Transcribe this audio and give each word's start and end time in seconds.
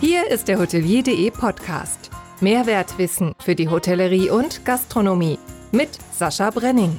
Hier 0.00 0.30
ist 0.30 0.48
der 0.48 0.58
Hotelier.de 0.58 1.30
Podcast. 1.30 2.08
Mehrwertwissen 2.40 3.34
für 3.38 3.54
die 3.54 3.68
Hotellerie 3.68 4.30
und 4.30 4.64
Gastronomie 4.64 5.38
mit 5.72 5.90
Sascha 6.10 6.48
Brenning. 6.48 6.98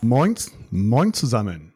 Moin, 0.00 0.36
moin 0.70 1.12
zusammen. 1.12 1.73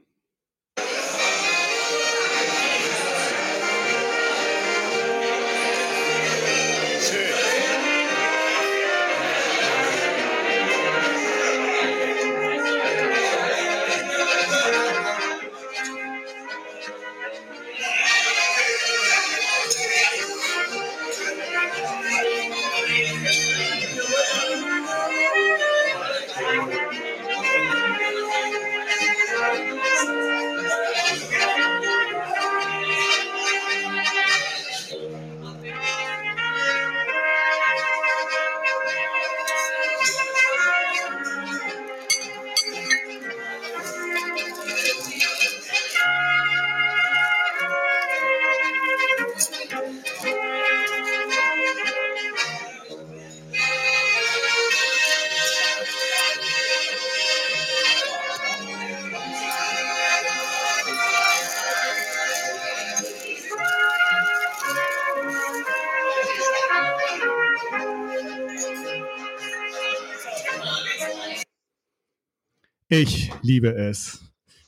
Liebe 73.48 73.74
es. 73.74 74.20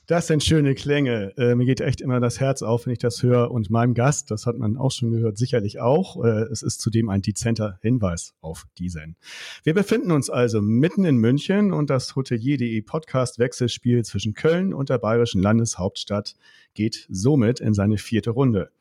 Das 0.07 0.25
sind 0.25 0.43
schöne 0.43 0.73
Klänge. 0.73 1.33
Äh, 1.37 1.53
mir 1.53 1.65
geht 1.65 1.79
echt 1.79 2.01
immer 2.01 2.19
das 2.19 2.39
Herz 2.39 2.63
auf, 2.63 2.85
wenn 2.85 2.93
ich 2.93 2.99
das 2.99 3.21
höre. 3.21 3.51
Und 3.51 3.69
meinem 3.69 3.93
Gast, 3.93 4.31
das 4.31 4.47
hat 4.47 4.57
man 4.57 4.75
auch 4.75 4.91
schon 4.91 5.11
gehört, 5.11 5.37
sicherlich 5.37 5.79
auch. 5.79 6.21
Äh, 6.21 6.47
es 6.51 6.63
ist 6.63 6.81
zudem 6.81 7.07
ein 7.07 7.21
dezenter 7.21 7.77
Hinweis 7.83 8.33
auf 8.41 8.65
diesen. 8.79 9.15
Wir 9.63 9.75
befinden 9.75 10.11
uns 10.11 10.31
also 10.31 10.61
mitten 10.61 11.05
in 11.05 11.17
München 11.17 11.71
und 11.71 11.91
das 11.91 12.15
Hotelier.de 12.15 12.81
Podcast 12.81 13.37
Wechselspiel 13.37 14.03
zwischen 14.03 14.33
Köln 14.33 14.73
und 14.73 14.89
der 14.89 14.97
bayerischen 14.97 15.41
Landeshauptstadt 15.43 16.35
geht 16.73 17.07
somit 17.09 17.59
in 17.59 17.75
seine 17.75 17.99
vierte 17.99 18.31
Runde 18.31 18.71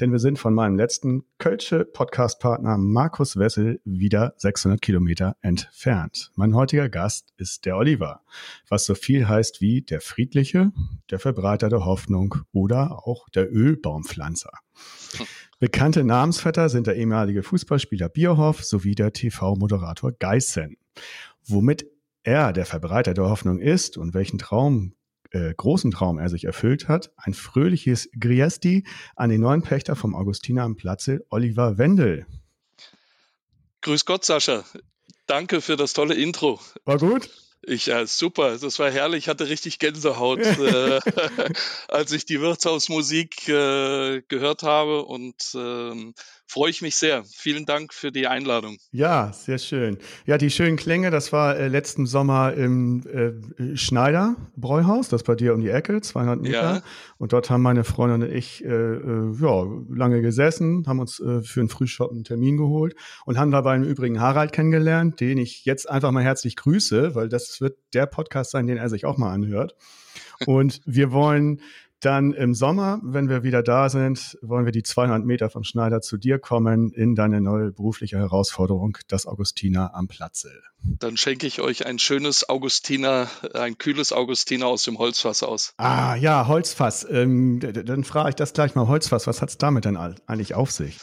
denn 0.00 0.12
wir 0.12 0.18
sind 0.18 0.38
von 0.38 0.54
meinem 0.54 0.76
letzten 0.76 1.24
Kölsche 1.38 1.84
Podcast-Partner 1.84 2.76
Markus 2.76 3.36
Wessel 3.38 3.80
wieder 3.84 4.34
600 4.36 4.80
Kilometer 4.80 5.36
entfernt. 5.40 6.30
Mein 6.34 6.54
heutiger 6.54 6.88
Gast 6.88 7.32
ist 7.38 7.64
der 7.64 7.76
Oliver, 7.76 8.22
was 8.68 8.84
so 8.84 8.94
viel 8.94 9.26
heißt 9.28 9.60
wie 9.60 9.82
der 9.82 10.00
Friedliche, 10.00 10.72
der 11.10 11.18
Verbreiter 11.18 11.68
der 11.68 11.84
Hoffnung 11.84 12.34
oder 12.52 13.06
auch 13.06 13.28
der 13.30 13.50
Ölbaumpflanzer. 13.52 14.52
Bekannte 15.58 16.04
Namensvetter 16.04 16.68
sind 16.68 16.86
der 16.86 16.96
ehemalige 16.96 17.42
Fußballspieler 17.42 18.10
Bierhoff 18.10 18.62
sowie 18.62 18.94
der 18.94 19.12
TV-Moderator 19.12 20.12
Geissen. 20.12 20.76
Womit 21.46 21.86
er 22.22 22.52
der 22.52 22.66
Verbreiter 22.66 23.14
der 23.14 23.30
Hoffnung 23.30 23.60
ist 23.60 23.96
und 23.96 24.12
welchen 24.12 24.38
Traum 24.38 24.92
äh, 25.36 25.54
großen 25.54 25.90
Traum 25.90 26.18
er 26.18 26.28
sich 26.28 26.44
erfüllt 26.44 26.88
hat. 26.88 27.12
Ein 27.16 27.34
fröhliches 27.34 28.08
Griesti 28.18 28.84
an 29.16 29.28
den 29.28 29.42
neuen 29.42 29.62
Pächter 29.62 29.94
vom 29.94 30.14
Augustiner 30.14 30.62
am 30.62 30.76
Platze, 30.76 31.26
Oliver 31.28 31.76
Wendel. 31.76 32.26
Grüß 33.82 34.06
Gott, 34.06 34.24
Sascha. 34.24 34.64
Danke 35.26 35.60
für 35.60 35.76
das 35.76 35.92
tolle 35.92 36.14
Intro. 36.14 36.58
War 36.84 36.98
gut? 36.98 37.28
Ich, 37.68 37.86
ja, 37.86 38.06
super. 38.06 38.56
Das 38.56 38.78
war 38.78 38.90
herrlich. 38.92 39.24
Ich 39.24 39.28
hatte 39.28 39.48
richtig 39.48 39.80
Gänsehaut, 39.80 40.38
äh, 40.40 41.00
als 41.88 42.12
ich 42.12 42.24
die 42.24 42.40
Wirtshausmusik 42.40 43.48
äh, 43.48 44.22
gehört 44.28 44.62
habe 44.62 45.04
und 45.04 45.52
ähm, 45.54 46.14
freue 46.46 46.70
ich 46.70 46.80
mich 46.80 46.96
sehr. 46.96 47.24
Vielen 47.24 47.66
Dank 47.66 47.92
für 47.92 48.12
die 48.12 48.28
Einladung. 48.28 48.78
Ja, 48.92 49.32
sehr 49.32 49.58
schön. 49.58 49.98
Ja, 50.26 50.38
die 50.38 50.50
schönen 50.50 50.76
Klänge, 50.76 51.10
das 51.10 51.32
war 51.32 51.56
äh, 51.56 51.68
letzten 51.68 52.06
Sommer 52.06 52.54
im 52.54 53.02
äh, 53.06 53.76
Schneider 53.76 54.36
Bräuhaus, 54.56 55.08
das 55.08 55.24
bei 55.24 55.34
dir 55.34 55.52
um 55.52 55.60
die 55.60 55.70
Ecke, 55.70 56.00
200 56.00 56.40
Meter. 56.40 56.74
Ja. 56.74 56.82
Und 57.18 57.32
dort 57.32 57.50
haben 57.50 57.62
meine 57.62 57.82
Freundin 57.82 58.28
und 58.28 58.34
ich 58.34 58.64
äh, 58.64 58.68
äh, 58.68 59.34
ja, 59.40 59.66
lange 59.90 60.22
gesessen, 60.22 60.84
haben 60.86 61.00
uns 61.00 61.18
äh, 61.18 61.42
für 61.42 61.60
einen 61.60 61.68
Frühshop 61.68 62.12
einen 62.12 62.24
Termin 62.24 62.56
geholt 62.56 62.94
und 63.24 63.38
haben 63.38 63.50
dabei 63.50 63.74
im 63.74 63.82
Übrigen 63.82 64.20
Harald 64.20 64.52
kennengelernt, 64.52 65.20
den 65.20 65.38
ich 65.38 65.64
jetzt 65.64 65.90
einfach 65.90 66.12
mal 66.12 66.22
herzlich 66.22 66.54
grüße, 66.56 67.14
weil 67.14 67.28
das 67.28 67.55
wird 67.60 67.78
der 67.94 68.06
Podcast 68.06 68.50
sein, 68.50 68.66
den 68.66 68.76
er 68.76 68.88
sich 68.88 69.04
auch 69.04 69.16
mal 69.16 69.32
anhört. 69.32 69.76
Und 70.46 70.80
wir 70.84 71.12
wollen 71.12 71.60
dann 72.00 72.32
im 72.34 72.54
Sommer, 72.54 73.00
wenn 73.02 73.28
wir 73.28 73.42
wieder 73.42 73.62
da 73.62 73.88
sind, 73.88 74.38
wollen 74.42 74.66
wir 74.66 74.72
die 74.72 74.82
200 74.82 75.24
Meter 75.24 75.48
vom 75.48 75.64
Schneider 75.64 76.02
zu 76.02 76.18
dir 76.18 76.38
kommen 76.38 76.92
in 76.92 77.14
deine 77.14 77.40
neue 77.40 77.72
berufliche 77.72 78.18
Herausforderung, 78.18 78.98
das 79.08 79.26
Augustiner 79.26 79.94
am 79.94 80.06
Platze. 80.06 80.50
Dann 80.82 81.16
schenke 81.16 81.46
ich 81.46 81.60
euch 81.60 81.86
ein 81.86 81.98
schönes 81.98 82.48
Augustiner, 82.48 83.28
ein 83.54 83.78
kühles 83.78 84.12
Augustiner 84.12 84.66
aus 84.66 84.84
dem 84.84 84.98
Holzfass 84.98 85.42
aus. 85.42 85.72
Ah 85.78 86.14
ja, 86.16 86.46
Holzfass. 86.46 87.06
Ähm, 87.10 87.60
dann 87.60 88.04
frage 88.04 88.28
ich 88.28 88.34
das 88.34 88.52
gleich 88.52 88.74
mal 88.74 88.86
Holzfass. 88.88 89.26
Was 89.26 89.40
hat 89.40 89.48
es 89.48 89.58
damit 89.58 89.86
denn 89.86 89.96
eigentlich 89.96 90.54
auf 90.54 90.70
sich? 90.70 90.98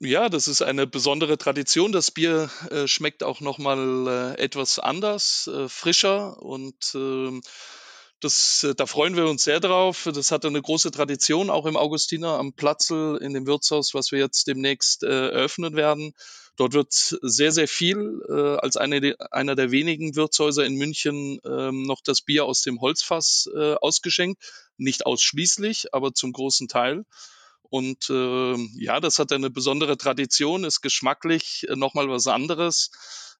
Ja, 0.00 0.28
das 0.28 0.46
ist 0.46 0.62
eine 0.62 0.86
besondere 0.86 1.38
Tradition. 1.38 1.90
Das 1.92 2.10
Bier 2.10 2.50
äh, 2.70 2.86
schmeckt 2.86 3.22
auch 3.22 3.40
nochmal 3.40 4.34
äh, 4.38 4.42
etwas 4.42 4.78
anders, 4.78 5.48
äh, 5.52 5.68
frischer 5.68 6.42
und 6.42 6.92
ähm, 6.94 7.40
das, 8.20 8.62
äh, 8.64 8.74
da 8.74 8.86
freuen 8.86 9.16
wir 9.16 9.26
uns 9.26 9.44
sehr 9.44 9.60
drauf. 9.60 10.08
Das 10.12 10.30
hat 10.32 10.44
eine 10.44 10.60
große 10.60 10.90
Tradition, 10.90 11.48
auch 11.50 11.64
im 11.66 11.76
Augustiner 11.78 12.38
am 12.38 12.52
Platzl 12.52 13.18
in 13.22 13.32
dem 13.32 13.46
Wirtshaus, 13.46 13.94
was 13.94 14.12
wir 14.12 14.18
jetzt 14.18 14.46
demnächst 14.46 15.02
äh, 15.02 15.28
eröffnen 15.30 15.76
werden. 15.76 16.12
Dort 16.56 16.74
wird 16.74 16.92
sehr, 16.92 17.52
sehr 17.52 17.68
viel 17.68 18.22
äh, 18.28 18.56
als 18.58 18.76
eine, 18.76 19.14
einer 19.30 19.54
der 19.54 19.70
wenigen 19.70 20.14
Wirtshäuser 20.16 20.64
in 20.66 20.74
München 20.76 21.38
ähm, 21.44 21.82
noch 21.82 22.00
das 22.02 22.20
Bier 22.22 22.44
aus 22.44 22.60
dem 22.62 22.80
Holzfass 22.82 23.48
äh, 23.54 23.74
ausgeschenkt. 23.74 24.42
Nicht 24.76 25.06
ausschließlich, 25.06 25.94
aber 25.94 26.12
zum 26.12 26.32
großen 26.32 26.68
Teil. 26.68 27.04
Und 27.70 28.08
äh, 28.10 28.56
ja, 28.78 29.00
das 29.00 29.18
hat 29.18 29.32
eine 29.32 29.50
besondere 29.50 29.96
Tradition, 29.96 30.64
ist 30.64 30.80
geschmacklich 30.80 31.66
äh, 31.68 31.76
nochmal 31.76 32.08
was 32.08 32.26
anderes 32.26 32.90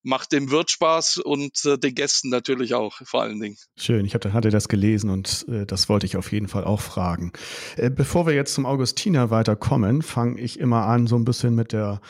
macht 0.07 0.33
dem 0.33 0.51
Wirt 0.51 0.71
Spaß 0.71 1.19
und 1.19 1.65
äh, 1.65 1.79
den 1.79 1.95
Gästen 1.95 2.31
natürlich 2.31 2.75
auch, 2.75 3.01
vor 3.05 3.23
allen 3.23 3.41
Dingen. 3.41 3.57
Schön, 3.77 4.07
ich 4.07 4.15
hab, 4.15 4.25
hatte 4.25 4.51
das 4.51 4.69
gelesen 4.69 5.11
und 5.11 5.45
äh, 5.49 5.67
das 5.67 5.89
wollte 5.89 6.07
ich 6.07 6.17
auf 6.17 6.31
jeden 6.33 6.49
Fall 6.49 6.65
auch 6.65 6.81
fragen. 6.81 7.33
Äh, 7.77 7.91
bevor 7.91 8.27
wir 8.27 8.35
jetzt 8.35 8.55
zum 8.55 8.67
Augustiner 8.67 9.31
weiterkommen, 9.31 10.03
fange 10.03 10.41
ich 10.41 10.61
immer 10.61 10.87
an 10.87 11.09
so 11.09 11.17
ein 11.17 11.25
bisschen 11.25 11.55
mit 11.55 11.73
der 11.73 12.01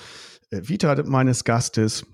äh, 0.50 0.60
Vita 0.62 1.02
meines 1.04 1.44
Gastes. 1.44 2.04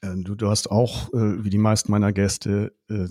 Äh, 0.00 0.14
du, 0.16 0.34
du, 0.34 0.48
hast 0.48 0.70
auch, 0.70 1.12
äh, 1.12 1.44
wie 1.44 1.50
die 1.50 1.58
meisten 1.58 1.90
meiner 1.90 2.12
Gäste, 2.12 2.72
äh, 2.88 3.06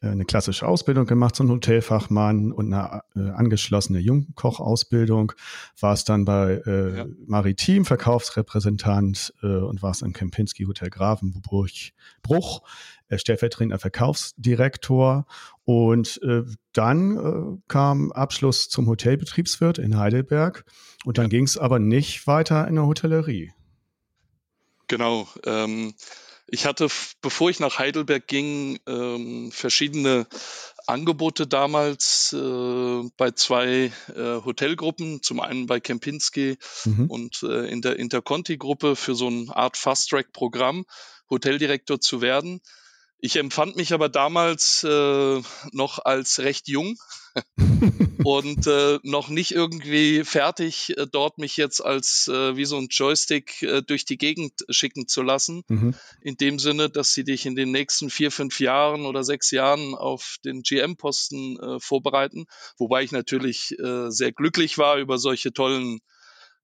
eine 0.00 0.24
klassische 0.24 0.66
Ausbildung 0.66 1.06
gemacht 1.06 1.36
zum 1.36 1.50
Hotelfachmann 1.50 2.52
und 2.52 2.72
eine 2.72 3.02
äh, 3.16 3.30
angeschlossene 3.30 3.98
Jungkochausbildung. 3.98 5.32
Warst 5.78 6.08
dann 6.08 6.24
bei 6.24 6.62
ja. 6.64 7.06
Maritim 7.26 7.84
Verkaufsrepräsentant 7.84 9.34
und 9.42 9.82
warst 9.82 10.02
im 10.02 10.12
Kempinski 10.12 10.64
Hotel 10.64 10.90
Grafenburg 10.90 11.70
Bruch, 12.22 12.62
stellvertretender 13.14 13.78
Verkaufsdirektor. 13.78 15.26
Und 15.64 16.20
dann 16.72 17.62
kam 17.68 18.12
Abschluss 18.12 18.68
zum 18.68 18.86
Hotelbetriebswirt 18.86 19.78
in 19.78 19.98
Heidelberg. 19.98 20.64
Und 21.04 21.18
dann 21.18 21.26
ja. 21.26 21.30
ging 21.30 21.44
es 21.44 21.58
aber 21.58 21.78
nicht 21.78 22.26
weiter 22.26 22.66
in 22.68 22.76
der 22.76 22.86
Hotellerie. 22.86 23.52
Genau. 24.90 25.28
Ähm, 25.46 25.94
ich 26.52 26.66
hatte, 26.66 26.88
bevor 27.22 27.50
ich 27.50 27.60
nach 27.60 27.78
Heidelberg 27.78 28.26
ging, 28.26 28.78
ähm, 28.86 29.52
verschiedene 29.52 30.26
Angebote 30.86 31.46
damals 31.46 32.32
äh, 32.32 33.08
bei 33.16 33.30
zwei 33.30 33.92
äh, 34.08 34.44
Hotelgruppen. 34.44 35.22
Zum 35.22 35.40
einen 35.40 35.66
bei 35.66 35.78
Kempinski 35.78 36.58
mhm. 36.84 37.06
und 37.06 37.42
äh, 37.44 37.68
in 37.68 37.82
der 37.82 37.98
Interconti-Gruppe 37.98 38.96
für 38.96 39.14
so 39.14 39.28
eine 39.28 39.54
Art 39.54 39.76
Fast-Track-Programm 39.76 40.84
Hoteldirektor 41.30 42.00
zu 42.00 42.20
werden. 42.20 42.60
Ich 43.22 43.36
empfand 43.36 43.76
mich 43.76 43.92
aber 43.92 44.08
damals 44.08 44.82
äh, 44.82 45.42
noch 45.72 45.98
als 46.04 46.38
recht 46.38 46.68
jung 46.68 46.96
und 48.24 48.66
äh, 48.66 48.98
noch 49.02 49.28
nicht 49.28 49.52
irgendwie 49.52 50.24
fertig, 50.24 50.96
äh, 50.96 51.06
dort 51.10 51.36
mich 51.36 51.58
jetzt 51.58 51.84
als 51.84 52.28
äh, 52.28 52.56
wie 52.56 52.64
so 52.64 52.78
ein 52.78 52.88
Joystick 52.90 53.62
äh, 53.62 53.82
durch 53.82 54.06
die 54.06 54.16
Gegend 54.16 54.64
schicken 54.70 55.06
zu 55.06 55.22
lassen. 55.22 55.64
Mhm. 55.68 55.94
In 56.22 56.36
dem 56.36 56.58
Sinne, 56.58 56.88
dass 56.88 57.12
sie 57.12 57.24
dich 57.24 57.44
in 57.44 57.56
den 57.56 57.70
nächsten 57.70 58.08
vier, 58.08 58.30
fünf 58.30 58.58
Jahren 58.58 59.04
oder 59.04 59.22
sechs 59.22 59.50
Jahren 59.50 59.94
auf 59.94 60.36
den 60.44 60.62
GM-Posten 60.62 61.58
äh, 61.60 61.80
vorbereiten. 61.80 62.46
Wobei 62.78 63.02
ich 63.02 63.12
natürlich 63.12 63.78
äh, 63.78 64.10
sehr 64.10 64.32
glücklich 64.32 64.78
war 64.78 64.96
über 64.96 65.18
solche 65.18 65.52
tollen 65.52 66.00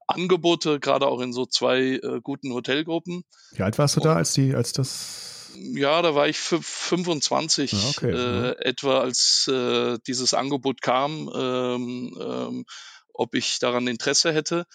Angebote, 0.06 0.80
gerade 0.80 1.06
auch 1.06 1.20
in 1.20 1.32
so 1.32 1.44
zwei 1.44 2.00
äh, 2.02 2.20
guten 2.22 2.52
Hotelgruppen. 2.52 3.24
Wie 3.52 3.62
alt 3.62 3.76
warst 3.76 3.96
du 3.96 4.00
da, 4.00 4.14
als 4.14 4.32
die, 4.32 4.54
als 4.54 4.72
das 4.72 5.35
ja, 5.74 6.02
da 6.02 6.14
war 6.14 6.28
ich 6.28 6.38
25 6.38 7.72
ah, 7.72 7.76
okay, 7.90 8.10
äh, 8.10 8.58
etwa, 8.64 9.00
als 9.00 9.48
äh, 9.48 9.98
dieses 10.06 10.34
Angebot 10.34 10.82
kam, 10.82 11.30
ähm, 11.34 12.18
ähm, 12.20 12.64
ob 13.12 13.34
ich 13.34 13.58
daran 13.58 13.86
Interesse 13.86 14.32
hätte. 14.32 14.66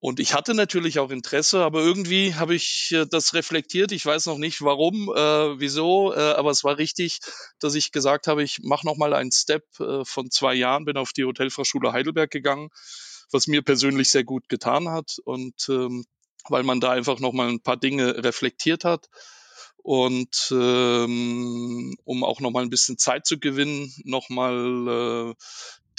Und 0.00 0.20
ich 0.20 0.34
hatte 0.34 0.52
natürlich 0.52 0.98
auch 0.98 1.10
Interesse, 1.10 1.64
aber 1.64 1.80
irgendwie 1.80 2.34
habe 2.34 2.54
ich 2.54 2.90
äh, 2.92 3.06
das 3.06 3.32
reflektiert. 3.32 3.90
Ich 3.90 4.04
weiß 4.04 4.26
noch 4.26 4.36
nicht 4.36 4.60
warum, 4.60 5.08
äh, 5.08 5.58
wieso, 5.58 6.12
äh, 6.12 6.18
aber 6.18 6.50
es 6.50 6.62
war 6.62 6.76
richtig, 6.76 7.20
dass 7.58 7.74
ich 7.74 7.90
gesagt 7.90 8.26
habe, 8.26 8.42
ich 8.42 8.60
mache 8.62 8.86
noch 8.86 8.96
mal 8.96 9.14
einen 9.14 9.32
Step 9.32 9.64
äh, 9.80 10.04
von 10.04 10.30
zwei 10.30 10.54
Jahren, 10.54 10.84
bin 10.84 10.98
auf 10.98 11.14
die 11.14 11.24
Hotelfachschule 11.24 11.92
Heidelberg 11.92 12.30
gegangen, 12.30 12.68
was 13.32 13.46
mir 13.46 13.62
persönlich 13.62 14.10
sehr 14.10 14.24
gut 14.24 14.48
getan 14.50 14.90
hat 14.90 15.16
und 15.24 15.70
ähm, 15.70 16.04
weil 16.50 16.64
man 16.64 16.80
da 16.80 16.90
einfach 16.90 17.18
noch 17.18 17.32
mal 17.32 17.48
ein 17.48 17.62
paar 17.62 17.78
Dinge 17.78 18.22
reflektiert 18.22 18.84
hat 18.84 19.08
und 19.84 20.48
ähm, 20.50 21.94
um 22.04 22.24
auch 22.24 22.40
nochmal 22.40 22.62
ein 22.62 22.70
bisschen 22.70 22.96
Zeit 22.96 23.26
zu 23.26 23.38
gewinnen, 23.38 23.92
nochmal 24.04 24.88
äh, 24.88 25.34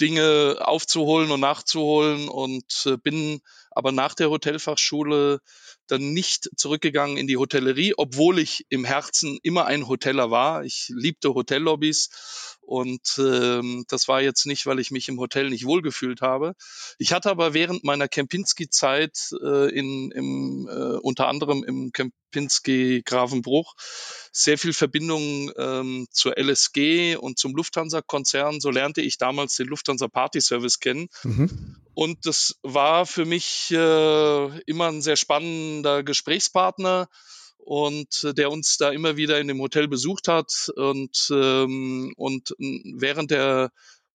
Dinge 0.00 0.56
aufzuholen 0.60 1.30
und 1.30 1.38
nachzuholen. 1.38 2.28
Und 2.28 2.84
äh, 2.86 2.96
bin 2.96 3.40
aber 3.76 3.92
nach 3.92 4.14
der 4.14 4.30
Hotelfachschule 4.30 5.40
dann 5.86 6.12
nicht 6.14 6.48
zurückgegangen 6.56 7.18
in 7.18 7.26
die 7.26 7.36
Hotellerie, 7.36 7.92
obwohl 7.96 8.38
ich 8.38 8.64
im 8.70 8.86
Herzen 8.86 9.38
immer 9.42 9.66
ein 9.66 9.86
Hoteller 9.86 10.30
war. 10.30 10.64
Ich 10.64 10.90
liebte 10.94 11.34
Hotellobbys 11.34 12.56
und 12.62 13.18
ähm, 13.18 13.84
das 13.88 14.08
war 14.08 14.22
jetzt 14.22 14.46
nicht, 14.46 14.64
weil 14.64 14.80
ich 14.80 14.90
mich 14.90 15.10
im 15.10 15.18
Hotel 15.18 15.50
nicht 15.50 15.66
wohlgefühlt 15.66 16.22
habe. 16.22 16.54
Ich 16.96 17.12
hatte 17.12 17.30
aber 17.30 17.52
während 17.52 17.84
meiner 17.84 18.08
Kempinski-Zeit 18.08 19.30
äh, 19.42 19.70
in, 19.78 20.10
im, 20.10 20.68
äh, 20.68 20.96
unter 20.96 21.28
anderem 21.28 21.62
im 21.62 21.92
Kempinski 21.92 23.02
Grafenbruch 23.04 23.74
sehr 24.32 24.56
viel 24.56 24.72
Verbindung 24.72 25.52
ähm, 25.58 26.06
zur 26.10 26.38
LSG 26.38 27.16
und 27.16 27.38
zum 27.38 27.54
Lufthansa-Konzern. 27.54 28.58
So 28.60 28.70
lernte 28.70 29.02
ich 29.02 29.18
damals 29.18 29.54
den 29.56 29.66
Lufthansa 29.66 30.08
Party 30.08 30.40
Service 30.40 30.80
kennen. 30.80 31.08
Mhm. 31.24 31.76
Und 31.96 32.26
das 32.26 32.58
war 32.62 33.06
für 33.06 33.24
mich 33.24 33.70
äh, 33.70 34.60
immer 34.66 34.88
ein 34.88 35.00
sehr 35.00 35.16
spannender 35.16 36.02
Gesprächspartner 36.02 37.08
und 37.56 38.22
äh, 38.22 38.34
der 38.34 38.50
uns 38.50 38.76
da 38.76 38.90
immer 38.90 39.16
wieder 39.16 39.40
in 39.40 39.48
dem 39.48 39.62
Hotel 39.62 39.88
besucht 39.88 40.28
hat. 40.28 40.70
Und, 40.76 41.28
ähm, 41.30 42.12
und 42.18 42.54
während 42.58 43.30
der 43.30 43.72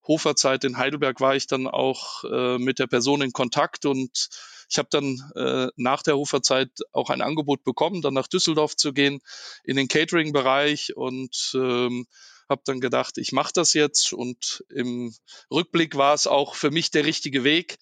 Hoferzeit 0.07 0.63
in 0.63 0.78
Heidelberg 0.78 1.22
war 1.22 1.36
ich 1.36 1.48
dann 1.48 1.66
auch 1.66 2.24
äh, 2.24 2.60
mit 2.60 2.78
der 2.78 2.86
Person 2.86 3.24
in 3.24 3.33
Kontakt 3.33 3.88
und 3.88 4.30
ich 4.69 4.78
habe 4.78 4.89
dann 4.92 5.19
äh, 5.36 5.72
nach 5.75 6.04
der 6.04 6.18
Hoferzeit 6.18 6.69
auch 6.92 7.10
ein 7.10 7.22
Angebot 7.22 7.63
bekommen, 7.63 8.04
dann 8.04 8.13
nach 8.13 8.28
Düsseldorf 8.28 8.75
zu 8.75 8.94
gehen 8.94 9.22
in 9.63 9.75
den 9.75 9.88
Catering-Bereich 9.88 10.95
und 10.95 11.54
ähm, 11.56 12.06
habe 12.51 12.62
dann 12.65 12.80
gedacht, 12.80 13.18
ich 13.18 13.31
mache 13.31 13.51
das 13.53 13.74
jetzt 13.74 14.13
und 14.13 14.63
im 14.69 15.15
Rückblick 15.50 15.95
war 15.95 16.13
es 16.13 16.27
auch 16.27 16.53
für 16.53 16.69
mich 16.69 16.92
der 16.92 17.06
richtige 17.06 17.44
Weg, 17.44 17.80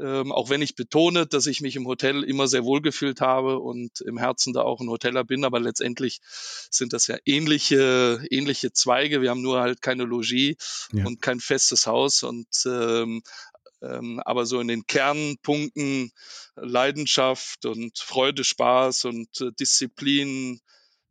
ähm, 0.00 0.32
auch 0.32 0.50
wenn 0.50 0.62
ich 0.62 0.74
betone, 0.74 1.26
dass 1.26 1.46
ich 1.46 1.60
mich 1.60 1.76
im 1.76 1.86
Hotel 1.86 2.24
immer 2.24 2.48
sehr 2.48 2.64
wohl 2.64 2.82
gefühlt 2.82 3.20
habe 3.20 3.60
und 3.60 4.00
im 4.00 4.18
Herzen 4.18 4.52
da 4.52 4.62
auch 4.62 4.80
ein 4.80 4.90
Hoteller 4.90 5.22
bin, 5.22 5.44
aber 5.44 5.60
letztendlich 5.60 6.20
sind 6.70 6.92
das 6.92 7.06
ja 7.06 7.16
ähnliche, 7.24 8.26
ähnliche 8.30 8.72
Zweige. 8.72 9.22
Wir 9.22 9.30
haben 9.30 9.42
nur 9.42 9.60
halt 9.60 9.80
keine 9.80 10.04
Logis 10.04 10.88
ja. 10.92 11.06
und 11.06 11.22
kein 11.22 11.38
festes 11.38 11.86
Haus 11.86 12.24
und 12.24 12.48
ähm, 12.66 13.22
ähm, 13.82 14.20
aber 14.24 14.46
so 14.46 14.58
in 14.60 14.68
den 14.68 14.86
Kernpunkten 14.86 16.10
Leidenschaft 16.56 17.66
und 17.66 17.98
Freude, 17.98 18.42
Spaß 18.42 19.04
und 19.04 19.40
äh, 19.40 19.52
Disziplin, 19.52 20.60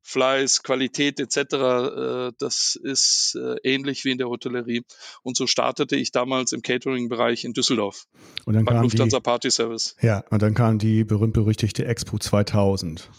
Fleiß, 0.05 0.61
Qualität 0.61 1.19
etc., 1.19 1.37
äh, 1.37 2.31
das 2.37 2.79
ist 2.81 3.35
äh, 3.35 3.55
ähnlich 3.63 4.05
wie 4.05 4.11
in 4.11 4.19
der 4.19 4.29
Hotellerie. 4.29 4.83
Und 5.23 5.35
so 5.35 5.47
startete 5.47 5.95
ich 5.95 6.11
damals 6.11 6.51
im 6.51 6.61
Catering-Bereich 6.61 7.43
in 7.43 7.53
Düsseldorf. 7.53 8.05
Und 8.45 8.53
dann 8.53 8.65
kam 8.65 8.83
Lufthansa 8.83 9.17
die, 9.17 9.23
Party 9.23 9.49
Service. 9.51 9.95
Ja, 10.01 10.23
und 10.29 10.43
dann 10.43 10.53
kam 10.53 10.77
die 10.77 11.03
berühmt-berüchtigte 11.03 11.85
Expo 11.85 12.19
2000. 12.19 13.09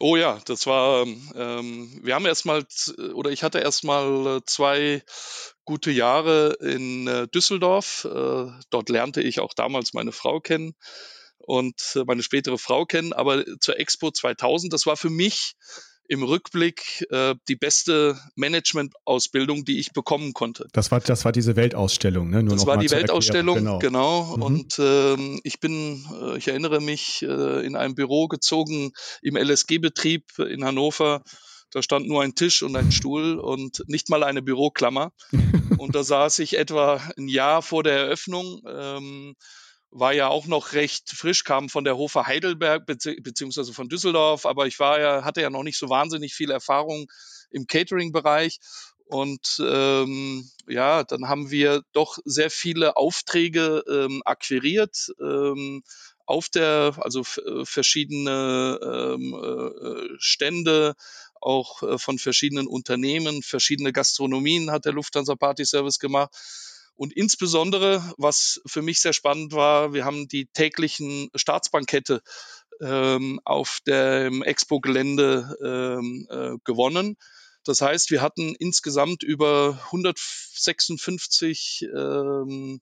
Oh 0.00 0.16
ja, 0.16 0.40
das 0.46 0.66
war, 0.66 1.06
ähm, 1.06 2.00
wir 2.02 2.16
haben 2.16 2.26
erstmal, 2.26 2.64
oder 3.14 3.30
ich 3.30 3.44
hatte 3.44 3.60
erstmal 3.60 4.38
äh, 4.38 4.40
zwei 4.44 5.04
gute 5.64 5.92
Jahre 5.92 6.56
in 6.60 7.06
äh, 7.06 7.28
Düsseldorf. 7.28 8.04
Äh, 8.04 8.50
dort 8.70 8.88
lernte 8.88 9.22
ich 9.22 9.38
auch 9.38 9.54
damals 9.54 9.94
meine 9.94 10.10
Frau 10.10 10.40
kennen 10.40 10.74
und 11.38 12.02
meine 12.04 12.24
spätere 12.24 12.58
Frau 12.58 12.84
kennen. 12.84 13.12
Aber 13.12 13.44
zur 13.60 13.78
Expo 13.78 14.10
2000, 14.10 14.72
das 14.72 14.86
war 14.86 14.96
für 14.96 15.10
mich 15.10 15.54
im 16.12 16.22
Rückblick 16.22 17.06
äh, 17.08 17.34
die 17.48 17.56
beste 17.56 18.20
Management-Ausbildung, 18.34 19.64
die 19.64 19.78
ich 19.78 19.94
bekommen 19.94 20.34
konnte. 20.34 20.68
Das 20.74 20.90
war, 20.90 21.00
das 21.00 21.24
war 21.24 21.32
diese 21.32 21.56
Weltausstellung, 21.56 22.28
ne? 22.28 22.42
Nur 22.42 22.54
das 22.54 22.66
war 22.66 22.76
die 22.76 22.90
Weltausstellung, 22.90 23.56
genau. 23.56 23.78
genau. 23.78 24.36
Mhm. 24.36 24.42
Und 24.42 24.78
ähm, 24.78 25.40
ich 25.42 25.58
bin, 25.58 26.04
äh, 26.20 26.36
ich 26.36 26.48
erinnere 26.48 26.82
mich, 26.82 27.22
äh, 27.22 27.64
in 27.64 27.76
einem 27.76 27.94
Büro 27.94 28.28
gezogen 28.28 28.92
im 29.22 29.38
LSG-Betrieb 29.38 30.38
in 30.38 30.66
Hannover. 30.66 31.22
Da 31.70 31.82
stand 31.82 32.06
nur 32.06 32.22
ein 32.22 32.34
Tisch 32.34 32.62
und 32.62 32.76
ein 32.76 32.92
Stuhl 32.92 33.38
und 33.38 33.82
nicht 33.86 34.10
mal 34.10 34.22
eine 34.22 34.42
Büroklammer. 34.42 35.12
und 35.78 35.94
da 35.94 36.04
saß 36.04 36.40
ich 36.40 36.58
etwa 36.58 37.00
ein 37.16 37.28
Jahr 37.28 37.62
vor 37.62 37.84
der 37.84 37.94
Eröffnung. 37.94 38.60
Ähm, 38.68 39.34
war 39.92 40.14
ja 40.14 40.28
auch 40.28 40.46
noch 40.46 40.72
recht 40.72 41.10
frisch, 41.10 41.44
kam 41.44 41.68
von 41.68 41.84
der 41.84 41.96
Hofer 41.96 42.26
Heidelberg 42.26 42.86
bezieh 42.86 43.20
beziehungsweise 43.20 43.74
von 43.74 43.88
Düsseldorf, 43.88 44.46
aber 44.46 44.66
ich 44.66 44.78
war 44.80 44.98
ja, 44.98 45.24
hatte 45.24 45.42
ja 45.42 45.50
noch 45.50 45.62
nicht 45.62 45.78
so 45.78 45.88
wahnsinnig 45.90 46.34
viel 46.34 46.50
Erfahrung 46.50 47.10
im 47.50 47.66
Catering-Bereich. 47.66 48.58
Und 49.04 49.62
ähm, 49.62 50.48
ja, 50.66 51.04
dann 51.04 51.28
haben 51.28 51.50
wir 51.50 51.82
doch 51.92 52.18
sehr 52.24 52.50
viele 52.50 52.96
Aufträge 52.96 53.84
ähm, 53.86 54.22
akquiriert 54.24 55.12
ähm, 55.20 55.82
auf 56.24 56.48
der, 56.48 56.94
also 56.98 57.20
äh, 57.20 57.66
verschiedene 57.66 58.78
ähm, 58.82 59.34
äh, 59.34 60.14
Stände, 60.18 60.94
auch 61.42 61.82
äh, 61.82 61.98
von 61.98 62.18
verschiedenen 62.18 62.66
Unternehmen, 62.66 63.42
verschiedene 63.42 63.92
Gastronomien 63.92 64.70
hat 64.70 64.86
der 64.86 64.92
Lufthansa 64.92 65.34
Party 65.34 65.66
Service 65.66 65.98
gemacht. 65.98 66.30
Und 66.94 67.12
insbesondere, 67.12 68.12
was 68.18 68.60
für 68.66 68.82
mich 68.82 69.00
sehr 69.00 69.12
spannend 69.12 69.52
war, 69.52 69.92
wir 69.92 70.04
haben 70.04 70.28
die 70.28 70.46
täglichen 70.46 71.28
Staatsbankette 71.34 72.22
ähm, 72.80 73.40
auf 73.44 73.80
dem 73.86 74.42
Expo-Gelände 74.42 75.56
ähm, 75.62 76.26
äh, 76.30 76.56
gewonnen. 76.64 77.16
Das 77.64 77.80
heißt, 77.80 78.10
wir 78.10 78.22
hatten 78.22 78.56
insgesamt 78.58 79.22
über 79.22 79.78
156 79.86 81.86
ähm, 81.94 82.80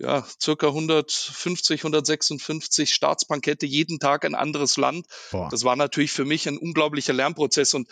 ja, 0.00 0.26
circa 0.42 0.68
150, 0.68 1.80
156 1.80 2.92
Staatsbankette, 2.92 3.66
jeden 3.66 3.98
Tag 3.98 4.24
ein 4.24 4.34
anderes 4.34 4.78
Land. 4.78 5.06
Boah. 5.30 5.48
Das 5.50 5.62
war 5.62 5.76
natürlich 5.76 6.10
für 6.10 6.24
mich 6.24 6.48
ein 6.48 6.56
unglaublicher 6.56 7.12
Lernprozess 7.12 7.74
und 7.74 7.88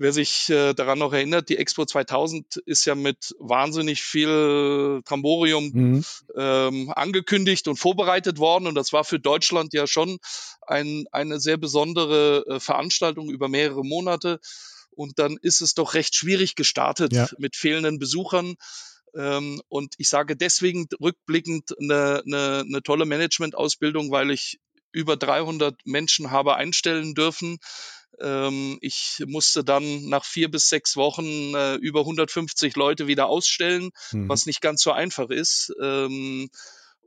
Wer 0.00 0.12
sich 0.12 0.48
äh, 0.48 0.74
daran 0.74 1.00
noch 1.00 1.12
erinnert, 1.12 1.48
die 1.48 1.56
Expo 1.56 1.84
2000 1.84 2.56
ist 2.66 2.84
ja 2.84 2.94
mit 2.94 3.34
wahnsinnig 3.40 4.02
viel 4.02 5.00
Tramborium 5.04 5.70
mhm. 5.74 6.04
ähm, 6.36 6.92
angekündigt 6.94 7.66
und 7.66 7.76
vorbereitet 7.76 8.38
worden. 8.38 8.68
Und 8.68 8.76
das 8.76 8.92
war 8.92 9.02
für 9.02 9.18
Deutschland 9.18 9.74
ja 9.74 9.88
schon 9.88 10.18
ein, 10.62 11.06
eine 11.10 11.40
sehr 11.40 11.56
besondere 11.56 12.44
äh, 12.46 12.60
Veranstaltung 12.60 13.28
über 13.28 13.48
mehrere 13.48 13.84
Monate. 13.84 14.38
Und 14.90 15.18
dann 15.18 15.36
ist 15.42 15.62
es 15.62 15.74
doch 15.74 15.94
recht 15.94 16.14
schwierig 16.14 16.54
gestartet 16.54 17.12
ja. 17.12 17.28
mit 17.38 17.56
fehlenden 17.56 17.98
Besuchern. 17.98 18.54
Ähm, 19.16 19.60
und 19.66 19.94
ich 19.98 20.08
sage 20.08 20.36
deswegen 20.36 20.86
rückblickend 21.00 21.74
eine, 21.76 22.22
eine, 22.24 22.64
eine 22.64 22.82
tolle 22.84 23.04
Managementausbildung, 23.04 24.12
weil 24.12 24.30
ich 24.30 24.60
über 24.92 25.16
300 25.16 25.74
Menschen 25.86 26.30
habe 26.30 26.54
einstellen 26.54 27.14
dürfen 27.14 27.58
ich 28.80 29.22
musste 29.26 29.64
dann 29.64 30.08
nach 30.08 30.24
vier 30.24 30.50
bis 30.50 30.68
sechs 30.68 30.96
Wochen 30.96 31.54
äh, 31.54 31.74
über 31.76 32.00
150 32.00 32.76
Leute 32.76 33.06
wieder 33.06 33.28
ausstellen, 33.28 33.90
mhm. 34.12 34.28
was 34.28 34.46
nicht 34.46 34.60
ganz 34.60 34.82
so 34.82 34.92
einfach 34.92 35.30
ist. 35.30 35.72
Ähm, 35.80 36.50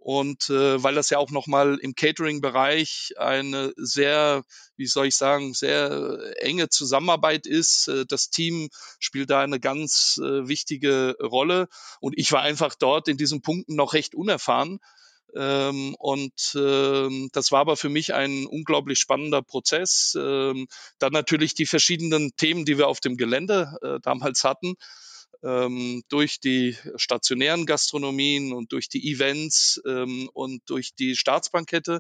Und 0.04 0.50
äh, 0.50 0.82
weil 0.82 0.96
das 0.96 1.12
ja 1.12 1.20
auch 1.20 1.30
nochmal 1.30 1.78
im 1.80 1.94
Catering-Bereich 1.94 3.14
eine 3.18 3.72
sehr, 3.78 4.44
wie 4.76 4.88
soll 4.88 5.06
ich 5.06 5.16
sagen, 5.16 5.54
sehr 5.54 6.34
enge 6.42 6.70
Zusammenarbeit 6.70 7.46
ist. 7.46 7.88
Äh, 7.88 8.06
das 8.08 8.32
Team 8.32 8.70
spielt 8.98 9.30
da 9.30 9.42
eine 9.42 9.60
ganz 9.60 10.20
äh, 10.20 10.48
wichtige 10.48 11.16
Rolle. 11.22 11.68
Und 12.00 12.18
ich 12.18 12.32
war 12.32 12.42
einfach 12.42 12.74
dort 12.74 13.10
in 13.10 13.18
diesen 13.18 13.44
Punkten 13.44 13.76
noch 13.76 13.94
recht 13.94 14.16
unerfahren. 14.16 14.80
Ähm, 15.36 15.96
und 15.98 16.34
ähm, 16.56 17.30
das 17.32 17.52
war 17.52 17.62
aber 17.62 17.78
für 17.78 17.90
mich 17.90 18.14
ein 18.14 18.46
unglaublich 18.46 19.00
spannender 19.00 19.42
Prozess. 19.42 20.16
Ähm, 20.18 20.68
dann 21.00 21.14
natürlich 21.14 21.54
die 21.54 21.66
verschiedenen 21.66 22.36
Themen, 22.36 22.66
die 22.66 22.78
wir 22.78 22.88
auf 22.88 23.00
dem 23.00 23.18
Gelände 23.18 23.78
äh, 23.82 24.00
damals 24.02 24.44
hatten 24.44 24.76
ähm, 25.44 26.04
durch 26.10 26.40
die 26.40 26.78
stationären 26.96 27.66
Gastronomien 27.66 28.54
und 28.54 28.72
durch 28.72 28.90
die 28.90 29.12
Events 29.12 29.82
ähm, 29.88 30.30
und 30.34 30.62
durch 30.70 30.94
die 30.96 31.16
Staatsbankette. 31.16 32.00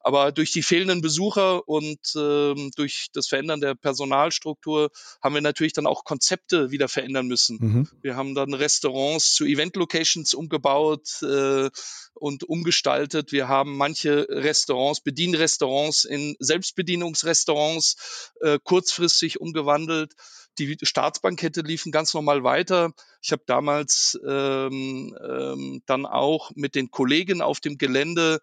Aber 0.00 0.32
durch 0.32 0.52
die 0.52 0.62
fehlenden 0.62 1.00
Besucher 1.00 1.68
und 1.68 1.98
ähm, 2.16 2.70
durch 2.76 3.08
das 3.12 3.28
Verändern 3.28 3.60
der 3.60 3.74
Personalstruktur 3.74 4.90
haben 5.22 5.34
wir 5.34 5.42
natürlich 5.42 5.72
dann 5.72 5.86
auch 5.86 6.04
Konzepte 6.04 6.70
wieder 6.70 6.88
verändern 6.88 7.26
müssen. 7.26 7.58
Mhm. 7.60 7.88
Wir 8.00 8.16
haben 8.16 8.34
dann 8.34 8.54
Restaurants 8.54 9.34
zu 9.34 9.44
Event-Locations 9.44 10.34
umgebaut 10.34 11.22
äh, 11.22 11.68
und 12.14 12.44
umgestaltet. 12.44 13.32
Wir 13.32 13.48
haben 13.48 13.76
manche 13.76 14.26
Restaurants, 14.28 15.00
Bedienrestaurants 15.00 16.04
in 16.04 16.36
Selbstbedienungsrestaurants 16.38 18.32
äh, 18.40 18.58
kurzfristig 18.62 19.40
umgewandelt 19.40 20.14
die 20.58 20.76
Staatsbankette 20.82 21.60
liefen 21.60 21.92
ganz 21.92 22.12
normal 22.14 22.42
weiter. 22.42 22.92
Ich 23.22 23.32
habe 23.32 23.42
damals 23.46 24.18
ähm, 24.26 25.16
ähm, 25.22 25.82
dann 25.86 26.06
auch 26.06 26.50
mit 26.54 26.74
den 26.74 26.90
Kollegen 26.90 27.40
auf 27.42 27.60
dem 27.60 27.78
Gelände 27.78 28.40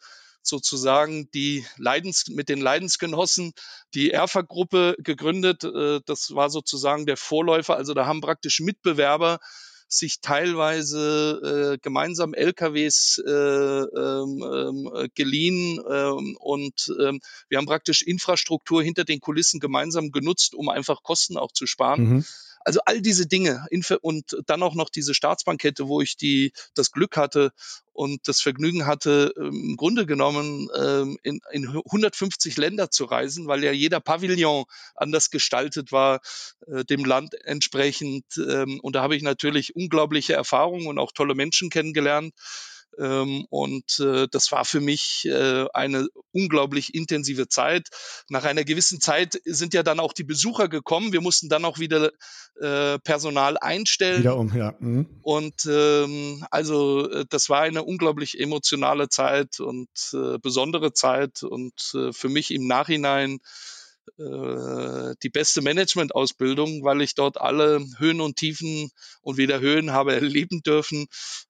sozusagen 0.48 1.30
die 1.32 1.66
Leidens, 1.78 2.28
mit 2.28 2.50
den 2.50 2.62
Leidensgenossen 2.62 3.54
die 3.94 4.12
ERFA-Gruppe 4.12 4.96
gegründet. 5.00 5.64
Äh, 5.64 6.02
das 6.06 6.34
war 6.36 6.50
sozusagen 6.50 7.06
der 7.06 7.18
Vorläufer. 7.18 7.76
Also 7.76 7.94
da 7.94 8.06
haben 8.06 8.22
praktisch 8.22 8.60
Mitbewerber 8.60 9.40
sich 9.88 10.20
teilweise 10.22 11.76
äh, 11.76 11.78
gemeinsam 11.82 12.34
LKWs 12.34 13.22
äh, 13.26 13.32
ähm, 13.32 14.44
ähm, 14.44 15.10
geliehen 15.14 15.80
ähm, 15.90 16.36
und 16.40 16.92
ähm, 17.00 17.20
wir 17.50 17.58
haben 17.60 17.68
praktisch 17.68 18.02
Infrastruktur 18.02 18.82
hinter 18.82 19.04
den 19.04 19.20
Kulissen 19.20 19.60
gemeinsam 19.60 20.12
genutzt, 20.12 20.56
um 20.56 20.70
einfach 20.70 21.04
Kosten 21.04 21.38
auch 21.38 21.52
zu 21.52 21.68
sparen. 21.68 22.04
Mhm. 22.04 22.26
Also 22.66 22.80
all 22.86 23.02
diese 23.02 23.28
Dinge 23.28 23.66
und 24.02 24.38
dann 24.48 24.64
auch 24.64 24.76
noch 24.76 24.90
diese 24.90 25.14
Staatsbankette, 25.14 25.88
wo 25.88 26.02
ich 26.02 26.18
die, 26.18 26.52
das 26.74 26.92
Glück 26.92 27.16
hatte 27.16 27.52
und 27.94 28.28
das 28.28 28.42
Vergnügen 28.42 28.86
hatte, 28.88 29.34
ähm, 29.38 29.70
im 29.70 29.78
Grunde 29.78 30.06
genommen 30.06 30.68
ähm, 30.78 31.18
in, 31.24 31.40
in 31.52 31.68
150 31.68 32.58
Länder 32.58 32.90
zu 32.90 33.06
reisen, 33.06 33.48
weil 33.48 33.64
ja 33.64 33.72
jeder 33.72 34.00
Pavillon 34.02 34.66
anders 34.96 35.30
gestaltet 35.30 35.92
war, 35.92 36.20
äh, 36.68 36.84
dem 36.84 37.06
Land 37.06 37.36
entsprechend. 37.46 38.26
Ähm, 38.38 38.80
und 38.82 38.96
da 38.96 39.04
habe 39.04 39.16
ich 39.16 39.24
natürlich 39.24 39.76
unglaubliche 39.76 40.34
Erfahrungen 40.34 40.88
und 40.88 40.98
auch 40.98 41.12
tolle 41.14 41.36
Menschen 41.36 41.70
kennengelernt. 41.70 42.34
Ähm, 43.00 43.46
und 43.50 44.00
äh, 44.00 44.28
das 44.30 44.52
war 44.52 44.66
für 44.66 44.82
mich 44.82 45.26
äh, 45.26 45.66
eine 45.74 46.08
unglaublich 46.32 46.94
intensive 46.94 47.48
Zeit. 47.48 47.90
Nach 48.30 48.44
einer 48.44 48.64
gewissen 48.64 49.02
Zeit 49.02 49.40
sind 49.46 49.74
ja 49.74 49.84
dann 49.84 50.00
auch 50.00 50.14
die 50.14 50.24
Besucher 50.24 50.68
gekommen. 50.68 51.14
Wir 51.14 51.22
mussten 51.22 51.50
dann 51.50 51.66
auch 51.66 51.80
wieder 51.80 52.12
äh, 52.60 53.00
Personal 53.00 53.58
einstellen. 53.58 54.20
Wiederum, 54.20 54.56
ja. 54.56 54.76
Mhm. 54.80 55.08
Und 55.22 55.66
ähm, 55.68 56.46
also 56.52 57.10
äh, 57.10 57.26
das 57.30 57.50
war 57.50 57.62
eine 57.62 57.84
unglaublich 57.84 58.40
emotionale 58.40 59.10
Zeit 59.10 59.60
und 59.60 59.90
äh, 60.14 60.38
besondere 60.40 60.94
Zeit 60.94 61.44
und 61.44 61.74
äh, 61.94 62.14
für 62.14 62.30
mich 62.30 62.52
im 62.52 62.68
Nachhinein 62.68 63.40
die 64.18 65.30
beste 65.30 65.62
Management-Ausbildung, 65.62 66.84
weil 66.84 67.02
ich 67.02 67.16
dort 67.16 67.40
alle 67.40 67.86
Höhen 67.98 68.22
und 68.22 68.38
Tiefen 68.38 68.92
und 69.22 69.38
wieder 69.38 69.60
Höhen 69.60 69.92
habe 69.92 70.14
erleben 70.14 70.62
dürfen 70.62 71.08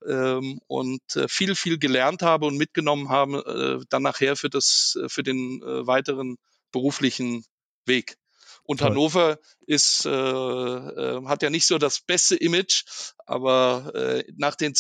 ähm, 0.08 0.60
und 0.68 1.02
äh, 1.16 1.28
viel, 1.28 1.56
viel 1.56 1.78
gelernt 1.78 2.22
habe 2.22 2.46
und 2.46 2.58
mitgenommen 2.58 3.10
habe, 3.10 3.80
äh, 3.82 3.86
dann 3.90 4.04
nachher 4.04 4.36
für, 4.36 4.50
das, 4.50 4.98
für 5.08 5.24
den 5.24 5.62
äh, 5.62 5.86
weiteren 5.86 6.38
beruflichen 6.72 7.46
Weg. 7.86 8.18
Und 8.64 8.80
Toll. 8.80 8.90
Hannover 8.90 9.40
ist, 9.68 10.06
äh, 10.06 10.10
äh, 10.10 11.26
hat 11.26 11.44
ja 11.44 11.50
nicht 11.50 11.68
so 11.68 11.78
das 11.78 12.00
beste 12.00 12.36
Image, 12.36 12.84
aber 13.26 13.92
äh, 13.94 14.24
nach 14.38 14.56
den 14.56 14.74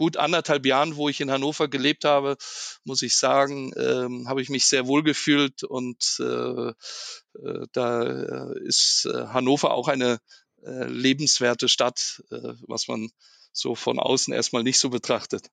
gut 0.00 0.16
anderthalb 0.16 0.64
Jahren, 0.64 0.96
wo 0.96 1.10
ich 1.10 1.20
in 1.20 1.30
Hannover 1.30 1.68
gelebt 1.68 2.06
habe, 2.06 2.38
muss 2.84 3.02
ich 3.02 3.16
sagen, 3.16 3.70
ähm, 3.76 4.26
habe 4.30 4.40
ich 4.40 4.48
mich 4.48 4.64
sehr 4.64 4.86
wohl 4.86 5.02
gefühlt 5.02 5.62
und 5.62 6.16
äh, 6.20 6.70
äh, 6.70 7.66
da 7.72 8.02
äh, 8.02 8.58
ist 8.64 9.06
äh, 9.12 9.26
Hannover 9.26 9.74
auch 9.74 9.88
eine 9.88 10.18
äh, 10.64 10.84
lebenswerte 10.86 11.68
Stadt, 11.68 12.22
äh, 12.30 12.54
was 12.66 12.88
man 12.88 13.10
so 13.52 13.74
von 13.74 13.98
außen 13.98 14.32
erstmal 14.32 14.62
nicht 14.62 14.78
so 14.78 14.88
betrachtet. 14.88 15.50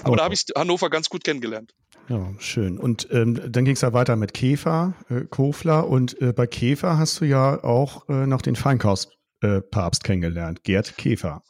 Aber 0.00 0.14
oh. 0.14 0.16
da 0.16 0.24
habe 0.24 0.34
ich 0.34 0.46
Hannover 0.56 0.90
ganz 0.90 1.08
gut 1.08 1.22
kennengelernt. 1.22 1.72
Ja, 2.08 2.34
schön. 2.38 2.78
Und 2.78 3.06
ähm, 3.12 3.40
dann 3.48 3.64
ging 3.64 3.74
es 3.74 3.82
ja 3.82 3.92
weiter 3.92 4.16
mit 4.16 4.34
Käfer, 4.34 4.94
äh, 5.08 5.20
Kofler. 5.20 5.86
Und 5.86 6.20
äh, 6.20 6.32
bei 6.32 6.48
Käfer 6.48 6.98
hast 6.98 7.20
du 7.20 7.26
ja 7.26 7.62
auch 7.62 8.08
äh, 8.08 8.26
noch 8.26 8.42
den 8.42 8.56
Feinkostpapst 8.56 10.02
äh, 10.02 10.04
kennengelernt, 10.04 10.64
Gerd 10.64 10.96
Käfer. 10.96 11.44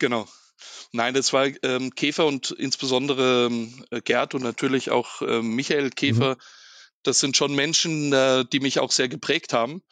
Genau. 0.00 0.26
Nein, 0.96 1.12
das 1.12 1.34
war 1.34 1.48
ähm, 1.62 1.94
Käfer 1.94 2.24
und 2.24 2.52
insbesondere 2.52 3.48
ähm, 3.50 3.84
Gerd 4.04 4.34
und 4.34 4.42
natürlich 4.42 4.90
auch 4.90 5.20
ähm, 5.20 5.54
Michael 5.54 5.90
Käfer. 5.90 6.36
Mhm. 6.36 6.40
Das 7.02 7.20
sind 7.20 7.36
schon 7.36 7.54
Menschen, 7.54 8.14
äh, 8.14 8.46
die 8.50 8.60
mich 8.60 8.80
auch 8.80 8.90
sehr 8.90 9.08
geprägt 9.08 9.52
haben. 9.52 9.82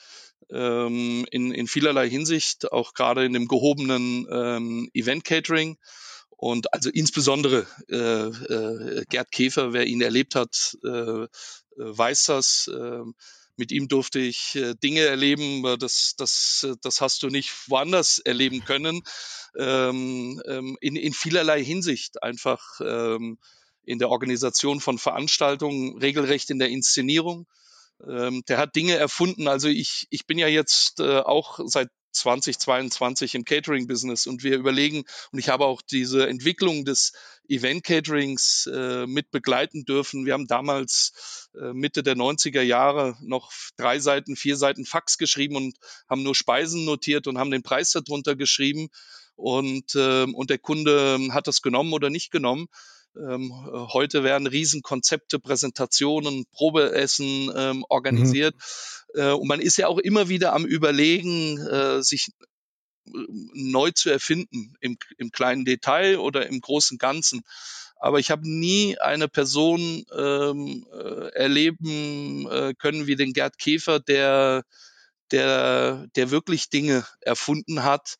Ähm, 0.50 1.26
in, 1.30 1.52
in 1.52 1.66
vielerlei 1.66 2.08
Hinsicht, 2.08 2.72
auch 2.72 2.94
gerade 2.94 3.26
in 3.26 3.34
dem 3.34 3.48
gehobenen 3.48 4.26
ähm, 4.30 4.90
Event-Catering. 4.94 5.76
Und 6.30 6.72
also 6.72 6.88
insbesondere 6.88 7.66
äh, 7.90 7.96
äh, 7.96 9.04
Gerd 9.10 9.30
Käfer, 9.30 9.74
wer 9.74 9.86
ihn 9.86 10.00
erlebt 10.00 10.34
hat, 10.34 10.76
äh, 10.84 10.88
äh 10.88 11.26
weiß 11.76 12.24
das. 12.24 12.68
Äh, 12.68 13.02
mit 13.56 13.72
ihm 13.72 13.88
durfte 13.88 14.18
ich 14.18 14.56
äh, 14.56 14.74
Dinge 14.74 15.00
erleben, 15.00 15.64
äh, 15.64 15.78
das, 15.78 16.14
das, 16.16 16.66
äh, 16.68 16.74
das 16.82 17.00
hast 17.00 17.22
du 17.22 17.28
nicht 17.28 17.52
woanders 17.68 18.18
erleben 18.18 18.64
können. 18.64 19.02
Ähm, 19.56 20.42
ähm, 20.46 20.76
in, 20.80 20.96
in 20.96 21.12
vielerlei 21.12 21.62
Hinsicht 21.62 22.22
einfach 22.22 22.80
ähm, 22.80 23.38
in 23.84 23.98
der 23.98 24.10
Organisation 24.10 24.80
von 24.80 24.98
Veranstaltungen, 24.98 25.98
regelrecht 25.98 26.50
in 26.50 26.58
der 26.58 26.70
Inszenierung. 26.70 27.46
Ähm, 28.08 28.42
der 28.48 28.58
hat 28.58 28.74
Dinge 28.74 28.96
erfunden. 28.96 29.46
Also 29.46 29.68
ich, 29.68 30.06
ich 30.10 30.26
bin 30.26 30.38
ja 30.38 30.48
jetzt 30.48 31.00
äh, 31.00 31.18
auch 31.18 31.60
seit 31.64 31.90
2022 32.12 33.34
im 33.34 33.44
Catering-Business 33.44 34.26
und 34.26 34.42
wir 34.42 34.56
überlegen, 34.56 35.04
und 35.32 35.38
ich 35.38 35.48
habe 35.48 35.66
auch 35.66 35.82
diese 35.82 36.28
Entwicklung 36.28 36.84
des 36.84 37.12
Event-Caterings 37.48 38.68
äh, 38.72 39.06
mit 39.06 39.30
begleiten 39.30 39.84
dürfen. 39.84 40.26
Wir 40.26 40.32
haben 40.32 40.46
damals 40.46 41.48
äh, 41.54 41.72
Mitte 41.72 42.02
der 42.02 42.16
90er 42.16 42.62
Jahre 42.62 43.16
noch 43.20 43.52
drei 43.76 43.98
Seiten, 43.98 44.36
vier 44.36 44.56
Seiten 44.56 44.84
Fax 44.84 45.18
geschrieben 45.18 45.56
und 45.56 45.76
haben 46.08 46.22
nur 46.22 46.34
Speisen 46.34 46.84
notiert 46.84 47.26
und 47.26 47.38
haben 47.38 47.50
den 47.50 47.62
Preis 47.62 47.90
darunter 47.92 48.36
geschrieben. 48.36 48.88
Und, 49.36 49.94
äh, 49.94 50.24
und 50.24 50.50
der 50.50 50.58
Kunde 50.58 51.18
hat 51.30 51.46
das 51.46 51.62
genommen 51.62 51.92
oder 51.92 52.10
nicht 52.10 52.30
genommen. 52.30 52.66
Ähm, 53.16 53.52
heute 53.92 54.24
werden 54.24 54.46
Riesenkonzepte, 54.46 55.38
Präsentationen, 55.38 56.46
Probeessen 56.52 57.50
ähm, 57.54 57.84
organisiert. 57.88 58.54
Mhm. 59.14 59.20
Äh, 59.20 59.30
und 59.32 59.46
man 59.46 59.60
ist 59.60 59.76
ja 59.76 59.86
auch 59.86 59.98
immer 59.98 60.28
wieder 60.28 60.52
am 60.52 60.64
Überlegen, 60.64 61.58
äh, 61.58 62.02
sich 62.02 62.30
neu 63.04 63.90
zu 63.90 64.10
erfinden, 64.10 64.74
im, 64.80 64.96
im 65.18 65.30
kleinen 65.30 65.64
Detail 65.64 66.18
oder 66.18 66.46
im 66.46 66.60
großen 66.60 66.98
Ganzen. 66.98 67.42
Aber 67.96 68.18
ich 68.18 68.30
habe 68.30 68.48
nie 68.48 68.98
eine 68.98 69.28
Person 69.28 70.04
ähm, 70.16 70.86
äh, 70.92 71.28
erleben 71.34 72.46
äh, 72.50 72.74
können 72.74 73.06
wie 73.06 73.16
den 73.16 73.32
Gerd 73.32 73.58
Käfer, 73.58 74.00
der, 74.00 74.64
der, 75.30 76.06
der 76.14 76.30
wirklich 76.30 76.70
Dinge 76.70 77.06
erfunden 77.20 77.84
hat 77.84 78.16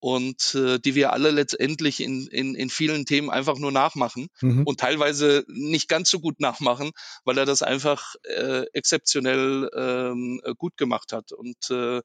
und 0.00 0.54
äh, 0.54 0.78
die 0.78 0.94
wir 0.94 1.12
alle 1.12 1.30
letztendlich 1.30 2.00
in, 2.00 2.26
in, 2.28 2.54
in 2.54 2.70
vielen 2.70 3.04
Themen 3.04 3.30
einfach 3.30 3.58
nur 3.58 3.72
nachmachen 3.72 4.28
mhm. 4.40 4.62
und 4.64 4.80
teilweise 4.80 5.44
nicht 5.48 5.88
ganz 5.88 6.10
so 6.10 6.20
gut 6.20 6.40
nachmachen, 6.40 6.92
weil 7.24 7.38
er 7.38 7.46
das 7.46 7.62
einfach 7.62 8.14
äh, 8.22 8.64
exzeptionell 8.72 9.68
ähm, 9.74 10.40
gut 10.56 10.76
gemacht 10.76 11.12
hat. 11.12 11.32
Und 11.32 11.70
äh, 11.70 12.00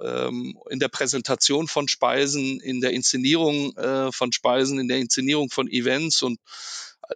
ähm, 0.00 0.58
in 0.70 0.78
der 0.78 0.88
Präsentation 0.88 1.68
von 1.68 1.88
Speisen, 1.88 2.60
in 2.60 2.80
der 2.80 2.92
Inszenierung 2.92 3.76
äh, 3.76 4.12
von 4.12 4.32
Speisen, 4.32 4.78
in 4.78 4.88
der 4.88 4.98
Inszenierung 4.98 5.50
von 5.50 5.68
Events 5.68 6.22
und 6.22 6.38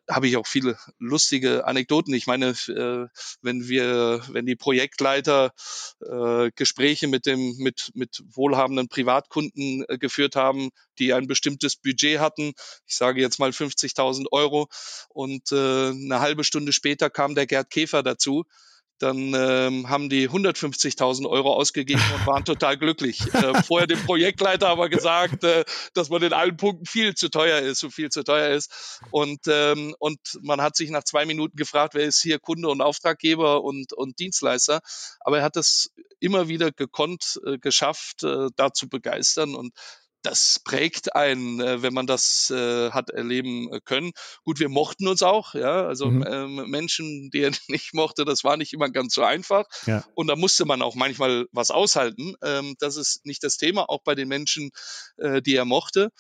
habe 0.09 0.29
ich 0.29 0.37
auch 0.37 0.47
viele 0.47 0.79
lustige 0.99 1.67
Anekdoten. 1.67 2.15
Ich 2.15 2.27
meine, 2.27 2.51
äh, 2.51 3.07
wenn 3.43 3.69
wir, 3.69 4.23
wenn 4.29 4.47
die 4.47 4.57
Projektleiter 4.57 5.53
äh, 6.01 6.51
Gespräche 6.55 7.09
mit 7.09 7.27
dem, 7.27 7.57
mit, 7.59 7.91
mit 7.95 8.23
wohlhabenden 8.33 8.89
Privatkunden 8.89 9.85
äh, 9.89 9.99
geführt 9.99 10.37
haben, 10.37 10.71
die 10.99 11.13
ein 11.13 11.27
bestimmtes 11.27 11.77
Budget 11.77 12.21
hatten, 12.21 12.53
ich 12.87 12.97
sage 12.97 13.21
jetzt 13.21 13.39
mal 13.39 13.51
50.000 13.51 14.27
Euro, 14.33 14.69
und 15.09 15.53
äh, 15.53 15.91
eine 15.91 16.21
halbe 16.21 16.45
Stunde 16.45 16.73
später 16.73 17.11
kam 17.11 17.35
der 17.35 17.47
Gerd 17.47 17.71
Käfer 17.71 18.03
dazu, 18.03 18.45
dann 19.01 19.35
ähm, 19.35 19.89
haben 19.89 20.09
die 20.09 20.29
150.000 20.29 21.29
Euro 21.29 21.55
ausgegeben 21.55 22.03
und 22.15 22.27
waren 22.27 22.45
total 22.45 22.77
glücklich. 22.77 23.21
Äh, 23.41 23.63
vorher 23.63 23.87
dem 23.87 24.05
Projektleiter 24.05 24.69
aber 24.69 24.91
gesagt, 24.91 25.45
äh, 25.45 25.65
dass 25.95 26.11
man 26.11 26.23
in 26.23 26.35
allen 26.35 26.59
Punkten 26.59 26.85
viel 26.85 27.15
zu 27.15 27.31
teuer 27.31 27.61
ist, 27.61 27.79
so 27.79 27.89
viel 27.89 28.11
zu 28.11 28.23
teuer 28.23 28.51
ist. 28.55 29.01
Und, 29.11 29.41
ähm, 29.47 29.95
und 29.99 30.19
man 30.43 30.61
hat 30.61 30.77
sich 30.77 30.91
nach 30.91 31.05
zwei 31.05 31.25
Minuten 31.25 31.57
gefragt, 31.57 31.95
wer 31.95 32.05
ist 32.05 32.21
hier 32.21 32.39
Kunde 32.39 32.69
und 32.69 32.83
Auftraggeber 32.83 33.63
und, 33.63 33.95
und 33.95 34.19
Dienstleister. 34.19 34.81
Aber 35.21 35.39
er 35.39 35.45
hat 35.45 35.57
es 35.57 35.91
immer 36.19 36.49
wieder 36.49 36.71
gekonnt, 36.71 37.41
äh, 37.47 37.57
geschafft, 37.59 38.25
äh, 38.25 38.49
da 38.57 38.73
zu 38.73 38.89
begeistern. 38.89 39.55
Und 39.55 39.73
das 40.23 40.61
prägt 40.65 41.15
einen, 41.15 41.61
äh, 41.61 41.83
wenn 41.83 41.95
man 41.95 42.07
das 42.07 42.51
äh, 42.51 42.91
hat 42.91 43.11
erleben 43.11 43.73
äh, 43.73 43.81
können. 43.85 44.13
Gut, 44.45 44.61
wir 44.61 44.69
mochten 44.69 45.09
uns 45.09 45.23
auch, 45.23 45.55
ja, 45.55 45.87
also 45.87 46.07
mhm. 46.07 46.25
ähm, 46.27 46.71
Menschen, 46.71 47.31
die 47.31 47.41
er 47.41 47.53
nicht 47.69 47.95
mochte, 47.95 48.25
das 48.25 48.45
war 48.45 48.57
nicht 48.57 48.73
immer 48.73 48.91
ganz 48.91 49.15
so 49.15 49.23
einfach. 49.23 49.65
Ja. 49.87 50.05
Und 50.15 50.27
da 50.27 50.37
musste 50.37 50.65
man 50.65 50.83
auch 50.83 50.95
manchmal 50.95 51.47
was 51.53 51.71
aushalten. 51.71 52.35
Ähm, 52.43 52.75
das 52.79 52.97
ist 52.97 53.25
nicht 53.25 53.43
das 53.43 53.57
Thema, 53.57 53.89
auch 53.89 54.03
bei 54.05 54.15
den 54.15 54.29
Menschen, 54.29 54.71
äh, 55.17 55.43
die 55.43 55.57
er 55.57 55.65
mochte. 55.65 56.11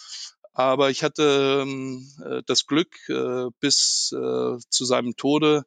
Aber 0.52 0.90
ich 0.90 1.04
hatte 1.04 1.62
ähm, 1.62 2.10
äh, 2.24 2.42
das 2.46 2.66
Glück, 2.66 2.96
äh, 3.08 3.46
bis 3.60 4.12
äh, 4.12 4.56
zu 4.68 4.84
seinem 4.84 5.16
Tode 5.16 5.64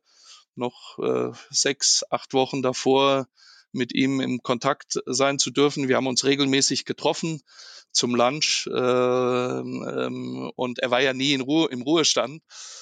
noch 0.56 0.98
äh, 1.00 1.32
sechs, 1.50 2.04
acht 2.10 2.34
Wochen 2.34 2.62
davor 2.62 3.28
mit 3.72 3.94
ihm 3.94 4.22
im 4.22 4.44
Kontakt 4.44 5.00
sein 5.06 5.40
zu 5.40 5.50
dürfen. 5.50 5.88
Wir 5.88 5.96
haben 5.96 6.08
uns 6.08 6.26
regelmäßig 6.26 6.86
getroffen 6.86 7.42
zum 7.94 8.16
Lunch 8.16 8.68
äh, 8.68 8.74
ähm, 8.74 10.52
und 10.56 10.80
er 10.80 10.92
war 10.92 11.02
ja 11.02 11.14
nie 11.14 11.34
in 11.34 11.42
Ruhe, 11.42 11.70
im 11.70 11.84
Ruhestand. 11.84 12.42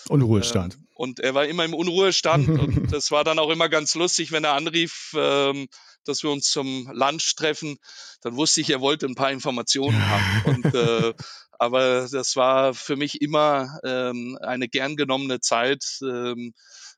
Unruhestand. 0.09 0.75
Ähm, 0.75 0.87
und 0.95 1.19
er 1.19 1.33
war 1.33 1.45
immer 1.45 1.65
im 1.65 1.73
Unruhestand 1.73 2.47
und 2.59 2.91
das 2.91 3.11
war 3.11 3.23
dann 3.23 3.37
auch 3.37 3.49
immer 3.49 3.69
ganz 3.69 3.93
lustig, 3.95 4.31
wenn 4.31 4.43
er 4.43 4.53
anrief, 4.53 5.13
ähm, 5.15 5.67
dass 6.05 6.23
wir 6.23 6.31
uns 6.31 6.49
zum 6.49 6.89
Lunch 6.93 7.35
treffen. 7.35 7.77
Dann 8.21 8.35
wusste 8.35 8.61
ich, 8.61 8.69
er 8.69 8.81
wollte 8.81 9.05
ein 9.05 9.15
paar 9.15 9.31
Informationen 9.31 10.01
haben. 10.09 10.41
Und, 10.45 10.73
äh, 10.73 11.13
aber 11.51 12.07
das 12.11 12.35
war 12.35 12.73
für 12.73 12.95
mich 12.95 13.21
immer 13.21 13.79
ähm, 13.83 14.37
eine 14.41 14.67
gern 14.67 14.95
genommene 14.95 15.41
Zeit. 15.41 15.83
Ähm, 16.01 16.53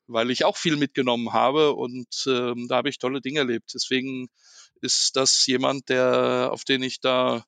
weil 0.06 0.30
ich 0.30 0.44
auch 0.44 0.56
viel 0.56 0.76
mitgenommen 0.76 1.32
habe 1.32 1.72
und 1.72 2.24
ähm, 2.26 2.66
da 2.68 2.76
habe 2.76 2.90
ich 2.90 2.98
tolle 2.98 3.20
Dinge 3.20 3.38
erlebt. 3.38 3.70
Deswegen 3.74 4.28
ist 4.80 5.16
das 5.16 5.46
jemand, 5.46 5.88
der, 5.88 6.50
auf 6.52 6.64
den 6.64 6.82
ich 6.82 7.00
da 7.00 7.44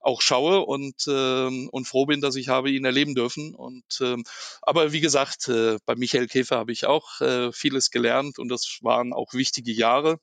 auch 0.00 0.22
schaue 0.22 0.64
und, 0.64 1.06
ähm, 1.08 1.68
und 1.70 1.86
froh 1.86 2.06
bin, 2.06 2.20
dass 2.20 2.36
ich 2.36 2.48
habe 2.48 2.70
ihn 2.70 2.84
erleben 2.84 3.14
dürfen. 3.14 3.54
Und 3.54 3.84
ähm, 4.00 4.24
aber 4.62 4.92
wie 4.92 5.00
gesagt, 5.00 5.48
äh, 5.48 5.78
bei 5.86 5.96
Michael 5.96 6.26
Käfer 6.26 6.56
habe 6.56 6.72
ich 6.72 6.86
auch 6.86 7.20
äh, 7.20 7.52
vieles 7.52 7.90
gelernt 7.90 8.38
und 8.38 8.48
das 8.48 8.78
waren 8.82 9.12
auch 9.12 9.34
wichtige 9.34 9.72
Jahre. 9.72 10.18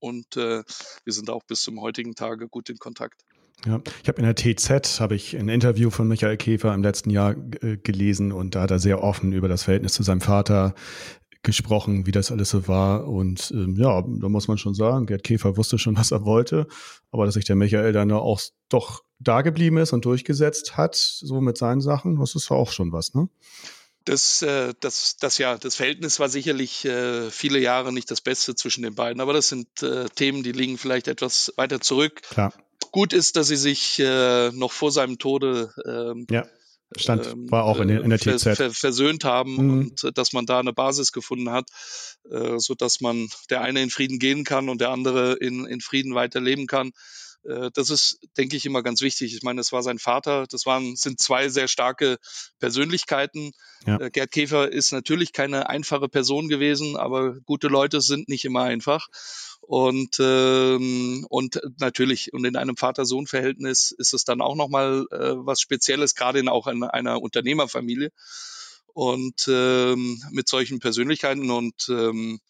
Und 0.00 0.36
äh, 0.36 0.62
wir 1.04 1.12
sind 1.12 1.30
auch 1.30 1.42
bis 1.44 1.62
zum 1.62 1.80
heutigen 1.80 2.14
Tage 2.14 2.48
gut 2.48 2.68
in 2.70 2.78
Kontakt. 2.78 3.24
Ja, 3.66 3.80
ich 4.02 4.08
habe 4.08 4.20
in 4.20 4.24
der 4.24 4.36
TZ 4.36 5.00
habe 5.00 5.16
ich 5.16 5.36
ein 5.36 5.48
Interview 5.48 5.90
von 5.90 6.06
Michael 6.06 6.36
Käfer 6.36 6.72
im 6.74 6.82
letzten 6.82 7.10
Jahr 7.10 7.34
äh, 7.60 7.76
gelesen 7.76 8.30
und 8.30 8.54
da 8.54 8.62
hat 8.62 8.70
er 8.70 8.78
sehr 8.78 9.02
offen 9.02 9.32
über 9.32 9.48
das 9.48 9.64
Verhältnis 9.64 9.94
zu 9.94 10.04
seinem 10.04 10.20
Vater 10.20 10.74
gesprochen, 11.48 12.04
wie 12.04 12.12
das 12.12 12.30
alles 12.30 12.50
so 12.50 12.68
war. 12.68 13.08
Und 13.08 13.50
ähm, 13.52 13.74
ja, 13.76 14.02
da 14.02 14.28
muss 14.28 14.48
man 14.48 14.58
schon 14.58 14.74
sagen, 14.74 15.06
Gerd 15.06 15.24
Käfer 15.24 15.56
wusste 15.56 15.78
schon, 15.78 15.96
was 15.98 16.10
er 16.10 16.24
wollte, 16.26 16.68
aber 17.10 17.24
dass 17.24 17.34
sich 17.34 17.46
der 17.46 17.56
Michael 17.56 17.92
dann 17.92 18.12
auch 18.12 18.40
doch 18.68 19.02
da 19.18 19.40
geblieben 19.40 19.78
ist 19.78 19.94
und 19.94 20.04
durchgesetzt 20.04 20.76
hat, 20.76 20.94
so 20.94 21.40
mit 21.40 21.56
seinen 21.56 21.80
Sachen, 21.80 22.20
das 22.20 22.34
ist 22.34 22.50
auch 22.50 22.70
schon 22.70 22.92
was, 22.92 23.14
ne? 23.14 23.28
Das, 24.04 24.42
äh, 24.42 24.74
das, 24.80 25.16
das 25.16 25.38
ja, 25.38 25.58
das 25.58 25.74
Verhältnis 25.74 26.20
war 26.20 26.28
sicherlich 26.28 26.84
äh, 26.84 27.30
viele 27.30 27.58
Jahre 27.58 27.92
nicht 27.92 28.10
das 28.10 28.20
Beste 28.20 28.54
zwischen 28.54 28.82
den 28.82 28.94
beiden, 28.94 29.20
aber 29.20 29.32
das 29.32 29.48
sind 29.48 29.82
äh, 29.82 30.06
Themen, 30.14 30.42
die 30.42 30.52
liegen 30.52 30.78
vielleicht 30.78 31.08
etwas 31.08 31.52
weiter 31.56 31.80
zurück. 31.80 32.22
Klar 32.22 32.52
gut 32.90 33.12
ist, 33.12 33.36
dass 33.36 33.48
sie 33.48 33.56
sich 33.56 33.98
noch 33.98 34.72
vor 34.72 34.90
seinem 34.90 35.18
Tode 35.18 35.74
ähm, 35.84 36.26
ja. 36.30 36.46
Stand, 36.96 37.26
ähm, 37.26 37.50
war 37.50 37.64
auch 37.64 37.80
in, 37.80 37.88
der, 37.88 38.02
in 38.02 38.10
der 38.10 38.18
TZ. 38.18 38.56
Ver, 38.56 38.70
versöhnt 38.70 39.24
haben 39.24 39.54
mhm. 39.54 39.70
und 39.70 40.04
äh, 40.04 40.12
dass 40.12 40.32
man 40.32 40.46
da 40.46 40.58
eine 40.58 40.72
Basis 40.72 41.12
gefunden 41.12 41.50
hat, 41.50 41.68
äh, 42.30 42.58
so 42.58 42.74
dass 42.74 43.00
man 43.00 43.28
der 43.50 43.60
eine 43.60 43.82
in 43.82 43.90
Frieden 43.90 44.18
gehen 44.18 44.44
kann 44.44 44.68
und 44.68 44.80
der 44.80 44.90
andere 44.90 45.34
in, 45.34 45.66
in 45.66 45.80
Frieden 45.80 46.14
weiterleben 46.14 46.66
kann. 46.66 46.92
Äh, 47.44 47.70
das 47.74 47.90
ist, 47.90 48.18
denke 48.36 48.56
ich, 48.56 48.66
immer 48.66 48.82
ganz 48.82 49.00
wichtig. 49.00 49.34
Ich 49.34 49.42
meine, 49.42 49.58
das 49.60 49.72
war 49.72 49.82
sein 49.82 49.98
Vater. 49.98 50.46
Das 50.48 50.66
waren, 50.66 50.96
sind 50.96 51.20
zwei 51.20 51.48
sehr 51.48 51.68
starke 51.68 52.18
Persönlichkeiten. 52.58 53.52
Ja. 53.86 54.00
Äh, 54.00 54.10
Gerd 54.10 54.30
Käfer 54.30 54.70
ist 54.70 54.92
natürlich 54.92 55.32
keine 55.32 55.68
einfache 55.68 56.08
Person 56.08 56.48
gewesen, 56.48 56.96
aber 56.96 57.40
gute 57.40 57.68
Leute 57.68 58.00
sind 58.00 58.28
nicht 58.28 58.44
immer 58.44 58.62
einfach. 58.62 59.08
Und, 59.60 60.16
ähm, 60.20 61.26
und 61.28 61.60
natürlich, 61.78 62.32
und 62.32 62.44
in 62.44 62.56
einem 62.56 62.76
Vater-Sohn-Verhältnis 62.76 63.90
ist 63.90 64.14
es 64.14 64.24
dann 64.24 64.40
auch 64.40 64.54
nochmal 64.54 65.06
äh, 65.10 65.34
was 65.36 65.60
Spezielles, 65.60 66.14
gerade 66.14 66.38
in 66.38 66.48
auch 66.48 66.66
in 66.66 66.82
einer 66.84 67.20
Unternehmerfamilie. 67.20 68.10
Und 68.94 69.46
ähm, 69.48 70.22
mit 70.30 70.48
solchen 70.48 70.80
Persönlichkeiten 70.80 71.50
und 71.50 71.88
ähm, 71.88 72.40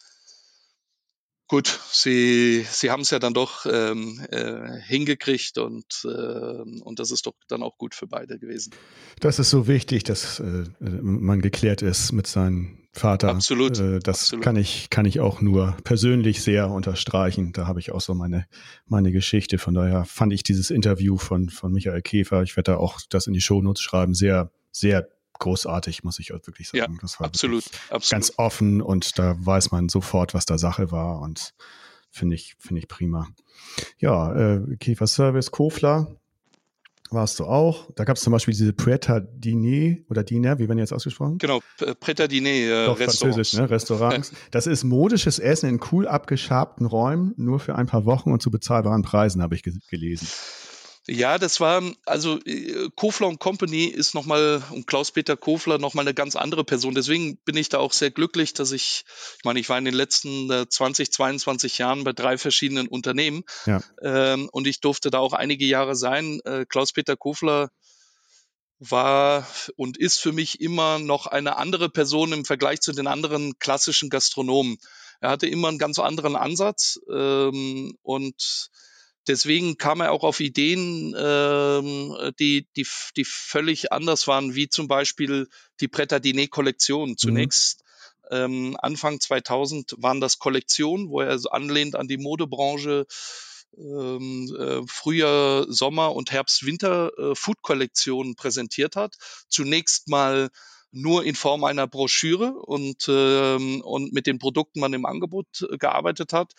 gut, 1.48 1.80
sie, 1.90 2.64
sie 2.70 2.90
haben 2.90 3.02
es 3.02 3.11
ja 3.11 3.18
dann 3.18 3.34
doch 3.34 3.66
ähm, 3.66 4.20
äh, 4.30 4.80
hingekriegt 4.82 5.58
und, 5.58 5.87
äh, 6.04 6.08
und 6.08 6.98
das 6.98 7.11
ist 7.11 7.26
doch 7.26 7.34
dann 7.48 7.62
auch 7.62 7.78
gut 7.78 7.94
für 7.94 8.06
beide 8.06 8.38
gewesen. 8.38 8.74
Das 9.20 9.38
ist 9.38 9.50
so 9.50 9.66
wichtig, 9.66 10.04
dass 10.04 10.40
äh, 10.40 10.64
man 10.78 11.40
geklärt 11.40 11.82
ist 11.82 12.12
mit 12.12 12.26
seinem 12.26 12.78
Vater. 12.92 13.28
Absolut. 13.28 13.78
Äh, 13.78 14.00
das 14.00 14.20
Absolut. 14.20 14.44
kann 14.44 14.56
ich, 14.56 14.90
kann 14.90 15.06
ich 15.06 15.20
auch 15.20 15.40
nur 15.40 15.76
persönlich 15.84 16.42
sehr 16.42 16.70
unterstreichen. 16.70 17.52
Da 17.52 17.66
habe 17.66 17.80
ich 17.80 17.92
auch 17.92 18.00
so 18.00 18.14
meine, 18.14 18.46
meine 18.87 19.11
Geschichte. 19.11 19.58
Von 19.58 19.74
daher 19.74 20.04
fand 20.04 20.32
ich 20.32 20.42
dieses 20.42 20.70
Interview 20.70 21.16
von, 21.16 21.48
von 21.48 21.72
Michael 21.72 22.02
Käfer, 22.02 22.42
ich 22.42 22.56
werde 22.56 22.72
da 22.72 22.76
auch 22.78 23.00
das 23.08 23.26
in 23.26 23.32
die 23.32 23.40
Shownotes 23.40 23.82
schreiben, 23.82 24.14
sehr, 24.14 24.52
sehr 24.70 25.08
großartig, 25.38 26.05
muss 26.05 26.18
ich 26.18 26.31
wirklich 26.31 26.68
sagen. 26.68 26.94
Ja, 26.94 26.98
das 27.01 27.20
war 27.20 27.27
absolut, 27.27 27.64
absolut. 27.90 28.11
ganz 28.11 28.33
offen 28.37 28.81
und 28.81 29.18
da 29.18 29.37
weiß 29.38 29.70
man 29.70 29.88
sofort, 29.88 30.35
was 30.35 30.46
da 30.46 30.59
Sache 30.59 30.90
war 30.90 31.20
und 31.20 31.55
finde 32.11 32.35
ich, 32.37 32.57
finde 32.59 32.81
ich 32.81 32.88
prima. 32.88 33.29
Ja, 33.98 34.35
äh, 34.35 34.77
Käfer 34.77 35.07
Service, 35.07 35.51
Kofler, 35.51 36.18
warst 37.11 37.38
du 37.38 37.44
auch. 37.44 37.90
Da 37.94 38.05
gab 38.05 38.16
es 38.16 38.22
zum 38.22 38.33
Beispiel 38.33 38.53
diese 38.53 38.72
Preta 38.72 39.20
Diner 39.20 39.96
oder 40.09 40.22
Diner, 40.22 40.59
wie 40.59 40.68
werden 40.68 40.79
jetzt 40.79 40.92
ausgesprochen? 40.92 41.38
Genau, 41.38 41.61
Preta 42.01 42.27
Diner 42.27 42.51
äh, 42.51 42.87
Doch, 42.87 42.98
Restaurants. 42.98 43.55
ne? 43.55 43.70
Restaurants. 43.70 44.33
Das 44.51 44.66
ist 44.66 44.85
modisches 44.85 45.38
Essen 45.38 45.68
in 45.68 45.81
cool 45.92 46.07
abgeschabten 46.07 46.87
Räumen, 46.87 47.35
nur 47.37 47.61
für 47.61 47.77
ein 47.77 47.87
paar 47.87 48.05
Wochen 48.05 48.33
und 48.33 48.42
zu 48.42 48.51
bezahlbaren 48.51 49.03
Preisen, 49.03 49.42
habe 49.42 49.55
ich 49.55 49.62
gelesen. 49.62 50.29
Ja, 51.11 51.38
das 51.38 51.59
war, 51.59 51.83
also 52.05 52.38
äh, 52.44 52.90
Kofler 52.94 53.29
und 53.29 53.40
Company 53.40 53.87
ist 53.87 54.14
nochmal, 54.14 54.62
und 54.71 54.87
Klaus-Peter 54.87 55.38
Kofler 55.38 55.79
nochmal 55.79 56.05
eine 56.05 56.12
ganz 56.12 56.37
andere 56.37 56.64
Person. 56.64 56.94
Deswegen 56.94 57.38
bin 57.38 57.57
ich 57.57 57.71
da 57.71 57.79
auch 57.79 57.94
sehr 57.94 58.11
glücklich, 58.11 58.53
dass 58.53 58.73
ich, 58.73 59.05
ich 59.38 59.44
meine, 59.44 59.59
ich 59.59 59.71
war 59.71 59.79
in 59.79 59.87
den 59.87 59.94
letzten 59.94 60.51
äh, 60.51 60.68
20, 60.68 61.11
22 61.11 61.79
Jahren 61.79 62.05
bei 62.05 62.12
drei 62.12 62.37
verschiedenen 62.37 62.88
Unternehmen 62.88 63.44
ja. 63.64 63.83
ähm, 64.03 64.51
und 64.53 64.66
ich 64.66 64.81
durfte 64.81 65.11
da 65.11 65.18
auch 65.18 65.33
einige 65.33 65.64
Jahre 65.64 65.97
sein. 65.97 66.40
Äh, 66.44 66.66
Klaus-Peter 66.66 67.16
Kofler 67.16 67.71
war 68.79 69.47
und 69.77 69.97
ist 69.97 70.21
für 70.21 70.33
mich 70.33 70.61
immer 70.61 70.99
noch 70.99 71.27
eine 71.27 71.57
andere 71.57 71.88
Person 71.88 72.33
im 72.33 72.44
Vergleich 72.44 72.81
zu 72.81 72.92
den 72.92 73.07
anderen 73.07 73.59
klassischen 73.59 74.11
Gastronomen. 74.11 74.77
Er 75.21 75.31
hatte 75.31 75.47
immer 75.47 75.68
einen 75.68 75.79
ganz 75.79 75.99
anderen 75.99 76.37
Ansatz 76.37 77.01
ähm, 77.11 77.97
und 78.03 78.71
deswegen 79.28 79.78
kam 79.78 80.00
er 80.00 80.12
auch 80.12 80.24
auf 80.24 80.40
Ideen, 80.40 81.14
ähm, 81.16 82.32
die, 82.38 82.66
die, 82.76 82.86
die 83.16 83.24
völlig 83.24 83.92
anders 83.92 84.26
waren, 84.26 84.54
wie 84.54 84.68
zum 84.68 84.88
Beispiel 84.88 85.48
die 85.80 85.88
Pretadine-Kollektion. 85.88 87.10
Mhm. 87.10 87.18
Zunächst 87.18 87.84
mhm. 88.30 88.36
ähm, 88.36 88.76
Anfang 88.80 89.20
2000 89.20 89.94
waren 89.98 90.20
das 90.20 90.38
Kollektionen, 90.38 91.10
wo 91.10 91.20
er 91.20 91.38
anlehnt 91.50 91.94
an 91.94 92.08
die 92.08 92.18
Modebranche 92.18 93.06
ähm, 93.76 94.54
äh, 94.58 94.82
Frühjahr, 94.86 95.66
Sommer 95.68 96.14
und 96.14 96.32
Herbst, 96.32 96.64
Winter 96.64 97.10
äh, 97.18 97.34
Food-Kollektionen 97.34 98.34
präsentiert 98.34 98.96
hat. 98.96 99.16
Zunächst 99.48 100.08
mal 100.08 100.50
nur 100.90 101.24
in 101.24 101.35
Form 101.35 101.64
einer 101.64 101.87
Broschüre 101.87 102.53
und, 102.53 103.07
ähm, 103.09 103.83
und 103.83 104.12
mit 104.12 104.27
den 104.27 104.38
Produkten 104.38 104.81
man 104.81 104.92
im 104.92 105.07
Angebot 105.07 105.46
äh, 105.70 105.77
gearbeitet 105.77 106.33
hat. 106.33 106.53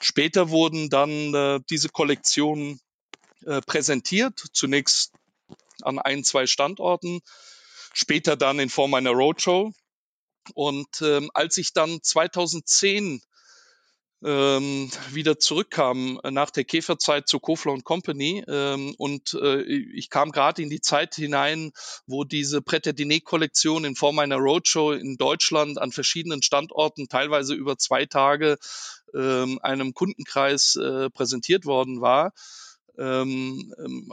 Später 0.00 0.50
wurden 0.50 0.88
dann 0.90 1.34
äh, 1.34 1.60
diese 1.68 1.88
Kollektionen 1.90 2.80
äh, 3.44 3.60
präsentiert, 3.60 4.42
zunächst 4.52 5.12
an 5.82 5.98
ein, 5.98 6.24
zwei 6.24 6.46
Standorten. 6.46 7.20
später 7.92 8.36
dann 8.36 8.58
in 8.58 8.70
Form 8.70 8.94
einer 8.94 9.10
Roadshow. 9.10 9.72
Und 10.54 11.00
ähm, 11.02 11.30
als 11.34 11.56
ich 11.58 11.72
dann 11.72 12.02
2010 12.02 13.22
ähm, 14.24 14.90
wieder 15.10 15.38
zurückkam 15.38 16.18
nach 16.30 16.50
der 16.50 16.64
Käferzeit 16.64 17.28
zu 17.28 17.40
Kofler 17.40 17.78
Company 17.82 18.42
ähm, 18.48 18.94
und 18.96 19.34
äh, 19.34 19.62
ich 19.62 20.08
kam 20.08 20.32
gerade 20.32 20.62
in 20.62 20.70
die 20.70 20.80
Zeit 20.80 21.14
hinein, 21.14 21.72
wo 22.06 22.24
diese 22.24 22.62
Pret 22.62 22.98
Diner 22.98 23.20
Kollektion 23.20 23.84
in 23.84 23.96
Form 23.96 24.18
einer 24.18 24.36
Roadshow 24.36 24.92
in 24.92 25.16
Deutschland 25.18 25.78
an 25.78 25.92
verschiedenen 25.92 26.42
Standorten 26.42 27.08
teilweise 27.08 27.54
über 27.54 27.76
zwei 27.76 28.06
Tage 28.06 28.56
ähm, 29.14 29.58
einem 29.62 29.92
Kundenkreis 29.92 30.76
äh, 30.76 31.10
präsentiert 31.10 31.66
worden 31.66 32.00
war. 32.00 32.32
Ähm, 32.96 33.74
ähm, 33.78 34.12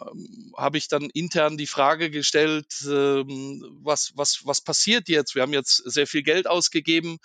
habe 0.57 0.77
ich 0.77 0.87
dann 0.87 1.09
intern 1.13 1.55
die 1.55 1.67
Frage 1.67 2.09
gestellt, 2.09 2.65
ähm, 2.85 3.63
was, 3.83 4.11
was, 4.15 4.41
was 4.43 4.61
passiert 4.61 5.07
jetzt? 5.07 5.35
Wir 5.35 5.43
haben 5.43 5.53
jetzt 5.53 5.77
sehr 5.85 6.07
viel 6.07 6.23
Geld 6.23 6.47
ausgegeben 6.47 7.19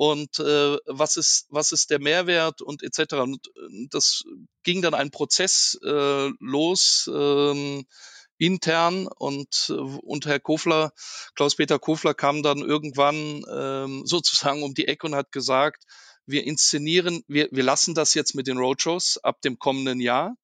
und 0.00 0.38
äh, 0.38 0.78
was 0.86 1.18
ist 1.18 1.44
was 1.50 1.72
ist 1.72 1.90
der 1.90 2.00
Mehrwert 2.00 2.62
und 2.62 2.82
etc. 2.82 3.16
Und 3.16 3.48
äh, 3.48 3.86
das 3.90 4.24
ging 4.62 4.80
dann 4.80 4.94
ein 4.94 5.10
Prozess 5.10 5.78
äh, 5.84 6.30
los 6.40 7.10
ähm, 7.12 7.84
intern 8.38 9.08
und 9.08 9.66
äh, 9.68 9.74
und 9.74 10.24
Herr 10.24 10.40
Kofler, 10.40 10.94
Klaus-Peter 11.34 11.78
Kofler 11.78 12.14
kam 12.14 12.42
dann 12.42 12.60
irgendwann 12.60 13.44
ähm, 13.52 14.02
sozusagen 14.06 14.62
um 14.62 14.72
die 14.72 14.88
Ecke 14.88 15.06
und 15.06 15.14
hat 15.14 15.32
gesagt, 15.32 15.84
wir 16.24 16.46
inszenieren, 16.46 17.22
wir, 17.28 17.48
wir 17.50 17.62
lassen 17.62 17.94
das 17.94 18.14
jetzt 18.14 18.34
mit 18.34 18.46
den 18.46 18.56
Roadshows 18.56 19.18
ab 19.18 19.42
dem 19.42 19.58
kommenden 19.58 20.00
Jahr. 20.00 20.34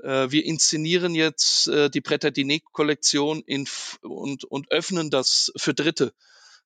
Äh, 0.00 0.30
wir 0.30 0.44
inszenieren 0.44 1.14
jetzt 1.14 1.66
äh, 1.66 1.88
die 1.88 2.02
Bretter 2.02 2.30
Kollektion 2.72 3.42
in, 3.46 3.66
und, 4.02 4.44
und 4.44 4.70
öffnen 4.70 5.08
das 5.08 5.50
für 5.56 5.72
Dritte. 5.72 6.12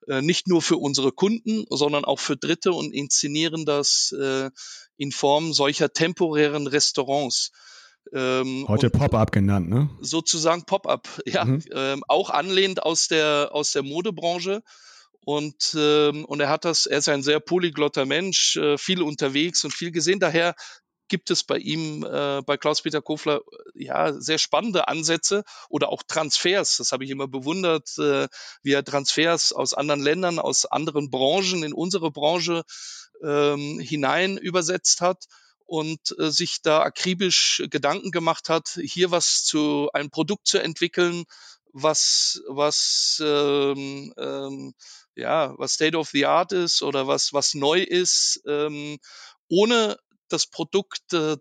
Äh, 0.09 0.23
nicht 0.23 0.47
nur 0.47 0.63
für 0.63 0.77
unsere 0.77 1.13
Kunden, 1.13 1.65
sondern 1.69 2.05
auch 2.05 2.21
für 2.21 2.37
Dritte 2.37 2.73
und 2.73 2.93
inszenieren 2.93 3.65
das 3.65 4.15
äh, 4.19 4.51
in 4.97 5.13
Form 5.13 5.53
solcher 5.53 5.93
temporären 5.93 6.67
Restaurants. 6.67 7.51
Ähm, 8.13 8.67
Heute 8.69 8.89
Pop-up 8.89 9.33
genannt, 9.33 9.69
ne? 9.69 9.91
Sozusagen 10.01 10.65
Pop-up, 10.65 11.09
ja. 11.27 11.45
Mhm. 11.45 11.63
Ähm, 11.73 12.05
auch 12.07 12.31
anlehnt 12.31 12.83
aus 12.83 13.09
der, 13.09 13.51
aus 13.53 13.73
der 13.73 13.83
Modebranche. 13.83 14.63
Und, 15.25 15.77
ähm, 15.77 16.25
und 16.25 16.39
er 16.39 16.49
hat 16.49 16.65
das, 16.65 16.87
er 16.87 16.99
ist 16.99 17.09
ein 17.09 17.25
sehr 17.25 17.41
polyglotter 17.41 18.07
Mensch, 18.07 18.57
äh, 18.57 18.79
viel 18.79 19.03
unterwegs 19.03 19.65
und 19.65 19.73
viel 19.73 19.91
gesehen. 19.91 20.21
Daher 20.21 20.55
gibt 21.09 21.31
es 21.31 21.45
bei 21.45 21.59
ihm, 21.59 22.05
äh, 22.05 22.43
bei 22.43 22.57
Klaus-Peter 22.57 23.03
Kofler, 23.03 23.41
ja, 23.75 24.13
sehr 24.21 24.39
spannende 24.39 24.89
Ansätze 24.89 25.45
oder 25.69 25.91
auch 25.91 26.03
Transfers. 26.03 26.77
Das 26.77 26.93
habe 26.93 27.05
ich 27.05 27.11
immer 27.11 27.29
bewundert, 27.29 27.97
äh, 27.99 28.29
wie 28.63 28.73
er 28.73 28.85
Transfers 28.85 29.53
aus 29.53 29.75
anderen 29.75 30.01
Ländern, 30.01 30.39
aus 30.39 30.67
anderen 30.67 31.11
Branchen 31.11 31.63
in 31.63 31.73
unsere 31.73 32.11
Branche 32.11 32.65
ähm, 33.23 33.79
hinein 33.79 34.37
übersetzt 34.37 35.01
hat 35.01 35.25
und 35.67 36.15
äh, 36.19 36.31
sich 36.31 36.63
da 36.63 36.83
akribisch 36.83 37.63
Gedanken 37.71 38.11
gemacht 38.11 38.49
hat, 38.49 38.79
hier 38.83 39.11
was 39.11 39.45
zu 39.45 39.91
ein 39.93 40.11
Produkt 40.11 40.47
zu 40.47 40.59
entwickeln, 40.59 41.25
was 41.73 42.41
was 42.49 43.21
ähm, 43.23 44.15
ähm, 44.17 44.75
ja 45.15 45.55
was 45.59 45.73
State 45.75 45.97
of 45.97 46.11
the 46.11 46.27
Art 46.27 46.53
ist 46.53 46.83
oder 46.83 47.07
was 47.07 47.33
was 47.33 47.55
neu 47.55 47.83
ist, 47.83 48.41
ähm, 48.47 48.99
ohne 49.49 49.99
das 50.29 50.47
Produkt 50.47 51.13
äh, 51.13 51.37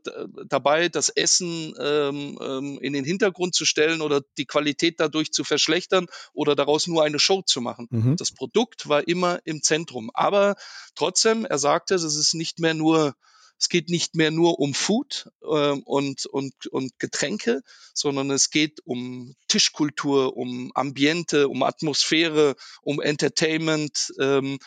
dabei, 0.47 0.89
das 0.89 1.09
Essen 1.09 1.73
ähm, 1.79 2.37
ähm, 2.41 2.79
in 2.81 2.93
den 2.93 3.05
Hintergrund 3.05 3.55
zu 3.55 3.65
stellen 3.65 4.01
oder 4.01 4.21
die 4.37 4.45
Qualität 4.45 4.99
dadurch 4.99 5.31
zu 5.31 5.43
verschlechtern 5.43 6.07
oder 6.33 6.55
daraus 6.55 6.87
nur 6.87 7.03
eine 7.03 7.19
Show 7.19 7.41
zu 7.41 7.61
machen. 7.61 7.87
Mhm. 7.89 8.15
Das 8.17 8.31
Produkt 8.31 8.87
war 8.87 9.07
immer 9.07 9.39
im 9.45 9.61
Zentrum. 9.61 10.11
Aber 10.13 10.55
trotzdem, 10.95 11.45
er 11.45 11.57
sagte, 11.57 11.95
es 11.95 12.03
ist 12.03 12.33
nicht 12.33 12.59
mehr 12.59 12.73
nur 12.73 13.15
es 13.57 13.69
geht 13.69 13.89
nicht 13.89 14.15
mehr 14.15 14.31
nur 14.31 14.59
um 14.59 14.73
Food 14.73 15.29
äh, 15.41 15.45
und, 15.45 16.25
und, 16.25 16.67
und 16.67 16.99
Getränke, 16.99 17.61
sondern 17.93 18.29
es 18.31 18.49
geht 18.49 18.81
um 18.83 19.33
Tischkultur, 19.47 20.35
um 20.35 20.71
Ambiente, 20.75 21.47
um 21.47 21.63
Atmosphäre, 21.63 22.55
um 22.81 22.99
Entertainment. 23.01 24.13
Ähm, 24.19 24.59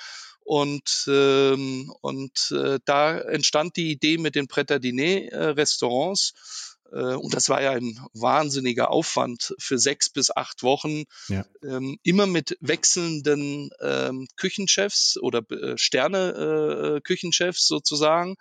und, 0.49 1.05
ähm, 1.09 1.93
und 2.01 2.53
äh, 2.53 2.79
da 2.87 3.19
entstand 3.19 3.77
die 3.77 3.91
Idee 3.91 4.17
mit 4.17 4.35
den 4.35 4.49
Pret 4.49 4.71
Diner 4.83 5.31
äh, 5.31 5.45
Restaurants. 5.51 6.79
Äh, 6.91 7.17
und 7.17 7.35
das 7.35 7.51
war 7.51 7.61
ja 7.61 7.73
ein 7.73 8.01
wahnsinniger 8.15 8.91
Aufwand 8.91 9.55
für 9.59 9.79
sechs 9.79 10.09
bis 10.09 10.35
acht 10.35 10.63
Wochen. 10.63 11.05
Ja. 11.29 11.45
Ähm, 11.63 11.99
immer 12.03 12.27
mit 12.27 12.57
wechselnden 12.63 13.69
ähm, 13.83 14.27
Küchenchefs 14.37 15.19
oder 15.21 15.43
äh, 15.51 15.77
Sterne-Küchenchefs 15.77 17.65
äh, 17.65 17.69
sozusagen. 17.69 18.37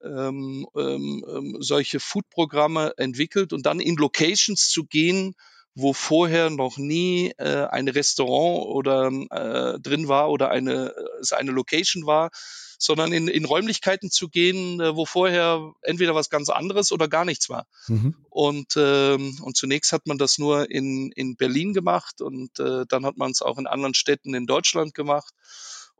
Ähm, 0.00 0.64
ähm, 0.76 1.24
ähm, 1.28 1.56
solche 1.58 1.98
Food-Programme 1.98 2.92
entwickelt 2.98 3.52
und 3.52 3.66
dann 3.66 3.80
in 3.80 3.96
Locations 3.96 4.68
zu 4.68 4.84
gehen, 4.84 5.34
wo 5.78 5.92
vorher 5.92 6.50
noch 6.50 6.76
nie 6.76 7.32
äh, 7.38 7.66
ein 7.66 7.88
Restaurant 7.88 8.66
oder 8.66 9.10
äh, 9.30 9.80
drin 9.80 10.08
war 10.08 10.30
oder 10.30 10.50
eine, 10.50 10.92
es 11.20 11.32
eine 11.32 11.52
Location 11.52 12.04
war, 12.06 12.30
sondern 12.78 13.12
in, 13.12 13.28
in 13.28 13.44
Räumlichkeiten 13.44 14.10
zu 14.10 14.28
gehen, 14.28 14.80
äh, 14.80 14.96
wo 14.96 15.04
vorher 15.04 15.72
entweder 15.82 16.14
was 16.14 16.30
ganz 16.30 16.48
anderes 16.48 16.92
oder 16.92 17.08
gar 17.08 17.24
nichts 17.24 17.48
war. 17.48 17.66
Mhm. 17.86 18.14
Und, 18.30 18.74
ähm, 18.76 19.38
und 19.42 19.56
zunächst 19.56 19.92
hat 19.92 20.06
man 20.06 20.18
das 20.18 20.38
nur 20.38 20.70
in, 20.70 21.12
in 21.12 21.36
Berlin 21.36 21.74
gemacht 21.74 22.20
und 22.20 22.58
äh, 22.58 22.84
dann 22.88 23.06
hat 23.06 23.16
man 23.16 23.30
es 23.30 23.42
auch 23.42 23.58
in 23.58 23.66
anderen 23.66 23.94
Städten 23.94 24.34
in 24.34 24.46
Deutschland 24.46 24.94
gemacht 24.94 25.34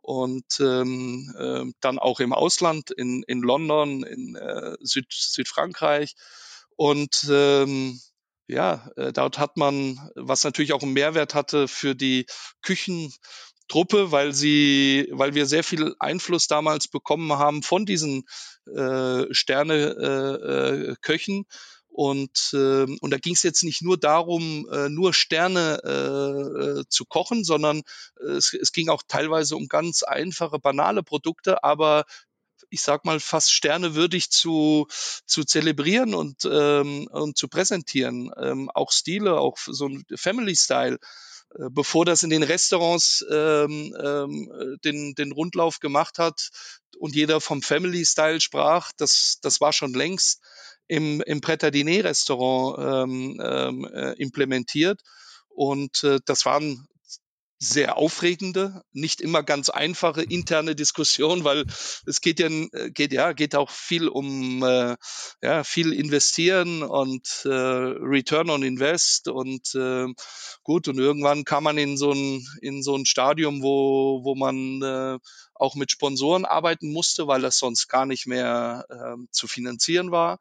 und 0.03 0.59
ähm, 0.61 1.35
äh, 1.39 1.65
dann 1.81 1.99
auch 1.99 2.21
im 2.21 2.33
Ausland, 2.33 2.91
in, 2.91 3.23
in 3.25 3.43
London, 3.43 4.05
in 4.05 4.37
äh, 4.37 4.77
Süd, 4.81 5.07
Südfrankreich. 5.11 6.15
Und 6.77 7.27
ähm, 7.31 8.01
ja, 8.49 8.91
äh, 8.97 9.13
dort 9.13 9.39
hat 9.39 9.57
man, 9.57 9.99
was 10.15 10.43
natürlich 10.43 10.73
auch 10.73 10.83
einen 10.83 10.95
Mehrwert 10.95 11.35
hatte 11.35 11.69
für 11.69 11.95
die 11.95 12.27
Küchentruppe, 12.63 14.11
weil 14.11 14.33
sie, 14.33 15.09
weil 15.13 15.35
wir 15.35 15.47
sehr 15.47 15.63
viel 15.63 15.95
Einfluss 15.99 16.47
damals 16.47 16.89
bekommen 16.89 17.33
haben 17.35 17.63
von 17.63 17.87
diesen 17.87 18.25
äh, 18.67 19.33
Sterne-Köchen. 19.33 21.35
Äh, 21.35 21.41
äh, 21.41 21.45
und, 21.91 22.51
äh, 22.53 22.87
und 23.01 23.11
da 23.11 23.19
ging 23.19 23.35
es 23.35 23.43
jetzt 23.43 23.65
nicht 23.65 23.83
nur 23.83 23.99
darum, 23.99 24.69
äh, 24.71 24.89
nur 24.89 25.13
Sterne 25.13 25.81
äh, 25.85 26.81
äh, 26.81 26.85
zu 26.89 27.05
kochen, 27.05 27.43
sondern 27.43 27.83
äh, 28.21 28.35
es, 28.35 28.55
es 28.55 28.73
ging 28.73 28.89
auch 28.89 29.03
teilweise 29.09 29.57
um 29.57 29.67
ganz 29.67 30.05
einfache, 30.05 30.61
banale 30.61 31.03
Produkte, 31.03 31.65
aber 31.65 32.05
ich 32.71 32.83
sag 32.83 33.05
mal, 33.05 33.21
fast 33.21 33.53
sternewürdig 33.53 34.31
zu, 34.31 34.87
zu 35.27 35.45
zelebrieren 35.45 36.15
und, 36.15 36.45
ähm, 36.51 37.09
und 37.11 37.37
zu 37.37 37.49
präsentieren. 37.49 38.31
Ähm, 38.41 38.71
auch 38.75 38.93
Stile, 38.93 39.39
auch 39.39 39.57
so 39.59 39.87
ein 39.87 40.05
Family-Style. 40.15 40.99
Äh, 41.55 41.69
bevor 41.71 42.05
das 42.05 42.23
in 42.23 42.31
den 42.31 42.43
Restaurants 42.43 43.25
ähm, 43.31 43.97
ähm, 44.03 44.79
den, 44.85 45.15
den 45.15 45.33
Rundlauf 45.33 45.81
gemacht 45.81 46.19
hat 46.19 46.51
und 46.99 47.15
jeder 47.15 47.41
vom 47.41 47.63
Family-Style 47.63 48.41
sprach, 48.41 48.93
das, 48.97 49.39
das 49.41 49.61
war 49.61 49.73
schon 49.73 49.95
längst 49.95 50.41
im, 50.89 51.21
im 51.23 51.41
Pret-à-Diner-Restaurant 51.41 52.79
ähm, 52.79 53.41
ähm, 53.43 53.85
äh, 53.93 54.13
implementiert. 54.15 55.03
Und 55.49 56.03
äh, 56.05 56.19
das 56.25 56.45
waren 56.45 56.89
sehr 57.59 57.97
aufregende, 57.97 58.83
nicht 58.93 59.21
immer 59.21 59.43
ganz 59.43 59.69
einfache 59.69 60.23
interne 60.23 60.77
Diskussion, 60.77 61.45
weil 61.45 61.65
es 62.07 62.21
geht 62.21 62.39
ja 62.39 62.49
geht 62.91 63.13
ja 63.13 63.33
geht 63.33 63.57
auch 63.57 63.71
viel 63.71 64.09
um 64.09 64.63
äh, 64.63 64.97
ja 65.43 65.65
viel 65.65 65.93
investieren 65.93 66.83
und 66.83 67.43
äh, 67.45 67.49
Return 67.49 68.51
on 68.51 68.63
Invest 68.63 69.29
und 69.29 69.75
äh, 69.75 70.07
gut 70.63 70.87
und 70.87 70.99
irgendwann 70.99 71.45
kam 71.45 71.65
man 71.65 71.79
in 71.79 71.97
so 71.97 72.13
ein 72.13 72.47
in 72.63 72.83
so 72.83 72.97
ein 72.97 73.07
Stadium, 73.07 73.63
wo 73.63 74.21
wo 74.23 74.37
man 74.37 74.83
äh, 74.83 75.19
auch 75.55 75.75
mit 75.75 75.91
Sponsoren 75.91 76.45
arbeiten 76.45 76.93
musste, 76.93 77.27
weil 77.27 77.41
das 77.41 77.59
sonst 77.59 77.89
gar 77.89 78.07
nicht 78.07 78.27
mehr 78.27 78.85
äh, 78.89 79.17
zu 79.33 79.49
finanzieren 79.49 80.13
war. 80.13 80.39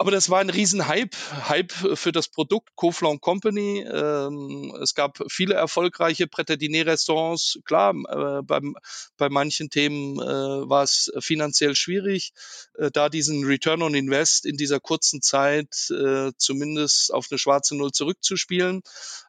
Aber 0.00 0.12
das 0.12 0.30
war 0.30 0.38
ein 0.38 0.48
Riesenhype, 0.48 1.16
Hype 1.48 1.72
für 1.72 2.12
das 2.12 2.28
Produkt 2.28 2.76
Kofler 2.76 3.18
Company. 3.18 3.80
Ähm, 3.80 4.72
es 4.80 4.94
gab 4.94 5.18
viele 5.28 5.54
erfolgreiche 5.54 6.28
Pret-à-Diner-Restaurants. 6.28 7.58
Klar, 7.64 7.94
äh, 8.08 8.42
beim, 8.44 8.76
bei 9.16 9.28
manchen 9.28 9.70
Themen 9.70 10.20
äh, 10.20 10.22
war 10.22 10.84
es 10.84 11.10
finanziell 11.18 11.74
schwierig, 11.74 12.32
äh, 12.74 12.92
da 12.92 13.08
diesen 13.08 13.44
Return 13.44 13.82
on 13.82 13.96
Invest 13.96 14.46
in 14.46 14.56
dieser 14.56 14.78
kurzen 14.78 15.20
Zeit 15.20 15.90
äh, 15.90 16.30
zumindest 16.36 17.12
auf 17.12 17.26
eine 17.28 17.38
schwarze 17.38 17.76
Null 17.76 17.90
zurückzuspielen. 17.90 18.82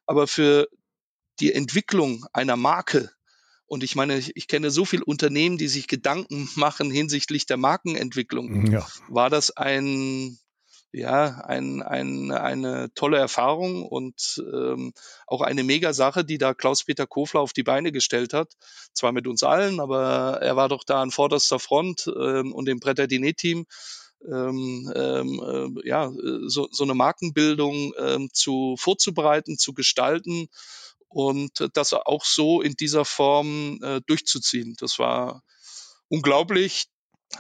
Aber 0.06 0.28
für 0.28 0.68
die 1.40 1.52
Entwicklung 1.52 2.28
einer 2.32 2.58
Marke, 2.58 3.10
und 3.66 3.84
ich 3.84 3.96
meine, 3.96 4.20
ich, 4.20 4.36
ich, 4.36 4.48
kenne 4.48 4.70
so 4.70 4.86
viele 4.86 5.06
Unternehmen, 5.06 5.58
die 5.58 5.68
sich 5.68 5.88
Gedanken 5.88 6.48
machen 6.56 6.92
hinsichtlich 6.92 7.48
der 7.48 7.58
Markenentwicklung. 7.58 8.72
Ja. 8.72 8.88
War 9.08 9.32
das 9.32 9.50
ein 9.58 10.38
ja, 10.92 11.42
ein, 11.46 11.82
ein, 11.82 12.32
eine 12.32 12.92
tolle 12.96 13.18
Erfahrung 13.18 13.84
und 13.84 14.44
ähm, 14.52 14.94
auch 15.28 15.42
eine 15.42 15.64
Mega-Sache, 15.64 16.26
die 16.26 16.38
da 16.38 16.54
Klaus-Peter 16.54 17.06
Kofler 17.06 17.42
auf 17.42 17.54
die 17.54 17.64
Beine 17.64 17.92
gestellt 17.92 18.34
hat. 18.34 18.54
Zwar 18.94 19.12
mit 19.12 19.28
uns 19.28 19.44
allen, 19.44 19.80
aber 19.80 20.40
er 20.42 20.56
war 20.56 20.68
doch 20.70 20.84
da 20.84 21.02
an 21.02 21.12
vorderster 21.12 21.60
Front 21.60 22.08
ähm, 22.08 22.54
und 22.54 22.66
dem 22.66 22.80
Bretter 22.80 23.08
Dinet-Team 23.08 23.66
ähm, 24.28 24.92
ähm, 24.96 25.80
äh, 25.84 25.88
ja, 25.88 26.12
so, 26.48 26.68
so 26.72 26.84
eine 26.84 26.94
Markenbildung 26.94 27.94
ähm, 27.98 28.30
zu 28.34 28.76
vorzubereiten, 28.78 29.58
zu 29.58 29.74
gestalten 29.74 30.48
und 31.08 31.70
das 31.74 31.94
auch 31.94 32.26
so 32.26 32.62
in 32.62 32.74
dieser 32.74 33.06
Form 33.06 33.80
äh, 33.82 34.02
durchzuziehen. 34.06 34.76
Das 34.80 35.00
war 35.00 35.44
unglaublich, 36.10 36.88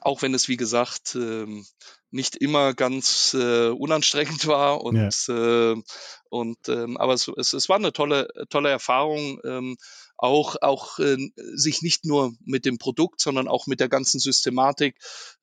auch 0.01 0.21
wenn 0.21 0.33
es, 0.33 0.47
wie 0.47 0.57
gesagt, 0.57 1.15
ähm, 1.15 1.65
nicht 2.11 2.35
immer 2.35 2.73
ganz 2.73 3.35
äh, 3.37 3.69
unanstrengend 3.69 4.47
war 4.47 4.81
und 4.81 5.27
ja. 5.27 5.71
äh, 5.73 5.81
und 6.29 6.69
ähm, 6.69 6.97
aber 6.97 7.13
es, 7.13 7.27
es, 7.27 7.53
es 7.53 7.69
war 7.69 7.77
eine 7.77 7.93
tolle 7.93 8.27
tolle 8.49 8.69
Erfahrung 8.69 9.39
ähm, 9.43 9.77
auch 10.17 10.55
auch 10.61 10.99
äh, 10.99 11.17
sich 11.35 11.81
nicht 11.81 12.05
nur 12.05 12.33
mit 12.45 12.65
dem 12.65 12.77
Produkt 12.77 13.21
sondern 13.21 13.47
auch 13.47 13.67
mit 13.67 13.79
der 13.79 13.89
ganzen 13.89 14.19
Systematik 14.19 14.97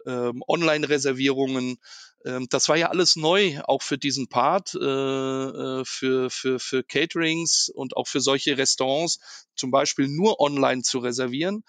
ähm, 0.06 0.42
Online-Reservierungen 0.46 1.78
ähm, 2.24 2.46
das 2.50 2.68
war 2.68 2.76
ja 2.76 2.88
alles 2.88 3.16
neu 3.16 3.60
auch 3.64 3.82
für 3.82 3.98
diesen 3.98 4.28
Part 4.28 4.74
äh, 4.74 5.84
für 5.84 6.30
für 6.30 6.58
für 6.58 6.84
Caterings 6.84 7.70
und 7.72 7.96
auch 7.96 8.06
für 8.06 8.20
solche 8.20 8.58
Restaurants 8.58 9.18
zum 9.54 9.70
Beispiel 9.70 10.08
nur 10.08 10.40
online 10.40 10.82
zu 10.82 10.98
reservieren 10.98 11.64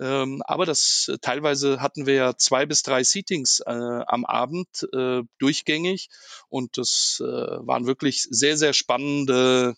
ähm, 0.00 0.42
aber 0.46 0.66
das 0.66 1.08
äh, 1.12 1.18
teilweise 1.20 1.80
hatten 1.80 2.06
wir 2.06 2.14
ja 2.14 2.36
zwei 2.36 2.66
bis 2.66 2.82
drei 2.82 3.02
Seatings 3.04 3.60
äh, 3.60 3.70
am 3.70 4.24
Abend 4.24 4.88
äh, 4.92 5.22
durchgängig 5.38 6.08
und 6.48 6.78
das 6.78 7.20
äh, 7.20 7.24
waren 7.24 7.86
wirklich 7.86 8.26
sehr, 8.30 8.56
sehr 8.56 8.72
spannende, 8.72 9.76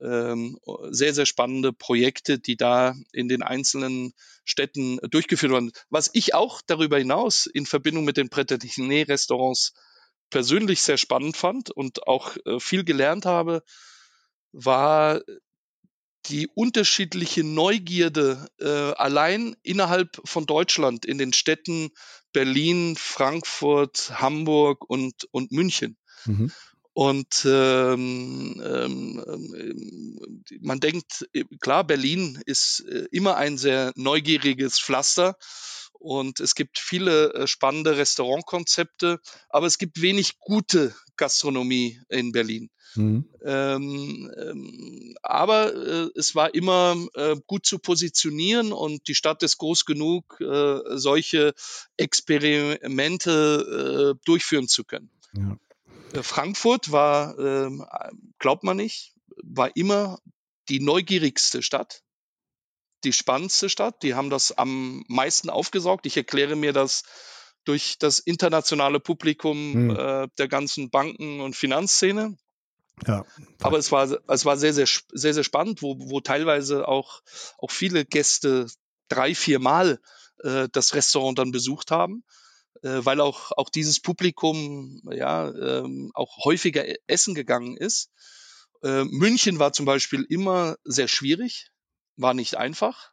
ähm, 0.00 0.58
sehr, 0.90 1.14
sehr 1.14 1.26
spannende 1.26 1.72
Projekte, 1.72 2.38
die 2.38 2.56
da 2.56 2.94
in 3.12 3.28
den 3.28 3.42
einzelnen 3.42 4.12
Städten 4.44 4.98
durchgeführt 5.10 5.52
wurden. 5.52 5.72
Was 5.90 6.10
ich 6.12 6.34
auch 6.34 6.60
darüber 6.66 6.98
hinaus 6.98 7.46
in 7.46 7.66
Verbindung 7.66 8.04
mit 8.04 8.16
den 8.16 8.28
Pret-à-Restaurants 8.28 9.74
persönlich 10.30 10.82
sehr 10.82 10.96
spannend 10.96 11.36
fand 11.36 11.70
und 11.70 12.06
auch 12.06 12.36
äh, 12.46 12.58
viel 12.58 12.84
gelernt 12.84 13.26
habe, 13.26 13.62
war 14.52 15.20
die 16.26 16.48
unterschiedliche 16.48 17.44
Neugierde 17.44 18.48
äh, 18.58 18.68
allein 18.68 19.56
innerhalb 19.62 20.20
von 20.24 20.46
Deutschland 20.46 21.04
in 21.04 21.18
den 21.18 21.32
Städten 21.32 21.90
Berlin, 22.32 22.96
Frankfurt, 22.96 24.20
Hamburg 24.20 24.88
und, 24.88 25.28
und 25.32 25.52
München. 25.52 25.96
Mhm. 26.24 26.52
Und 26.94 27.46
ähm, 27.46 28.62
ähm, 28.64 29.24
ähm 29.26 30.42
man 30.60 30.80
denkt, 30.80 31.26
klar, 31.60 31.84
Berlin 31.84 32.40
ist 32.44 32.84
äh, 32.86 33.06
immer 33.10 33.36
ein 33.36 33.56
sehr 33.56 33.92
neugieriges 33.96 34.78
Pflaster 34.78 35.36
und 36.02 36.40
es 36.40 36.54
gibt 36.54 36.78
viele 36.78 37.32
äh, 37.32 37.46
spannende 37.46 37.96
Restaurantkonzepte, 37.96 39.20
aber 39.48 39.66
es 39.66 39.78
gibt 39.78 40.02
wenig 40.02 40.38
gute 40.40 40.94
Gastronomie 41.22 42.00
in 42.08 42.32
Berlin. 42.32 42.68
Mhm. 42.96 43.24
Ähm, 43.44 44.28
ähm, 44.36 45.14
aber 45.22 45.72
äh, 45.72 46.08
es 46.16 46.34
war 46.34 46.52
immer 46.52 46.96
äh, 47.14 47.36
gut 47.46 47.64
zu 47.64 47.78
positionieren 47.78 48.72
und 48.72 49.06
die 49.06 49.14
Stadt 49.14 49.44
ist 49.44 49.58
groß 49.58 49.84
genug, 49.84 50.40
äh, 50.40 50.80
solche 50.98 51.54
Experimente 51.96 53.30
äh, 54.18 54.20
durchführen 54.24 54.66
zu 54.66 54.82
können. 54.82 55.10
Ja. 55.36 55.56
Äh, 56.12 56.24
Frankfurt 56.24 56.90
war, 56.90 57.38
ähm, 57.38 57.86
glaubt 58.40 58.64
man 58.64 58.78
nicht, 58.78 59.14
war 59.44 59.76
immer 59.76 60.18
die 60.68 60.80
neugierigste 60.80 61.62
Stadt, 61.62 62.02
die 63.04 63.12
spannendste 63.12 63.68
Stadt. 63.68 64.02
Die 64.02 64.14
haben 64.14 64.28
das 64.28 64.50
am 64.50 65.04
meisten 65.06 65.50
aufgesaugt. 65.50 66.04
Ich 66.04 66.16
erkläre 66.16 66.56
mir 66.56 66.72
das 66.72 67.04
durch 67.64 67.96
das 67.98 68.18
internationale 68.18 69.00
Publikum 69.00 69.72
hm. 69.74 69.90
äh, 69.90 70.28
der 70.38 70.48
ganzen 70.48 70.90
Banken- 70.90 71.40
und 71.40 71.56
Finanzszene. 71.56 72.36
Ja. 73.06 73.24
Aber 73.60 73.78
es 73.78 73.90
war, 73.90 74.08
es 74.28 74.44
war 74.44 74.56
sehr, 74.56 74.72
sehr, 74.72 74.86
sehr, 75.12 75.34
sehr 75.34 75.44
spannend, 75.44 75.82
wo, 75.82 75.96
wo 75.98 76.20
teilweise 76.20 76.86
auch, 76.86 77.22
auch 77.58 77.70
viele 77.70 78.04
Gäste 78.04 78.66
drei, 79.08 79.34
vier 79.34 79.58
Mal 79.58 80.00
äh, 80.42 80.68
das 80.72 80.94
Restaurant 80.94 81.38
dann 81.38 81.52
besucht 81.52 81.90
haben, 81.90 82.24
äh, 82.82 83.00
weil 83.04 83.20
auch, 83.20 83.52
auch 83.56 83.70
dieses 83.70 84.00
Publikum 84.00 85.02
ja 85.10 85.48
ähm, 85.50 86.10
auch 86.14 86.44
häufiger 86.44 86.86
e-, 86.86 86.98
essen 87.06 87.34
gegangen 87.34 87.76
ist. 87.76 88.10
Äh, 88.82 89.04
München 89.04 89.58
war 89.58 89.72
zum 89.72 89.86
Beispiel 89.86 90.26
immer 90.28 90.76
sehr 90.84 91.08
schwierig, 91.08 91.70
war 92.16 92.34
nicht 92.34 92.56
einfach. 92.56 93.11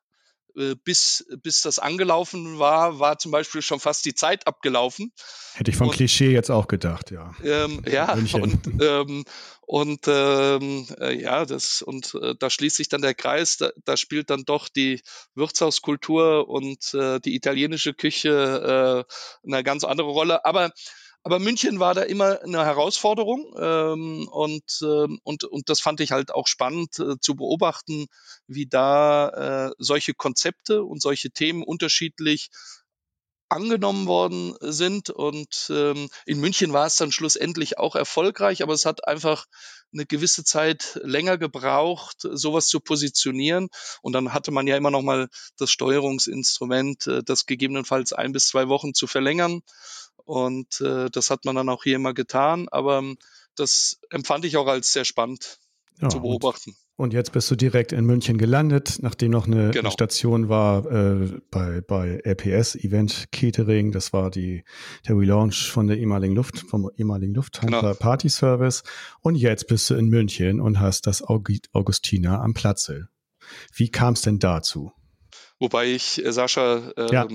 Äh, 0.56 0.76
bis, 0.84 1.26
bis 1.42 1.62
das 1.62 1.80
angelaufen 1.80 2.60
war, 2.60 3.00
war 3.00 3.20
zum 3.20 3.32
Beispiel 3.32 3.62
schon 3.62 3.80
fast 3.80 4.06
die 4.06 4.16
Zeit 4.16 4.48
abgelaufen. 4.48 5.12
Hätte 5.54 5.72
ich 5.72 5.78
vom 5.78 5.90
und, 5.90 5.96
Klischee 5.96 6.32
jetzt 6.32 6.50
auch 6.50 6.68
gedacht, 6.68 7.12
ja. 7.12 7.32
Ähm, 7.44 7.82
ja, 7.88 8.16
München. 8.16 8.42
und, 8.42 8.82
ähm, 8.82 9.26
und 9.62 10.08
ähm, 10.08 10.88
äh, 11.00 11.22
ja, 11.22 11.46
das, 11.46 11.82
und 11.82 12.16
äh, 12.16 12.36
da 12.38 12.50
schließt 12.50 12.78
sich 12.78 12.90
dann 12.90 13.02
der 13.02 13.14
Kreis, 13.14 13.58
da, 13.58 13.72
da 13.86 13.98
spielt 13.98 14.30
dann 14.30 14.44
doch 14.46 14.68
die 14.70 15.02
Wirtshauskultur 15.36 16.50
und 16.50 16.94
äh, 16.94 17.20
die 17.20 17.36
italienische 17.36 17.94
Küche 17.94 19.06
äh, 19.06 19.48
eine 19.48 19.64
ganz 19.64 19.84
andere 19.84 20.10
Rolle. 20.10 20.46
Aber 20.46 20.72
aber 21.24 21.40
München 21.40 21.80
war 21.80 21.94
da 21.94 22.04
immer 22.04 22.42
eine 22.44 22.66
Herausforderung 22.66 23.54
ähm, 23.58 24.28
und, 24.30 24.80
ähm, 24.82 25.20
und, 25.24 25.44
und 25.44 25.70
das 25.70 25.82
fand 25.82 26.00
ich 26.00 26.12
halt 26.12 26.32
auch 26.32 26.48
spannend 26.48 26.98
äh, 27.00 27.20
zu 27.20 27.36
beobachten, 27.36 28.08
wie 28.48 28.68
da 28.68 29.68
äh, 29.70 29.72
solche 29.78 30.14
Konzepte 30.14 30.84
und 30.84 31.02
solche 31.02 31.32
Themen 31.32 31.64
unterschiedlich 31.64 32.50
angenommen 33.50 34.06
worden 34.06 34.56
sind. 34.62 35.10
Und 35.10 35.70
ähm, 35.74 36.10
in 36.26 36.40
München 36.40 36.72
war 36.72 36.86
es 36.86 36.96
dann 36.96 37.12
schlussendlich 37.12 37.78
auch 37.78 37.96
erfolgreich, 37.96 38.62
aber 38.62 38.74
es 38.74 38.86
hat 38.86 39.08
einfach 39.08 39.46
eine 39.92 40.06
gewisse 40.06 40.44
Zeit 40.44 41.00
länger 41.04 41.38
gebraucht, 41.38 42.18
sowas 42.22 42.68
zu 42.68 42.80
positionieren. 42.80 43.70
Und 44.04 44.14
dann 44.14 44.34
hatte 44.34 44.52
man 44.52 44.68
ja 44.68 44.78
immer 44.78 44.92
noch 44.92 45.02
mal 45.02 45.30
das 45.58 45.72
Steuerungsinstrument, 45.72 47.08
äh, 47.08 47.24
das 47.24 47.46
gegebenenfalls 47.46 48.14
ein 48.14 48.32
bis 48.32 48.48
zwei 48.48 48.70
Wochen 48.70 48.94
zu 48.94 49.08
verlängern. 49.08 49.62
Und 50.30 50.80
äh, 50.82 51.10
das 51.10 51.32
hat 51.32 51.46
man 51.46 51.56
dann 51.56 51.70
auch 51.70 51.82
hier 51.82 51.96
immer 51.96 52.14
getan. 52.14 52.68
Aber 52.70 53.00
ähm, 53.00 53.18
das 53.56 54.00
empfand 54.12 54.46
ich 54.46 54.58
auch 54.58 54.68
als 54.68 54.94
sehr 54.94 55.04
spannend 55.04 55.58
ja, 56.00 56.08
zu 56.08 56.22
beobachten. 56.22 56.76
Und, 56.98 57.06
und, 57.06 57.14
jetzt 57.14 57.32
bist 57.32 57.50
du 57.50 57.56
direkt 57.56 57.94
in 57.94 58.06
München 58.06 58.38
gelandet, 58.38 59.00
nachdem 59.02 59.32
noch 59.32 59.48
eine, 59.48 59.72
genau. 59.72 59.90
Station 59.90 60.48
war 60.48 60.86
äh, 60.86 61.40
bei, 61.50 61.82
bei 61.82 62.22
RPS 62.24 62.76
Event 62.76 63.32
Catering. 63.32 63.92
Das 63.92 64.14
war 64.14 64.30
die, 64.30 64.64
der 65.08 65.18
Relaunch 65.18 65.72
von 65.72 65.88
der 65.88 65.98
ehemaligen 65.98 66.36
Luft, 66.36 66.60
vom 66.60 66.92
ehemaligen 66.96 67.34
Lufthansa 67.34 67.82
genau. 67.82 67.94
Party 67.96 68.30
Service. 68.30 68.84
Und 69.22 69.34
jetzt 69.34 69.66
bist 69.66 69.90
du 69.90 69.96
in 69.96 70.10
München 70.10 70.62
und 70.62 70.80
hast 70.80 71.08
das 71.08 71.24
Augustina 71.24 72.40
am 72.40 72.54
Platze. 72.54 73.10
Wie 73.74 73.90
kam 73.90 74.14
es 74.14 74.22
denn 74.22 74.38
dazu? 74.38 74.92
Wobei 75.60 75.92
ich, 75.92 76.24
äh, 76.24 76.32
Sascha, 76.32 76.94
ähm, 76.96 77.10
ja. 77.12 77.28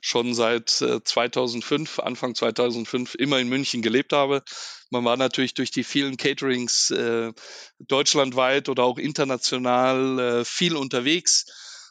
schon 0.00 0.32
seit 0.32 0.80
äh, 0.80 1.02
2005, 1.02 1.98
Anfang 1.98 2.34
2005 2.34 3.16
immer 3.16 3.40
in 3.40 3.48
München 3.48 3.82
gelebt 3.82 4.12
habe. 4.12 4.42
Man 4.90 5.04
war 5.04 5.16
natürlich 5.16 5.54
durch 5.54 5.72
die 5.72 5.82
vielen 5.82 6.16
Caterings 6.16 6.90
äh, 6.92 7.32
deutschlandweit 7.80 8.68
oder 8.68 8.84
auch 8.84 8.98
international 8.98 10.18
äh, 10.18 10.44
viel 10.44 10.76
unterwegs. 10.76 11.46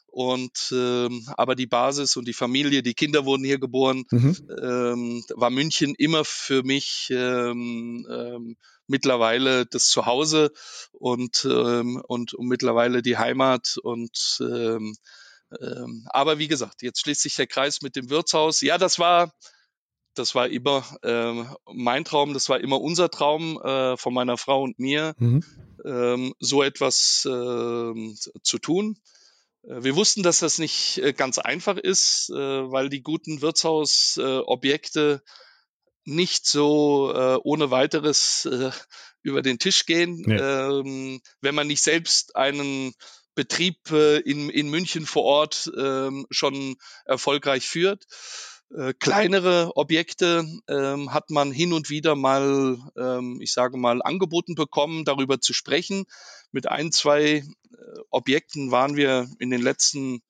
Und 0.07 0.71
ähm, 0.71 1.27
aber 1.37 1.55
die 1.55 1.65
Basis 1.65 2.17
und 2.17 2.27
die 2.27 2.33
Familie, 2.33 2.83
die 2.83 2.93
Kinder 2.93 3.25
wurden 3.25 3.43
hier 3.43 3.57
geboren, 3.57 4.05
mhm. 4.11 4.37
ähm, 4.61 5.23
war 5.33 5.49
München 5.49 5.95
immer 5.97 6.23
für 6.23 6.61
mich 6.61 7.07
ähm, 7.09 8.05
ähm, 8.07 8.55
mittlerweile 8.85 9.65
das 9.65 9.87
Zuhause 9.87 10.51
und, 10.91 11.45
ähm, 11.49 12.01
und, 12.07 12.35
und 12.35 12.47
mittlerweile 12.47 13.01
die 13.01 13.17
Heimat 13.17 13.77
und 13.81 14.37
ähm, 14.39 14.95
ähm, 15.61 16.05
aber 16.09 16.39
wie 16.39 16.47
gesagt, 16.47 16.81
jetzt 16.81 17.01
schließt 17.01 17.21
sich 17.21 17.35
der 17.35 17.47
Kreis 17.47 17.81
mit 17.81 17.95
dem 17.95 18.09
Wirtshaus. 18.09 18.61
Ja, 18.61 18.77
das 18.77 18.99
war, 18.99 19.33
das 20.15 20.35
war 20.35 20.47
immer 20.47 20.83
äh, 21.03 21.43
mein 21.71 22.05
Traum, 22.05 22.33
das 22.33 22.49
war 22.49 22.59
immer 22.59 22.79
unser 22.79 23.09
Traum 23.09 23.59
äh, 23.61 23.97
von 23.97 24.13
meiner 24.13 24.37
Frau 24.37 24.61
und 24.63 24.79
mir, 24.79 25.15
mhm. 25.17 25.43
ähm, 25.85 26.33
so 26.39 26.63
etwas 26.63 27.25
äh, 27.25 27.93
zu 28.43 28.59
tun. 28.59 28.97
Äh, 29.63 29.83
wir 29.83 29.95
wussten, 29.95 30.23
dass 30.23 30.39
das 30.39 30.59
nicht 30.59 30.99
äh, 30.99 31.13
ganz 31.13 31.39
einfach 31.39 31.77
ist, 31.77 32.29
äh, 32.29 32.35
weil 32.71 32.89
die 32.89 33.01
guten 33.01 33.41
Wirtshausobjekte 33.41 35.23
nicht 36.05 36.45
so 36.45 37.13
äh, 37.15 37.39
ohne 37.43 37.71
weiteres 37.71 38.45
äh, 38.45 38.71
über 39.21 39.41
den 39.41 39.57
Tisch 39.57 39.85
gehen, 39.85 40.21
nee. 40.25 40.35
ähm, 40.35 41.21
wenn 41.41 41.55
man 41.55 41.67
nicht 41.67 41.81
selbst 41.81 42.35
einen 42.35 42.93
Betrieb 43.35 43.91
äh, 43.91 44.17
in, 44.19 44.49
in 44.49 44.69
München 44.69 45.05
vor 45.05 45.23
Ort 45.23 45.71
ähm, 45.77 46.25
schon 46.29 46.75
erfolgreich 47.05 47.67
führt. 47.67 48.05
Äh, 48.75 48.93
kleinere 48.99 49.71
Objekte 49.75 50.45
ähm, 50.67 51.13
hat 51.13 51.29
man 51.29 51.51
hin 51.51 51.73
und 51.73 51.89
wieder 51.89 52.15
mal, 52.15 52.77
ähm, 52.97 53.39
ich 53.41 53.53
sage 53.53 53.77
mal, 53.77 54.01
angeboten 54.01 54.55
bekommen, 54.55 55.05
darüber 55.05 55.39
zu 55.39 55.53
sprechen. 55.53 56.05
Mit 56.51 56.67
ein, 56.67 56.91
zwei 56.91 57.21
äh, 57.23 57.43
Objekten 58.09 58.71
waren 58.71 58.95
wir 58.95 59.27
in 59.39 59.51
den 59.51 59.61
letzten 59.61 60.21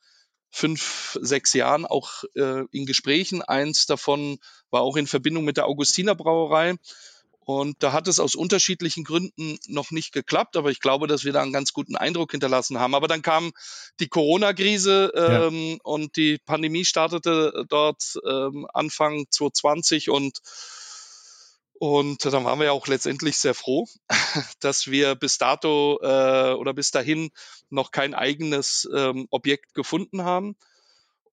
fünf, 0.52 1.18
sechs 1.22 1.54
Jahren 1.54 1.86
auch 1.86 2.24
äh, 2.36 2.66
in 2.72 2.86
Gesprächen. 2.86 3.42
Eins 3.42 3.86
davon 3.86 4.38
war 4.70 4.82
auch 4.82 4.98
in 4.98 5.08
Verbindung 5.08 5.46
mit 5.46 5.58
der 5.58 5.66
Augustiner 5.66 6.14
Brauerei. 6.14 6.76
Und 7.46 7.84
da 7.84 7.92
hat 7.92 8.08
es 8.08 8.20
aus 8.20 8.36
unterschiedlichen 8.36 9.04
Gründen 9.04 9.60
noch 9.68 9.92
nicht 9.92 10.14
geklappt, 10.14 10.56
aber 10.56 10.72
ich 10.72 10.80
glaube, 10.80 11.08
dass 11.08 11.26
wir 11.26 11.34
da 11.34 11.42
einen 11.42 11.52
ganz 11.52 11.74
guten 11.74 11.98
Eindruck 11.98 12.32
hinterlassen 12.32 12.80
haben. 12.80 12.96
Aber 12.96 13.08
dann 13.08 13.22
kam 13.22 13.52
die 14.00 14.08
Corona-Krise 14.08 15.12
ähm, 15.16 15.72
ja. 15.72 15.78
und 15.84 16.16
die 16.16 16.38
Pandemie 16.46 16.86
startete 16.86 17.66
dort 17.68 18.18
ähm, 18.26 18.66
Anfang 18.74 19.26
2020 19.30 20.10
und 20.10 20.40
und 21.80 22.24
dann 22.24 22.46
waren 22.46 22.60
wir 22.60 22.68
ja 22.68 22.72
auch 22.72 22.88
letztendlich 22.88 23.36
sehr 23.38 23.54
froh, 23.54 23.88
dass 24.62 24.90
wir 24.90 25.16
bis 25.16 25.38
dato 25.38 26.00
äh, 26.02 26.54
oder 26.54 26.74
bis 26.74 26.92
dahin 26.92 27.30
noch 27.70 27.92
kein 27.92 28.14
eigenes 28.14 28.88
ähm, 28.96 29.28
Objekt 29.32 29.74
gefunden 29.74 30.24
haben. 30.24 30.56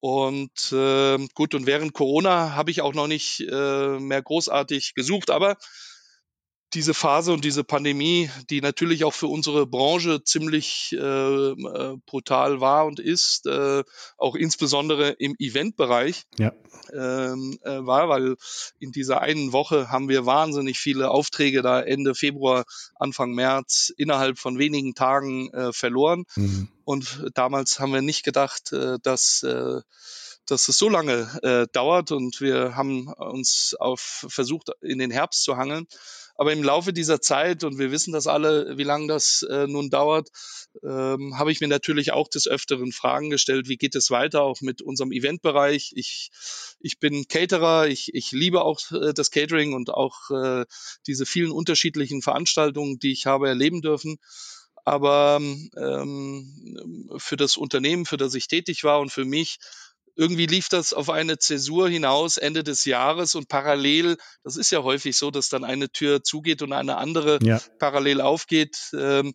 Und 0.01 0.73
äh, 0.73 1.19
gut, 1.35 1.55
und 1.55 1.67
während 1.67 1.93
Corona 1.93 2.55
habe 2.57 2.73
ich 2.73 2.81
auch 2.81 2.95
noch 2.95 3.07
nicht 3.07 3.41
äh, 3.41 3.99
mehr 4.01 4.23
großartig 4.23 4.95
gesucht, 4.95 5.31
aber 5.31 5.57
diese 6.75 6.95
Phase 6.95 7.33
und 7.33 7.45
diese 7.45 7.65
Pandemie, 7.65 8.31
die 8.49 8.61
natürlich 8.61 9.05
auch 9.05 9.15
für 9.15 9.27
unsere 9.27 9.67
Branche 9.67 10.23
ziemlich 10.23 10.93
äh, 10.93 10.99
äh, 10.99 11.97
brutal 12.07 12.61
war 12.61 12.87
und 12.87 13.01
ist, 13.01 13.47
äh, 13.47 13.83
auch 14.17 14.35
insbesondere 14.35 15.11
im 15.11 15.35
Eventbereich 15.39 16.25
ja. 16.39 16.53
ähm, 16.93 17.59
äh, 17.63 17.85
war, 17.85 18.09
weil 18.09 18.37
in 18.79 18.93
dieser 18.93 19.21
einen 19.21 19.53
Woche 19.53 19.91
haben 19.91 20.09
wir 20.09 20.27
wahnsinnig 20.27 20.79
viele 20.79 21.11
Aufträge 21.11 21.63
da 21.63 21.81
Ende 21.81 22.15
Februar, 22.15 22.65
Anfang 22.95 23.33
März 23.33 23.93
innerhalb 23.97 24.39
von 24.39 24.59
wenigen 24.59 24.95
Tagen 24.95 25.53
äh, 25.53 25.73
verloren. 25.73 26.25
Mhm. 26.37 26.69
Und 26.85 27.31
damals 27.35 27.81
haben 27.81 27.93
wir 27.93 28.03
nicht 28.03 28.25
gedacht, 28.25 28.73
äh, 28.73 28.99
dass 29.03 29.43
äh, 29.43 29.81
dass 30.47 30.69
es 30.69 30.79
so 30.79 30.89
lange 30.89 31.29
äh, 31.43 31.67
dauert 31.73 32.11
und 32.11 32.41
wir 32.41 32.75
haben 32.75 33.09
uns 33.09 33.77
auf 33.79 34.27
versucht 34.29 34.71
in 34.81 34.99
den 34.99 35.11
Herbst 35.11 35.45
zu 35.45 35.57
hangeln 35.57 35.87
aber 36.41 36.55
im 36.55 36.63
Laufe 36.63 36.95
dieser 36.95 37.21
Zeit, 37.21 37.65
und 37.65 37.79
wir 37.79 37.91
wissen 37.91 38.15
das 38.15 38.27
alle, 38.27 38.79
wie 38.79 38.83
lange 38.83 39.09
das 39.09 39.43
äh, 39.43 39.67
nun 39.67 39.91
dauert, 39.91 40.31
ähm, 40.83 41.39
habe 41.39 41.53
ich 41.53 41.61
mir 41.61 41.69
natürlich 41.69 42.13
auch 42.13 42.29
des 42.29 42.49
Öfteren 42.49 42.93
Fragen 42.93 43.29
gestellt, 43.29 43.69
wie 43.69 43.77
geht 43.77 43.95
es 43.95 44.11
weiter, 44.11 44.41
auch 44.41 44.63
mit 44.63 44.81
unserem 44.81 45.13
Eventbereich. 45.13 45.93
Ich, 45.97 46.31
ich 46.81 46.99
bin 46.99 47.29
Caterer, 47.29 47.89
ich, 47.89 48.15
ich 48.15 48.33
liebe 48.33 48.63
auch 48.63 48.81
äh, 48.91 49.13
das 49.13 49.31
Catering 49.31 49.75
und 49.75 49.91
auch 49.91 50.31
äh, 50.31 50.65
diese 51.07 51.27
vielen 51.27 51.51
unterschiedlichen 51.51 52.23
Veranstaltungen, 52.23 52.99
die 52.99 53.13
ich 53.13 53.27
habe 53.27 53.47
erleben 53.47 53.83
dürfen. 53.83 54.17
Aber 54.87 55.43
ähm, 55.43 57.11
für 57.19 57.37
das 57.37 57.59
Unternehmen, 57.59 58.07
für 58.07 58.17
das 58.17 58.33
ich 58.33 58.49
tätig 58.49 58.83
war 58.83 59.01
und 59.01 59.13
für 59.13 59.27
mich 59.27 59.59
irgendwie 60.21 60.45
lief 60.45 60.69
das 60.69 60.93
auf 60.93 61.09
eine 61.09 61.39
Zäsur 61.39 61.89
hinaus 61.89 62.37
Ende 62.37 62.63
des 62.63 62.85
Jahres 62.85 63.35
und 63.35 63.49
parallel, 63.49 64.19
das 64.45 64.57
ist 64.59 64.71
ja 64.71 64.83
häufig 64.83 65.17
so, 65.17 65.31
dass 65.31 65.49
dann 65.49 65.65
eine 65.65 65.91
Tür 65.91 66.23
zugeht 66.23 66.61
und 66.61 66.75
eine 66.75 66.99
andere 66.99 67.39
ja. 67.43 67.59
parallel 67.79 68.21
aufgeht. 68.21 68.77
Ähm, 68.93 69.33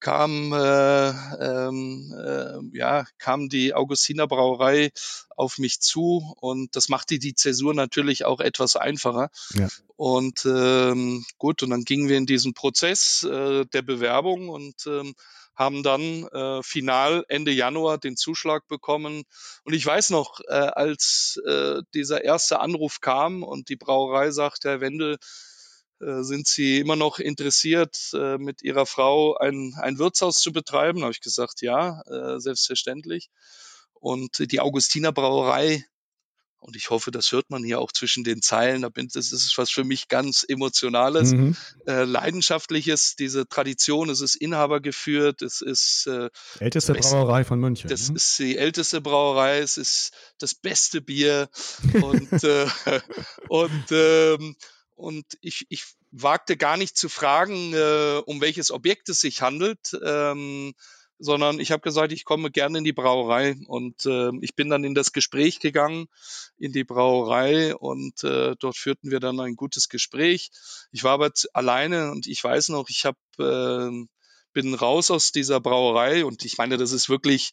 kam, 0.00 0.52
äh, 0.52 1.08
ähm, 1.08 2.14
äh, 2.14 2.76
ja, 2.76 3.04
kam 3.18 3.48
die 3.48 3.74
Augustiner 3.74 4.26
Brauerei 4.26 4.90
auf 5.36 5.58
mich 5.58 5.80
zu 5.80 6.34
und 6.40 6.76
das 6.76 6.88
machte 6.88 7.18
die 7.18 7.34
Zäsur 7.34 7.74
natürlich 7.74 8.24
auch 8.24 8.40
etwas 8.40 8.76
einfacher. 8.76 9.30
Ja. 9.54 9.68
Und 9.96 10.44
ähm, 10.44 11.24
gut, 11.38 11.62
und 11.62 11.70
dann 11.70 11.84
gingen 11.84 12.08
wir 12.08 12.18
in 12.18 12.26
diesen 12.26 12.54
Prozess 12.54 13.22
äh, 13.22 13.64
der 13.66 13.82
Bewerbung 13.82 14.48
und 14.48 14.86
ähm, 14.86 15.14
haben 15.54 15.82
dann 15.82 16.26
äh, 16.28 16.62
final 16.62 17.24
Ende 17.28 17.52
Januar 17.52 17.98
den 17.98 18.16
Zuschlag 18.16 18.66
bekommen. 18.66 19.22
Und 19.62 19.72
ich 19.72 19.86
weiß 19.86 20.10
noch, 20.10 20.40
äh, 20.48 20.52
als 20.52 21.40
äh, 21.46 21.82
dieser 21.94 22.24
erste 22.24 22.60
Anruf 22.60 23.00
kam 23.00 23.42
und 23.42 23.68
die 23.68 23.76
Brauerei 23.76 24.30
sagt, 24.30 24.64
Herr 24.64 24.80
Wendel, 24.80 25.18
sind 25.98 26.46
Sie 26.46 26.80
immer 26.80 26.96
noch 26.96 27.18
interessiert, 27.18 28.10
äh, 28.14 28.38
mit 28.38 28.62
Ihrer 28.62 28.86
Frau 28.86 29.36
ein, 29.36 29.74
ein 29.80 29.98
Wirtshaus 29.98 30.36
zu 30.36 30.52
betreiben? 30.52 31.00
Da 31.00 31.04
habe 31.04 31.12
ich 31.12 31.20
gesagt, 31.20 31.62
ja, 31.62 32.02
äh, 32.02 32.40
selbstverständlich. 32.40 33.30
Und 33.92 34.50
die 34.50 34.60
Augustiner 34.60 35.12
Brauerei 35.12 35.84
und 36.64 36.76
ich 36.76 36.88
hoffe, 36.88 37.10
das 37.10 37.30
hört 37.30 37.50
man 37.50 37.62
hier 37.62 37.78
auch 37.78 37.92
zwischen 37.92 38.24
den 38.24 38.40
Zeilen. 38.40 38.86
Das 39.12 39.32
ist 39.32 39.58
was 39.58 39.70
für 39.70 39.84
mich 39.84 40.08
ganz 40.08 40.46
Emotionales, 40.48 41.32
mhm. 41.32 41.54
äh, 41.86 42.04
Leidenschaftliches, 42.04 43.16
diese 43.16 43.46
Tradition. 43.46 44.08
Es 44.08 44.22
ist 44.22 44.34
Inhaber 44.34 44.80
geführt. 44.80 45.42
Es 45.42 45.60
ist 45.60 46.06
äh, 46.06 46.30
älteste 46.60 46.94
Brauerei 46.94 47.44
von 47.44 47.60
München. 47.60 47.90
Das 47.90 48.08
ne? 48.08 48.16
ist 48.16 48.38
die 48.38 48.56
älteste 48.56 49.02
Brauerei. 49.02 49.58
Es 49.58 49.76
ist 49.76 50.12
das 50.38 50.54
beste 50.54 51.02
Bier. 51.02 51.50
und 52.00 52.44
äh, 52.44 52.66
und 53.48 53.84
ähm, 53.90 54.56
und 54.94 55.24
ich, 55.40 55.66
ich 55.68 55.84
wagte 56.10 56.56
gar 56.56 56.76
nicht 56.76 56.96
zu 56.96 57.08
fragen, 57.08 57.72
äh, 57.74 58.22
um 58.24 58.40
welches 58.40 58.70
Objekt 58.70 59.08
es 59.08 59.20
sich 59.20 59.42
handelt. 59.42 59.98
Ähm, 60.04 60.74
sondern 61.18 61.60
ich 61.60 61.70
habe 61.70 61.80
gesagt, 61.80 62.12
ich 62.12 62.24
komme 62.24 62.50
gerne 62.50 62.78
in 62.78 62.84
die 62.84 62.92
Brauerei 62.92 63.56
und 63.66 64.04
äh, 64.04 64.30
ich 64.40 64.56
bin 64.56 64.68
dann 64.68 64.84
in 64.84 64.94
das 64.94 65.12
Gespräch 65.12 65.60
gegangen, 65.60 66.06
in 66.58 66.72
die 66.72 66.84
Brauerei 66.84 67.74
und 67.74 68.24
äh, 68.24 68.56
dort 68.58 68.76
führten 68.76 69.10
wir 69.10 69.20
dann 69.20 69.38
ein 69.40 69.54
gutes 69.56 69.88
Gespräch. 69.88 70.50
Ich 70.90 71.04
war 71.04 71.12
aber 71.12 71.30
alleine 71.52 72.10
und 72.10 72.26
ich 72.26 72.42
weiß 72.42 72.70
noch, 72.70 72.88
ich 72.88 73.04
habe 73.04 73.18
äh, 73.38 74.06
bin 74.52 74.74
raus 74.74 75.10
aus 75.10 75.32
dieser 75.32 75.60
Brauerei 75.60 76.24
und 76.24 76.44
ich 76.44 76.58
meine, 76.58 76.78
das 76.78 76.92
ist 76.92 77.08
wirklich 77.08 77.52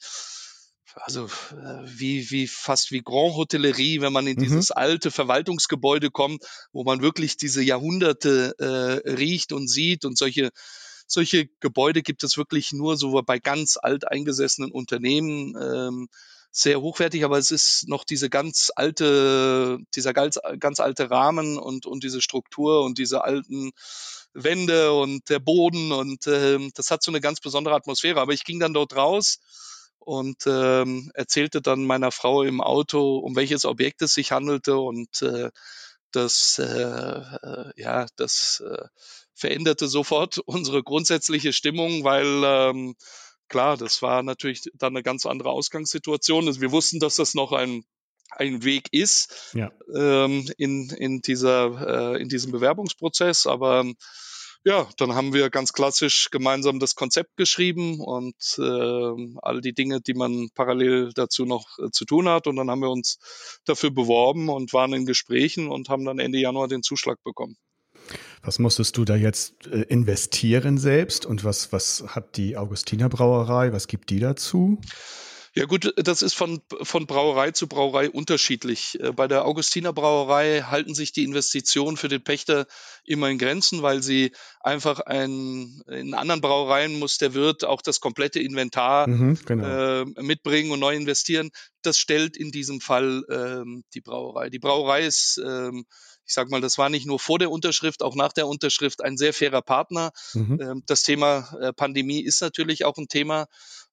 also 0.95 1.25
äh, 1.25 1.81
wie, 1.85 2.29
wie 2.31 2.47
fast 2.47 2.91
wie 2.91 3.01
Grand 3.01 3.35
Hotellerie, 3.35 4.01
wenn 4.01 4.13
man 4.13 4.27
in 4.27 4.37
mhm. 4.37 4.43
dieses 4.43 4.71
alte 4.71 5.11
Verwaltungsgebäude 5.11 6.11
kommt, 6.11 6.43
wo 6.71 6.83
man 6.83 7.01
wirklich 7.01 7.37
diese 7.37 7.61
Jahrhunderte 7.61 8.55
äh, 8.59 9.09
riecht 9.09 9.53
und 9.53 9.67
sieht 9.67 10.05
und 10.05 10.17
solche 10.17 10.51
solche 11.07 11.47
Gebäude 11.59 12.03
gibt 12.03 12.23
es 12.23 12.37
wirklich 12.37 12.71
nur 12.71 12.95
so 12.95 13.21
bei 13.23 13.37
ganz 13.37 13.77
alt 13.81 14.07
eingesessenen 14.07 14.71
Unternehmen. 14.71 15.55
Ähm, 15.61 16.07
sehr 16.53 16.81
hochwertig, 16.81 17.23
aber 17.23 17.37
es 17.37 17.49
ist 17.49 17.87
noch 17.87 18.03
diese 18.03 18.29
ganz 18.29 18.71
alte, 18.75 19.79
dieser 19.95 20.13
ganz, 20.13 20.37
ganz 20.59 20.81
alte 20.81 21.09
Rahmen 21.09 21.57
und, 21.57 21.85
und 21.85 22.03
diese 22.03 22.21
Struktur 22.21 22.83
und 22.83 22.97
diese 22.97 23.23
alten 23.23 23.71
Wände 24.33 24.91
und 24.91 25.29
der 25.29 25.39
Boden 25.39 25.91
und 25.91 26.27
ähm, 26.27 26.71
das 26.75 26.91
hat 26.91 27.03
so 27.03 27.11
eine 27.11 27.21
ganz 27.21 27.39
besondere 27.39 27.75
Atmosphäre. 27.75 28.19
Aber 28.19 28.33
ich 28.33 28.43
ging 28.43 28.59
dann 28.59 28.73
dort 28.73 28.95
raus 28.95 29.39
und 30.01 30.43
ähm, 30.47 31.11
erzählte 31.13 31.61
dann 31.61 31.85
meiner 31.85 32.11
Frau 32.11 32.43
im 32.43 32.59
Auto, 32.59 33.17
um 33.17 33.35
welches 33.35 33.65
Objekt 33.65 34.01
es 34.01 34.13
sich 34.13 34.31
handelte 34.31 34.77
und 34.77 35.21
äh, 35.21 35.51
das, 36.11 36.59
äh, 36.59 36.63
äh, 36.63 37.71
ja, 37.75 38.07
das 38.15 38.63
äh, 38.65 38.85
veränderte 39.33 39.87
sofort 39.87 40.37
unsere 40.45 40.83
grundsätzliche 40.83 41.53
Stimmung, 41.53 42.03
weil 42.03 42.43
ähm, 42.43 42.95
klar, 43.47 43.77
das 43.77 44.01
war 44.01 44.23
natürlich 44.23 44.63
dann 44.73 44.93
eine 44.93 45.03
ganz 45.03 45.25
andere 45.25 45.51
Ausgangssituation. 45.51 46.47
Also 46.47 46.61
wir 46.61 46.71
wussten, 46.71 46.99
dass 46.99 47.15
das 47.15 47.33
noch 47.33 47.51
ein 47.51 47.83
ein 48.37 48.63
Weg 48.63 48.87
ist 48.91 49.51
ja. 49.53 49.71
ähm, 49.93 50.49
in, 50.57 50.89
in, 50.89 51.21
dieser, 51.21 52.13
äh, 52.15 52.21
in 52.21 52.29
diesem 52.29 52.53
Bewerbungsprozess. 52.53 53.45
Aber 53.45 53.83
ja, 54.63 54.87
dann 54.97 55.15
haben 55.15 55.33
wir 55.33 55.49
ganz 55.49 55.73
klassisch 55.73 56.29
gemeinsam 56.29 56.79
das 56.79 56.95
Konzept 56.95 57.35
geschrieben 57.35 57.99
und 57.99 58.35
äh, 58.59 59.37
all 59.41 59.61
die 59.61 59.73
Dinge, 59.73 60.01
die 60.01 60.13
man 60.13 60.49
parallel 60.53 61.11
dazu 61.15 61.45
noch 61.45 61.65
äh, 61.79 61.89
zu 61.91 62.05
tun 62.05 62.29
hat. 62.29 62.45
Und 62.47 62.57
dann 62.57 62.69
haben 62.69 62.81
wir 62.81 62.91
uns 62.91 63.17
dafür 63.65 63.91
beworben 63.91 64.49
und 64.49 64.71
waren 64.73 64.93
in 64.93 65.05
Gesprächen 65.05 65.67
und 65.67 65.89
haben 65.89 66.05
dann 66.05 66.19
Ende 66.19 66.37
Januar 66.37 66.67
den 66.67 66.83
Zuschlag 66.83 67.17
bekommen. 67.23 67.55
Was 68.43 68.59
musstest 68.59 68.97
du 68.97 69.05
da 69.05 69.15
jetzt 69.15 69.67
äh, 69.67 69.81
investieren 69.83 70.77
selbst 70.77 71.25
und 71.25 71.43
was, 71.43 71.71
was 71.71 72.03
hat 72.07 72.37
die 72.37 72.57
Augustiner 72.57 73.09
Brauerei, 73.09 73.73
was 73.73 73.87
gibt 73.87 74.09
die 74.09 74.19
dazu? 74.19 74.79
Ja 75.53 75.65
gut, 75.65 75.93
das 75.97 76.21
ist 76.21 76.33
von, 76.33 76.61
von 76.81 77.07
Brauerei 77.07 77.51
zu 77.51 77.67
Brauerei 77.67 78.09
unterschiedlich. 78.09 78.97
Äh, 79.01 79.11
bei 79.11 79.27
der 79.27 79.43
Augustiner 79.43 79.91
Brauerei 79.91 80.61
halten 80.61 80.95
sich 80.95 81.11
die 81.11 81.25
Investitionen 81.25 81.97
für 81.97 82.07
den 82.07 82.23
Pächter 82.23 82.67
immer 83.03 83.29
in 83.29 83.37
Grenzen, 83.37 83.81
weil 83.81 84.01
sie 84.01 84.31
einfach 84.61 85.01
ein, 85.01 85.81
in 85.87 86.13
anderen 86.13 86.39
Brauereien 86.39 86.97
muss 86.99 87.17
der 87.17 87.33
Wirt 87.33 87.65
auch 87.65 87.81
das 87.81 87.99
komplette 87.99 88.39
Inventar 88.39 89.09
mhm, 89.09 89.37
genau. 89.45 90.01
äh, 90.01 90.05
mitbringen 90.21 90.71
und 90.71 90.79
neu 90.79 90.95
investieren. 90.95 91.49
Das 91.81 91.99
stellt 91.99 92.37
in 92.37 92.51
diesem 92.51 92.79
Fall 92.79 93.23
ähm, 93.29 93.83
die 93.93 94.01
Brauerei. 94.01 94.49
Die 94.49 94.59
Brauerei 94.59 95.05
ist 95.05 95.41
ähm, 95.43 95.85
ich 96.25 96.33
sage 96.33 96.49
mal, 96.49 96.61
das 96.61 96.77
war 96.77 96.89
nicht 96.89 97.05
nur 97.05 97.19
vor 97.19 97.39
der 97.39 97.51
Unterschrift, 97.51 98.03
auch 98.03 98.15
nach 98.15 98.33
der 98.33 98.47
Unterschrift 98.47 99.03
ein 99.03 99.17
sehr 99.17 99.33
fairer 99.33 99.61
Partner. 99.61 100.11
Mhm. 100.33 100.59
Ähm, 100.61 100.83
das 100.85 101.03
Thema 101.03 101.53
äh, 101.59 101.73
Pandemie 101.73 102.21
ist 102.21 102.41
natürlich 102.41 102.85
auch 102.85 102.97
ein 102.97 103.07
Thema. 103.07 103.47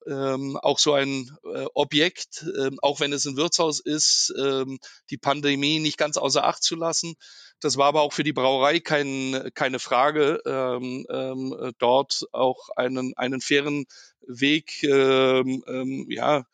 Ähm, 0.06 0.56
auch 0.56 0.78
so 0.78 0.92
ein 0.94 1.36
äh, 1.44 1.66
Objekt, 1.74 2.46
ähm, 2.56 2.78
auch 2.80 3.00
wenn 3.00 3.12
es 3.12 3.26
ein 3.26 3.36
Wirtshaus 3.36 3.80
ist, 3.80 4.32
ähm, 4.38 4.78
die 5.10 5.18
Pandemie 5.18 5.80
nicht 5.80 5.98
ganz 5.98 6.16
außer 6.16 6.44
Acht 6.44 6.62
zu 6.62 6.76
lassen. 6.76 7.14
Das 7.60 7.76
war 7.76 7.86
aber 7.86 8.02
auch 8.02 8.12
für 8.12 8.22
die 8.22 8.32
Brauerei 8.32 8.78
kein, 8.78 9.50
keine 9.54 9.80
Frage, 9.80 10.40
ähm, 10.46 11.04
ähm, 11.10 11.72
dort 11.78 12.26
auch 12.30 12.68
einen, 12.76 13.14
einen 13.16 13.40
fairen 13.40 13.86
Weg 14.20 14.82
ja, 14.82 16.44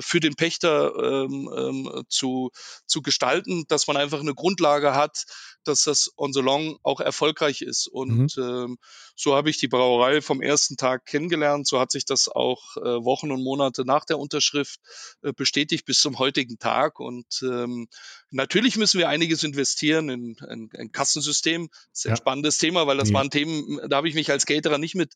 für 0.00 0.20
den 0.20 0.34
Pächter 0.34 0.92
ähm, 0.96 1.50
ähm, 1.56 2.04
zu, 2.08 2.50
zu 2.86 3.02
gestalten, 3.02 3.64
dass 3.68 3.86
man 3.86 3.96
einfach 3.96 4.20
eine 4.20 4.34
Grundlage 4.34 4.94
hat, 4.94 5.24
dass 5.64 5.82
das 5.82 6.10
on 6.16 6.32
the 6.32 6.40
long 6.40 6.78
auch 6.82 7.00
erfolgreich 7.00 7.62
ist. 7.62 7.88
Und 7.88 8.36
mhm. 8.36 8.42
ähm, 8.42 8.78
so 9.20 9.34
habe 9.34 9.50
ich 9.50 9.58
die 9.58 9.66
Brauerei 9.66 10.22
vom 10.22 10.40
ersten 10.40 10.76
Tag 10.76 11.04
kennengelernt. 11.04 11.66
So 11.66 11.80
hat 11.80 11.90
sich 11.90 12.04
das 12.04 12.28
auch 12.28 12.76
äh, 12.76 12.80
Wochen 12.80 13.32
und 13.32 13.42
Monate 13.42 13.84
nach 13.84 14.04
der 14.04 14.16
Unterschrift 14.16 14.78
äh, 15.22 15.32
bestätigt 15.32 15.84
bis 15.86 16.00
zum 16.00 16.20
heutigen 16.20 16.60
Tag. 16.60 17.00
Und 17.00 17.26
ähm, 17.42 17.88
natürlich 18.30 18.76
müssen 18.76 18.98
wir 18.98 19.08
einiges 19.08 19.42
investieren 19.42 20.08
in 20.08 20.36
ein, 20.48 20.70
in 20.72 20.92
Kassensystem. 20.92 21.68
Das 21.68 21.98
ist 21.98 22.06
ein 22.06 22.10
ja. 22.10 22.16
spannendes 22.16 22.58
Thema, 22.58 22.86
weil 22.86 22.96
das 22.96 23.08
ja. 23.08 23.14
waren 23.16 23.28
Themen, 23.28 23.80
da 23.88 23.96
habe 23.96 24.08
ich 24.08 24.14
mich 24.14 24.30
als 24.30 24.46
Caterer 24.46 24.78
nicht 24.78 24.94
mit 24.94 25.14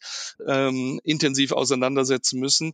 ähm, 0.49 1.01
intensiv 1.05 1.53
auseinandersetzen 1.53 2.41
müssen. 2.41 2.73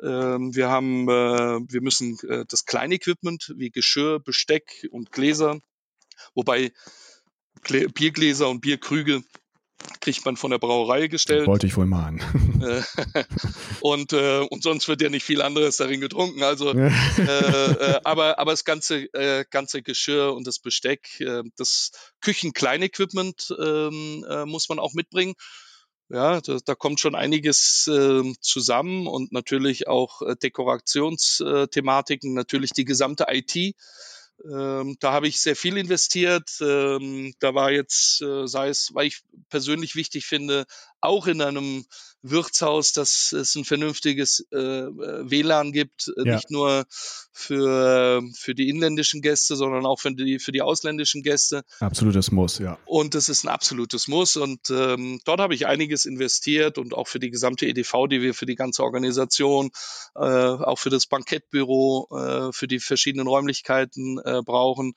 Ähm, 0.00 0.54
wir 0.54 0.68
haben, 0.68 1.08
äh, 1.08 1.58
wir 1.68 1.80
müssen 1.80 2.18
äh, 2.28 2.44
das 2.46 2.66
Kleinequipment 2.66 3.52
wie 3.56 3.70
Geschirr, 3.70 4.20
Besteck 4.20 4.86
und 4.92 5.10
Gläser, 5.10 5.58
wobei 6.34 6.72
Biergläser 7.94 8.48
und 8.48 8.60
Bierkrüge 8.60 9.24
kriegt 10.00 10.24
man 10.24 10.36
von 10.36 10.50
der 10.50 10.58
Brauerei 10.58 11.06
gestellt. 11.06 11.46
Wollte 11.46 11.66
ich 11.66 11.76
wohl 11.76 11.86
mahnen. 11.86 12.20
Äh, 12.60 12.82
und, 13.80 14.12
äh, 14.12 14.40
und 14.40 14.62
sonst 14.62 14.88
wird 14.88 15.02
ja 15.02 15.08
nicht 15.08 15.24
viel 15.24 15.42
anderes 15.42 15.76
darin 15.76 16.00
getrunken. 16.00 16.42
Also, 16.42 16.72
äh, 16.74 16.88
äh, 16.88 18.00
aber, 18.04 18.38
aber 18.38 18.52
das 18.52 18.64
ganze, 18.64 19.12
äh, 19.14 19.44
ganze 19.50 19.82
Geschirr 19.82 20.34
und 20.34 20.46
das 20.46 20.58
Besteck, 20.58 21.20
äh, 21.20 21.42
das 21.56 21.90
Küchenkleinequipment 22.20 23.54
ähm, 23.60 24.24
äh, 24.28 24.44
muss 24.44 24.68
man 24.68 24.78
auch 24.78 24.94
mitbringen. 24.94 25.34
Ja, 26.10 26.40
da, 26.40 26.56
da 26.64 26.74
kommt 26.74 27.00
schon 27.00 27.14
einiges 27.14 27.86
äh, 27.86 28.32
zusammen 28.40 29.06
und 29.06 29.30
natürlich 29.30 29.88
auch 29.88 30.22
äh, 30.22 30.36
Dekorationsthematiken, 30.36 32.32
natürlich 32.32 32.70
die 32.72 32.86
gesamte 32.86 33.26
IT. 33.28 33.74
Ähm, 34.44 34.96
da 35.00 35.12
habe 35.12 35.28
ich 35.28 35.40
sehr 35.40 35.56
viel 35.56 35.76
investiert. 35.76 36.48
Ähm, 36.60 37.34
da 37.40 37.54
war 37.54 37.70
jetzt, 37.70 38.22
äh, 38.22 38.46
sei 38.46 38.68
es, 38.68 38.94
weil 38.94 39.06
ich 39.06 39.22
persönlich 39.48 39.96
wichtig 39.96 40.26
finde, 40.26 40.66
auch 41.00 41.26
in 41.26 41.42
einem 41.42 41.84
Wirtshaus, 42.22 42.92
dass 42.92 43.32
es 43.32 43.54
ein 43.54 43.64
vernünftiges 43.64 44.46
äh, 44.50 44.56
WLAN 44.56 45.72
gibt, 45.72 46.12
äh, 46.16 46.26
ja. 46.26 46.34
nicht 46.34 46.50
nur 46.50 46.84
für, 47.32 48.22
für 48.34 48.54
die 48.56 48.68
inländischen 48.68 49.22
Gäste, 49.22 49.54
sondern 49.54 49.86
auch 49.86 50.00
für 50.00 50.12
die, 50.12 50.40
für 50.40 50.50
die 50.50 50.62
ausländischen 50.62 51.22
Gäste. 51.22 51.62
Absolutes 51.78 52.32
Muss, 52.32 52.58
ja. 52.58 52.76
Und 52.86 53.14
das 53.14 53.28
ist 53.28 53.44
ein 53.44 53.48
absolutes 53.48 54.08
Muss. 54.08 54.36
Und 54.36 54.68
ähm, 54.70 55.20
dort 55.24 55.40
habe 55.40 55.54
ich 55.54 55.66
einiges 55.68 56.06
investiert 56.06 56.78
und 56.78 56.92
auch 56.92 57.06
für 57.06 57.20
die 57.20 57.30
gesamte 57.30 57.66
EDV, 57.66 58.08
die 58.10 58.20
wir 58.20 58.34
für 58.34 58.46
die 58.46 58.56
ganze 58.56 58.82
Organisation, 58.82 59.70
äh, 60.16 60.20
auch 60.20 60.78
für 60.78 60.90
das 60.90 61.06
Bankettbüro, 61.06 62.08
äh, 62.10 62.52
für 62.52 62.66
die 62.66 62.80
verschiedenen 62.80 63.28
Räumlichkeiten 63.28 64.18
äh, 64.28 64.42
brauchen. 64.42 64.94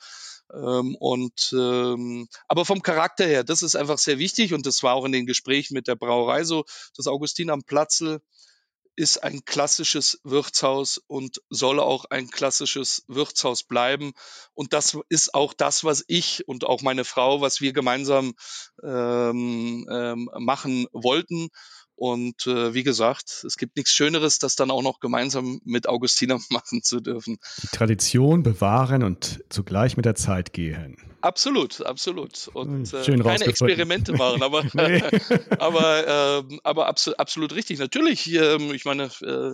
Ähm, 0.54 0.96
und 1.00 1.54
ähm, 1.54 2.28
aber 2.48 2.66
vom 2.66 2.82
Charakter 2.82 3.26
her, 3.26 3.44
das 3.44 3.64
ist 3.64 3.76
einfach 3.76 3.98
sehr 3.98 4.20
wichtig 4.20 4.54
und 4.54 4.66
das 4.66 4.84
war 4.84 4.96
auch 4.96 5.06
in 5.06 5.12
den 5.12 5.26
Gesprächen 5.26 5.74
mit 5.74 5.88
der 5.88 5.96
Brauerei 5.96 6.44
so. 6.44 6.66
Das 6.96 7.08
Augustin 7.08 7.50
am 7.50 7.64
Platzl 7.64 8.20
ist 8.96 9.24
ein 9.24 9.46
klassisches 9.46 10.20
Wirtshaus 10.24 11.02
und 11.08 11.42
soll 11.50 11.80
auch 11.80 12.06
ein 12.06 12.30
klassisches 12.30 13.04
Wirtshaus 13.08 13.64
bleiben. 13.64 14.14
Und 14.54 14.74
das 14.74 14.98
ist 15.10 15.34
auch 15.34 15.54
das, 15.54 15.84
was 15.84 16.04
ich 16.08 16.48
und 16.48 16.66
auch 16.66 16.82
meine 16.82 17.06
Frau, 17.06 17.42
was 17.42 17.62
wir 17.62 17.74
gemeinsam 17.74 18.34
ähm, 18.84 19.88
ähm, 19.90 20.30
machen 20.38 20.88
wollten. 20.92 21.50
Und 22.02 22.48
äh, 22.48 22.74
wie 22.74 22.82
gesagt, 22.82 23.44
es 23.46 23.58
gibt 23.58 23.76
nichts 23.78 23.92
Schöneres, 23.92 24.40
das 24.40 24.56
dann 24.56 24.72
auch 24.72 24.82
noch 24.82 25.02
gemeinsam 25.02 25.62
mit 25.64 25.88
Augustina 25.88 26.40
machen 26.50 26.82
zu 26.82 27.00
dürfen. 27.00 27.38
Die 27.62 27.68
Tradition 27.68 28.42
bewahren 28.42 29.04
und 29.04 29.44
zugleich 29.50 29.98
mit 29.98 30.06
der 30.06 30.16
Zeit 30.16 30.52
gehen. 30.52 30.98
Absolut, 31.22 31.86
absolut. 31.86 32.48
Und 32.56 32.92
hm, 32.92 33.00
äh, 33.00 33.24
keine 33.24 33.46
Experimente 33.46 34.14
machen, 34.14 34.42
aber, 34.42 34.64
nee. 34.74 35.04
aber, 35.60 36.40
äh, 36.40 36.58
aber 36.64 36.88
abso 36.88 37.14
absolut 37.18 37.54
richtig. 37.54 37.78
Natürlich, 37.78 38.34
äh, 38.34 38.56
ich 38.74 38.86
meine, 38.86 39.12
äh, 39.22 39.54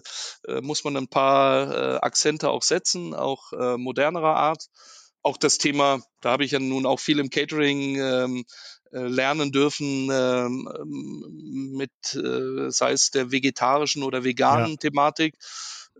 äh, 0.50 0.62
muss 0.62 0.86
man 0.86 0.95
ein 0.95 1.10
paar 1.10 1.70
äh, 1.70 1.98
Akzente 1.98 2.50
auch 2.50 2.64
setzen, 2.64 3.14
auch 3.14 3.52
äh, 3.52 3.76
modernerer 3.76 4.38
Art. 4.38 4.68
Auch 5.22 5.36
das 5.36 5.58
Thema, 5.58 6.00
da 6.22 6.32
habe 6.32 6.45
ich 6.45 6.52
ja 6.52 6.60
nun 6.60 6.86
auch 6.86 7.02
viel 7.02 7.20
im 7.20 7.30
Catering 7.30 7.98
ähm, 7.98 8.38
äh, 8.38 8.43
lernen 8.91 9.51
dürfen 9.51 10.09
ähm, 10.11 10.69
mit, 11.75 11.91
äh, 12.15 12.69
sei 12.69 12.91
es 12.91 13.11
der 13.11 13.31
vegetarischen 13.31 14.03
oder 14.03 14.23
veganen 14.23 14.71
ja. 14.71 14.77
Thematik 14.77 15.35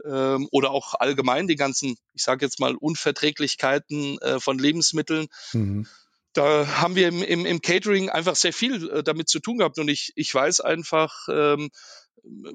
ähm, 0.06 0.48
oder 0.52 0.72
auch 0.72 0.94
allgemein 0.96 1.48
die 1.48 1.56
ganzen, 1.56 1.98
ich 2.14 2.24
sage 2.24 2.46
jetzt 2.46 2.60
mal, 2.60 2.76
Unverträglichkeiten 2.76 4.18
äh, 4.20 4.40
von 4.40 4.60
Lebensmitteln. 4.60 5.28
Mhm. 5.54 5.88
Da 6.34 6.68
haben 6.82 6.96
wir 6.96 7.08
im, 7.08 7.24
im, 7.24 7.46
im 7.46 7.62
Catering 7.62 8.10
einfach 8.10 8.36
sehr 8.36 8.54
viel 8.54 8.90
äh, 8.90 9.04
damit 9.04 9.28
zu 9.28 9.40
tun 9.40 9.58
gehabt 9.58 9.80
und 9.80 9.88
ich, 9.88 10.14
ich 10.16 10.34
weiß 10.34 10.62
einfach, 10.62 11.28
ähm, 11.32 11.70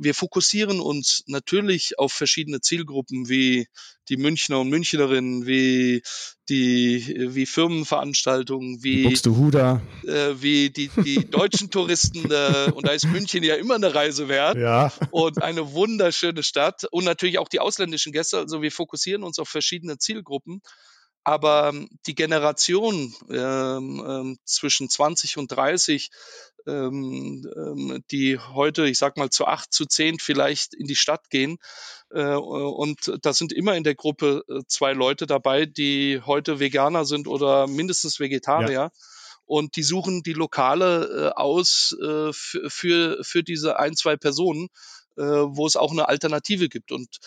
wir 0.00 0.14
fokussieren 0.14 0.80
uns 0.80 1.22
natürlich 1.26 1.98
auf 1.98 2.12
verschiedene 2.12 2.60
Zielgruppen 2.60 3.28
wie 3.28 3.66
die 4.08 4.16
Münchner 4.16 4.60
und 4.60 4.68
Münchnerinnen, 4.68 5.46
wie 5.46 6.02
die 6.48 7.14
wie 7.30 7.46
Firmenveranstaltungen, 7.46 8.82
wie 8.82 9.04
Buxtehude, 9.04 9.80
äh, 10.04 10.34
wie 10.40 10.70
die, 10.70 10.90
die 11.04 11.30
deutschen 11.30 11.70
Touristen 11.70 12.30
äh, 12.30 12.70
und 12.72 12.86
da 12.86 12.92
ist 12.92 13.06
München 13.06 13.42
ja 13.42 13.54
immer 13.54 13.76
eine 13.76 13.94
Reise 13.94 14.28
wert 14.28 14.56
ja. 14.56 14.92
und 15.10 15.42
eine 15.42 15.72
wunderschöne 15.72 16.42
Stadt 16.42 16.84
und 16.90 17.04
natürlich 17.04 17.38
auch 17.38 17.48
die 17.48 17.60
ausländischen 17.60 18.12
Gäste. 18.12 18.38
Also 18.38 18.62
wir 18.62 18.72
fokussieren 18.72 19.22
uns 19.22 19.38
auf 19.38 19.48
verschiedene 19.48 19.98
Zielgruppen. 19.98 20.62
Aber 21.24 21.68
ähm, 21.68 21.88
die 22.06 22.16
Generation 22.16 23.14
ähm, 23.30 24.04
ähm, 24.04 24.38
zwischen 24.44 24.88
20 24.88 25.36
und 25.36 25.52
30 25.52 26.10
ähm, 26.66 27.46
ähm, 27.56 28.04
die 28.10 28.38
heute, 28.38 28.86
ich 28.86 28.98
sag 28.98 29.16
mal, 29.16 29.30
zu 29.30 29.46
acht, 29.46 29.72
zu 29.72 29.86
zehn 29.86 30.18
vielleicht 30.18 30.74
in 30.74 30.86
die 30.86 30.96
Stadt 30.96 31.30
gehen. 31.30 31.58
Äh, 32.10 32.34
und 32.34 33.18
da 33.22 33.32
sind 33.32 33.52
immer 33.52 33.76
in 33.76 33.84
der 33.84 33.94
Gruppe 33.94 34.44
äh, 34.48 34.60
zwei 34.66 34.92
Leute 34.92 35.26
dabei, 35.26 35.66
die 35.66 36.20
heute 36.24 36.60
Veganer 36.60 37.04
sind 37.04 37.28
oder 37.28 37.66
mindestens 37.66 38.20
Vegetarier. 38.20 38.72
Ja. 38.72 38.90
Und 39.44 39.76
die 39.76 39.82
suchen 39.82 40.22
die 40.22 40.32
Lokale 40.32 41.32
äh, 41.34 41.40
aus 41.40 41.96
äh, 42.00 42.32
für, 42.32 43.18
für 43.22 43.42
diese 43.42 43.78
ein, 43.78 43.94
zwei 43.96 44.16
Personen, 44.16 44.68
äh, 45.16 45.22
wo 45.22 45.66
es 45.66 45.76
auch 45.76 45.90
eine 45.90 46.08
Alternative 46.08 46.68
gibt. 46.68 46.92
Und 46.92 47.18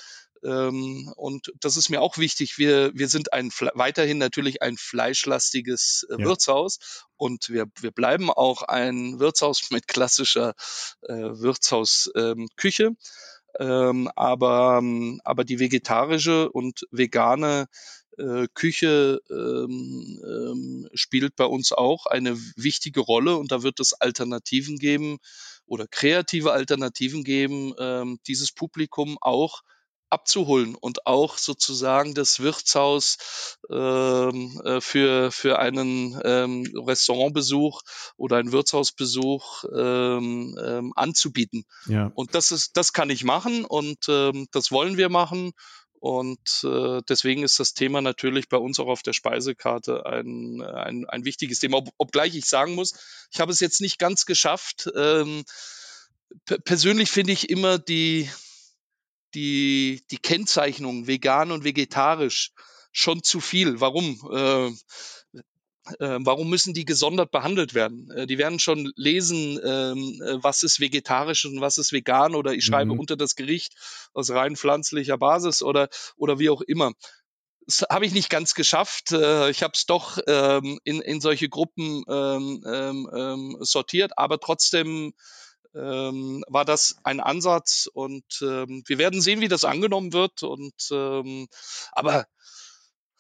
ähm, 0.45 1.11
und 1.15 1.51
das 1.59 1.75
ist 1.75 1.89
mir 1.89 2.01
auch 2.01 2.17
wichtig. 2.17 2.57
Wir, 2.57 2.91
wir 2.93 3.07
sind 3.07 3.33
ein 3.33 3.49
weiterhin 3.73 4.17
natürlich 4.17 4.61
ein 4.61 4.77
fleischlastiges 4.77 6.05
äh, 6.09 6.19
ja. 6.19 6.25
Wirtshaus 6.25 7.05
und 7.17 7.49
wir, 7.49 7.65
wir 7.79 7.91
bleiben 7.91 8.29
auch 8.29 8.61
ein 8.61 9.19
Wirtshaus 9.19 9.61
mit 9.71 9.87
klassischer 9.87 10.53
äh, 11.01 11.13
Wirtshausküche. 11.13 12.91
Ähm, 13.57 14.09
aber, 14.17 14.81
aber 15.23 15.43
die 15.45 15.59
vegetarische 15.59 16.51
und 16.51 16.85
vegane 16.91 17.67
äh, 18.17 18.47
Küche 18.53 19.21
ähm, 19.29 20.21
ähm, 20.25 20.89
spielt 20.93 21.37
bei 21.37 21.45
uns 21.45 21.71
auch 21.71 22.05
eine 22.05 22.37
wichtige 22.57 22.99
Rolle 22.99 23.37
und 23.37 23.53
da 23.53 23.63
wird 23.63 23.79
es 23.79 23.93
Alternativen 23.93 24.77
geben 24.77 25.19
oder 25.65 25.87
kreative 25.87 26.51
Alternativen 26.51 27.23
geben, 27.23 27.73
ähm, 27.79 28.19
dieses 28.27 28.51
Publikum 28.51 29.17
auch 29.21 29.61
abzuholen 30.16 30.76
und 30.76 31.05
auch 31.05 31.38
sozusagen 31.38 32.13
das 32.13 32.39
Wirtshaus 32.39 33.18
ähm, 33.70 34.61
äh, 34.63 34.80
für, 34.80 35.32
für 35.32 35.59
einen 35.59 36.20
ähm, 36.24 36.66
Restaurantbesuch 36.76 37.82
oder 38.16 38.38
einen 38.38 38.53
Wirtshausbesuch 38.53 39.66
ähm, 39.76 40.57
ähm, 40.63 40.93
anzubieten. 40.95 41.66
Ja. 41.88 42.11
Und 42.16 42.34
das 42.34 42.51
ist, 42.51 42.78
das 42.78 42.93
kann 42.93 43.09
ich 43.09 43.26
machen 43.26 43.66
und 43.66 44.05
ähm, 44.07 44.47
das 44.51 44.72
wollen 44.72 44.97
wir 44.97 45.09
machen. 45.09 45.51
Und 45.99 46.63
äh, 46.63 47.01
deswegen 47.09 47.43
ist 47.43 47.59
das 47.59 47.74
Thema 47.74 47.99
natürlich 47.99 48.47
bei 48.47 48.57
uns 48.57 48.80
auch 48.80 48.88
auf 48.88 49.01
der 49.01 49.13
Speisekarte 49.13 50.05
ein, 50.05 50.61
ein, 50.61 51.05
ein 51.09 51.26
wichtiges 51.26 51.59
Thema. 51.59 51.78
Ob, 51.78 51.89
obgleich 51.97 52.36
ich 52.36 52.45
sagen 52.45 52.76
muss, 52.76 52.93
ich 53.32 53.39
habe 53.39 53.51
es 53.51 53.59
jetzt 53.59 53.82
nicht 53.82 53.97
ganz 53.97 54.26
geschafft. 54.26 54.88
Ähm, 54.95 55.43
persönlich 56.63 57.09
finde 57.09 57.34
ich 57.34 57.49
immer 57.49 57.80
die, 57.80 58.30
die, 59.36 60.03
die 60.11 60.17
Kennzeichnung 60.17 61.07
vegan 61.07 61.51
und 61.51 61.63
vegetarisch 61.63 62.51
schon 62.91 63.23
zu 63.23 63.41
viel. 63.41 63.81
Warum? 63.81 64.19
Äh, 64.31 64.71
äh, 65.99 66.17
warum 66.21 66.49
müssen 66.49 66.73
die 66.73 66.86
gesondert 66.86 67.31
behandelt 67.31 67.73
werden? 67.73 68.09
Äh, 68.11 68.25
die 68.27 68.38
werden 68.38 68.59
schon 68.59 68.91
lesen, 68.95 69.59
ähm, 69.63 70.21
äh, 70.23 70.43
was 70.43 70.63
ist 70.63 70.79
vegetarisch 70.79 71.45
und 71.45 71.61
was 71.61 71.77
ist 71.77 71.91
vegan 71.91 72.33
oder 72.36 72.53
ich 72.53 72.65
schreibe 72.65 72.93
Mhm. 72.93 72.99
unter 72.99 73.15
das 73.17 73.36
Gericht 73.36 73.73
aus 74.13 74.31
rein 74.31 74.55
pflanzlicher 74.55 75.17
Basis 75.17 75.61
oder, 75.61 75.89
oder 76.15 76.39
wie 76.39 76.49
auch 76.49 76.61
immer. 76.61 76.93
Das 77.67 77.83
habe 77.89 78.05
ich 78.05 78.13
nicht 78.13 78.29
ganz 78.29 78.53
geschafft. 78.53 79.11
Äh, 79.11 79.49
ich 79.49 79.61
habe 79.63 79.73
es 79.75 79.86
doch 79.86 80.17
ähm, 80.27 80.79
in, 80.83 81.01
in 81.01 81.21
solche 81.21 81.49
Gruppen 81.49 82.03
ähm, 82.07 82.63
ähm, 82.65 83.09
ähm, 83.15 83.57
sortiert, 83.59 84.17
aber 84.17 84.39
trotzdem 84.39 85.13
ähm, 85.76 86.43
war 86.47 86.65
das 86.65 86.95
ein 87.03 87.19
Ansatz 87.19 87.89
und 87.93 88.26
ähm, 88.41 88.84
wir 88.88 88.97
werden 88.97 89.21
sehen, 89.21 89.41
wie 89.41 89.47
das 89.47 89.65
angenommen 89.65 90.13
wird. 90.13 90.43
Und 90.43 90.73
ähm, 90.91 91.47
aber 91.91 92.26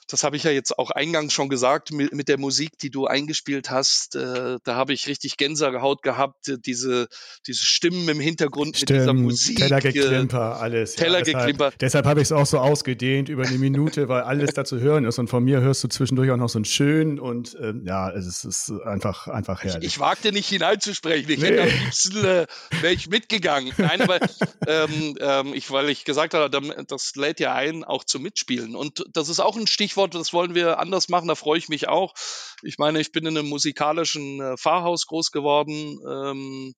das 0.07 0.23
habe 0.23 0.35
ich 0.37 0.43
ja 0.43 0.51
jetzt 0.51 0.77
auch 0.77 0.91
eingangs 0.91 1.33
schon 1.33 1.49
gesagt, 1.49 1.91
mit, 1.91 2.13
mit 2.13 2.27
der 2.27 2.37
Musik, 2.39 2.77
die 2.79 2.89
du 2.89 3.07
eingespielt 3.07 3.69
hast, 3.69 4.15
äh, 4.15 4.57
da 4.63 4.75
habe 4.75 4.93
ich 4.93 5.07
richtig 5.07 5.37
Gänsehaut 5.37 6.01
gehabt, 6.03 6.47
äh, 6.49 6.57
diese, 6.59 7.07
diese 7.47 7.63
Stimmen 7.65 8.07
im 8.09 8.19
Hintergrund 8.19 8.79
mit 8.79 8.89
dieser 8.89 9.03
Stimmt, 9.03 9.21
Musik. 9.21 9.59
äh, 9.59 9.63
Tellergeklimper, 9.63 10.59
alles. 10.59 10.95
Tellergeklimper. 10.95 11.71
deshalb 11.71 11.79
deshalb 11.79 12.05
habe 12.05 12.19
ich 12.21 12.25
es 12.25 12.31
auch 12.31 12.45
so 12.45 12.59
ausgedehnt 12.59 13.29
über 13.29 13.43
eine 13.47 13.57
Minute, 13.57 14.07
weil 14.09 14.21
alles 14.23 14.53
da 14.53 14.65
zu 14.65 14.79
hören 14.79 15.05
ist. 15.05 15.17
Und 15.17 15.29
von 15.29 15.43
mir 15.43 15.61
hörst 15.61 15.83
du 15.83 15.87
zwischendurch 15.87 16.29
auch 16.31 16.37
noch 16.37 16.49
so 16.49 16.59
ein 16.59 16.65
Schön 16.65 17.19
und 17.19 17.55
ähm, 17.61 17.83
ja, 17.85 18.09
es 18.11 18.43
ist 18.45 18.71
einfach, 18.85 19.27
einfach 19.27 19.63
Ich, 19.63 19.71
herrlich. 19.71 19.87
ich 19.87 19.99
wagte 19.99 20.31
nicht 20.31 20.49
hineinzusprechen. 20.49 21.29
Ich 21.29 21.39
Nee. 21.39 21.47
hätte 21.47 21.61
am 21.63 21.69
liebsten 21.85 22.17
äh, 22.25 22.47
wäre 22.81 22.93
ich 22.93 23.07
mitgegangen. 23.09 23.71
Nein, 23.77 24.01
aber 24.01 24.19
ähm, 24.67 25.17
ähm, 25.19 25.53
ich, 25.53 25.71
weil 25.71 25.89
ich 25.89 26.05
gesagt 26.05 26.33
habe, 26.33 26.49
das 26.87 27.15
lädt 27.15 27.39
ja 27.39 27.53
ein, 27.55 27.83
auch 27.83 28.03
zum 28.03 28.21
Mitspielen. 28.23 28.75
Und 28.75 29.05
das 29.13 29.29
ist 29.29 29.39
auch 29.39 29.55
ein 29.55 29.67
Stichwort, 29.67 29.94
das 29.95 30.33
wollen 30.33 30.55
wir 30.55 30.79
anders 30.79 31.09
machen. 31.09 31.27
Da 31.27 31.35
freue 31.35 31.57
ich 31.57 31.69
mich 31.69 31.87
auch. 31.87 32.13
Ich 32.61 32.77
meine, 32.77 32.99
ich 32.99 33.11
bin 33.11 33.25
in 33.25 33.37
einem 33.37 33.49
musikalischen 33.49 34.41
äh, 34.41 34.57
Pfarrhaus 34.57 35.07
groß 35.07 35.31
geworden. 35.31 35.99
Ähm, 36.07 36.75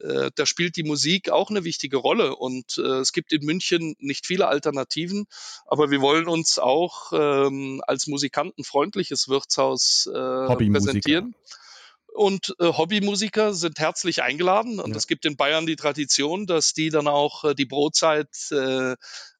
äh, 0.00 0.30
da 0.34 0.46
spielt 0.46 0.76
die 0.76 0.84
Musik 0.84 1.30
auch 1.30 1.50
eine 1.50 1.64
wichtige 1.64 1.98
Rolle. 1.98 2.36
Und 2.36 2.78
äh, 2.78 3.00
es 3.00 3.12
gibt 3.12 3.32
in 3.32 3.44
München 3.44 3.94
nicht 3.98 4.26
viele 4.26 4.48
Alternativen, 4.48 5.26
aber 5.66 5.90
wir 5.90 6.00
wollen 6.00 6.28
uns 6.28 6.58
auch 6.58 7.12
ähm, 7.12 7.82
als 7.86 8.06
musikantenfreundliches 8.06 9.28
Wirtshaus 9.28 10.08
äh, 10.12 10.70
präsentieren. 10.70 11.34
Und 12.14 12.54
äh, 12.58 12.66
Hobbymusiker 12.66 13.54
sind 13.54 13.78
herzlich 13.78 14.22
eingeladen. 14.22 14.80
Und 14.80 14.90
Ja. 14.90 14.96
es 14.96 15.06
gibt 15.06 15.24
in 15.24 15.36
Bayern 15.36 15.66
die 15.66 15.76
Tradition, 15.76 16.46
dass 16.46 16.74
die 16.74 16.90
dann 16.90 17.08
auch 17.08 17.44
äh, 17.44 17.54
die 17.54 17.64
Brotzeit 17.64 18.28
äh, 18.50 18.96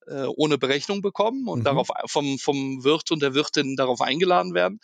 äh, 0.07 0.25
ohne 0.25 0.57
Berechnung 0.57 1.01
bekommen 1.01 1.47
und 1.47 1.59
Mhm. 1.59 1.63
darauf 1.63 1.89
vom, 2.05 2.39
vom 2.39 2.83
Wirt 2.83 3.11
und 3.11 3.21
der 3.21 3.33
Wirtin 3.33 3.75
darauf 3.75 4.01
eingeladen 4.01 4.53
werden. 4.53 4.79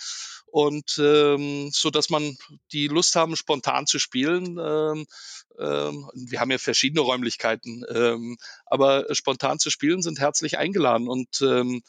Und 0.46 1.00
ähm, 1.00 1.70
so 1.72 1.90
dass 1.92 2.10
man 2.10 2.38
die 2.72 2.88
Lust 2.88 3.16
haben, 3.16 3.36
spontan 3.36 3.86
zu 3.86 4.00
spielen. 4.00 4.58
Ähm, 4.60 5.06
ähm, 5.60 6.10
wir 6.16 6.40
haben 6.40 6.52
ja 6.52 6.58
verschiedene 6.58 7.02
Räumlichkeiten, 7.02 7.84
ähm, 7.94 8.38
aber 8.66 9.06
spontan 9.14 9.60
zu 9.60 9.70
spielen 9.70 10.02
sind 10.02 10.20
herzlich 10.20 10.58
eingeladen 10.58 11.08
und 11.08 11.42
ähm, 11.42 11.84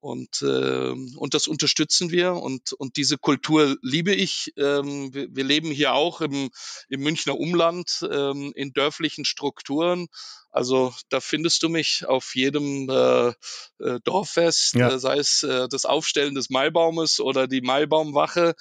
und, 0.00 0.40
ähm, 0.42 1.12
und 1.16 1.34
das 1.34 1.46
unterstützen 1.46 2.10
wir 2.10 2.32
und, 2.32 2.72
und 2.72 2.96
diese 2.96 3.18
Kultur 3.18 3.76
liebe 3.82 4.14
ich. 4.14 4.52
Ähm, 4.56 5.12
wir, 5.12 5.28
wir 5.30 5.44
leben 5.44 5.70
hier 5.70 5.92
auch 5.92 6.22
im, 6.22 6.50
im 6.88 7.00
Münchner 7.02 7.38
Umland 7.38 8.08
ähm, 8.10 8.52
in 8.54 8.72
dörflichen 8.72 9.26
Strukturen. 9.26 10.08
Also 10.50 10.92
da 11.08 11.20
findest 11.20 11.62
du 11.62 11.68
mich 11.68 12.04
auf 12.06 12.34
jedem 12.34 12.88
äh, 12.90 13.28
äh, 13.28 14.00
Dorffest, 14.04 14.74
Ja. 14.74 14.90
äh, 14.90 14.98
sei 14.98 15.18
es 15.18 15.42
äh, 15.42 15.68
das 15.68 15.84
Aufstellen 15.84 16.34
des 16.34 16.50
Maibaumes 16.50 17.20
oder 17.20 17.46
die 17.46 17.60
Maibaumwache. 17.60 18.54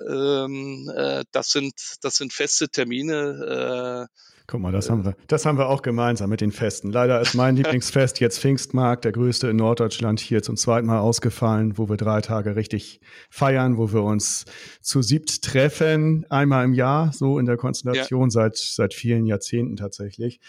Ähm, 0.00 0.90
äh, 0.94 1.24
das 1.32 1.50
sind 1.50 1.74
das 2.00 2.16
sind 2.16 2.32
feste 2.32 2.68
Termine. 2.68 4.08
Äh, 4.10 4.14
Guck 4.46 4.60
mal, 4.60 4.72
das 4.72 4.90
haben 4.90 5.06
wir, 5.06 5.16
das 5.26 5.46
haben 5.46 5.56
wir 5.56 5.70
auch 5.70 5.80
gemeinsam 5.80 6.28
mit 6.28 6.42
den 6.42 6.52
Festen. 6.52 6.92
Leider 6.92 7.18
ist 7.18 7.34
mein 7.34 7.56
Lieblingsfest 7.56 8.20
jetzt 8.20 8.38
Pfingstmarkt, 8.40 9.06
der 9.06 9.12
größte 9.12 9.48
in 9.48 9.56
Norddeutschland, 9.56 10.20
hier 10.20 10.42
zum 10.42 10.58
zweiten 10.58 10.86
Mal 10.86 10.98
ausgefallen, 10.98 11.78
wo 11.78 11.88
wir 11.88 11.96
drei 11.96 12.20
Tage 12.20 12.54
richtig 12.54 13.00
feiern, 13.30 13.78
wo 13.78 13.90
wir 13.94 14.02
uns 14.02 14.44
zu 14.82 15.00
siebt 15.00 15.42
treffen, 15.42 16.26
einmal 16.28 16.66
im 16.66 16.74
Jahr, 16.74 17.10
so 17.14 17.38
in 17.38 17.46
der 17.46 17.56
Konstellation, 17.56 18.28
seit, 18.28 18.58
seit 18.58 18.92
vielen 18.92 19.24
Jahrzehnten 19.24 19.76
tatsächlich. 19.76 20.40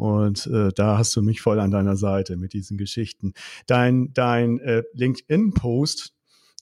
Und 0.00 0.46
äh, 0.46 0.70
da 0.74 0.96
hast 0.96 1.14
du 1.14 1.20
mich 1.20 1.42
voll 1.42 1.60
an 1.60 1.70
deiner 1.70 1.94
Seite 1.94 2.38
mit 2.38 2.54
diesen 2.54 2.78
Geschichten. 2.78 3.34
Dein, 3.66 4.14
dein 4.14 4.58
äh, 4.60 4.82
LinkedIn-Post 4.94 6.14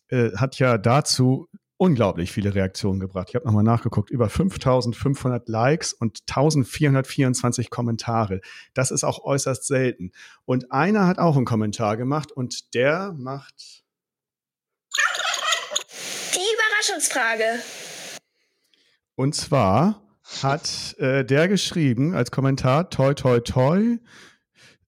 äh, 0.08 0.32
hat 0.32 0.58
ja 0.58 0.76
dazu 0.76 1.48
unglaublich 1.76 2.32
viele 2.32 2.56
Reaktionen 2.56 2.98
gebracht. 2.98 3.28
Ich 3.28 3.36
habe 3.36 3.46
nochmal 3.46 3.62
nachgeguckt, 3.62 4.10
über 4.10 4.28
5500 4.28 5.48
Likes 5.48 5.92
und 5.92 6.18
1424 6.28 7.70
Kommentare. 7.70 8.40
Das 8.74 8.90
ist 8.90 9.04
auch 9.04 9.22
äußerst 9.22 9.64
selten. 9.64 10.10
Und 10.44 10.72
einer 10.72 11.06
hat 11.06 11.20
auch 11.20 11.36
einen 11.36 11.44
Kommentar 11.44 11.96
gemacht 11.96 12.32
und 12.32 12.74
der 12.74 13.14
macht, 13.16 13.84
Die 16.34 16.40
Überraschungsfrage. 16.40 17.62
und 19.14 19.36
zwar 19.36 20.07
hat 20.42 20.96
äh, 20.98 21.24
der 21.24 21.48
geschrieben 21.48 22.14
als 22.14 22.30
Kommentar, 22.30 22.90
toi, 22.90 23.14
toi, 23.14 23.40
toi, 23.40 23.98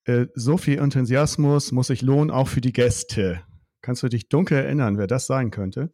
äh, 0.05 0.27
so 0.35 0.57
viel 0.57 0.79
Enthusiasmus 0.79 1.73
muss 1.73 1.89
sich 1.89 2.03
lohnen, 2.03 2.31
auch 2.31 2.49
für 2.49 2.61
die 2.61 2.73
Gäste. 2.73 3.43
Kannst 3.83 4.03
du 4.03 4.09
dich 4.09 4.29
dunkel 4.29 4.59
erinnern, 4.59 4.99
wer 4.99 5.07
das 5.07 5.27
sein 5.27 5.51
könnte? 5.51 5.93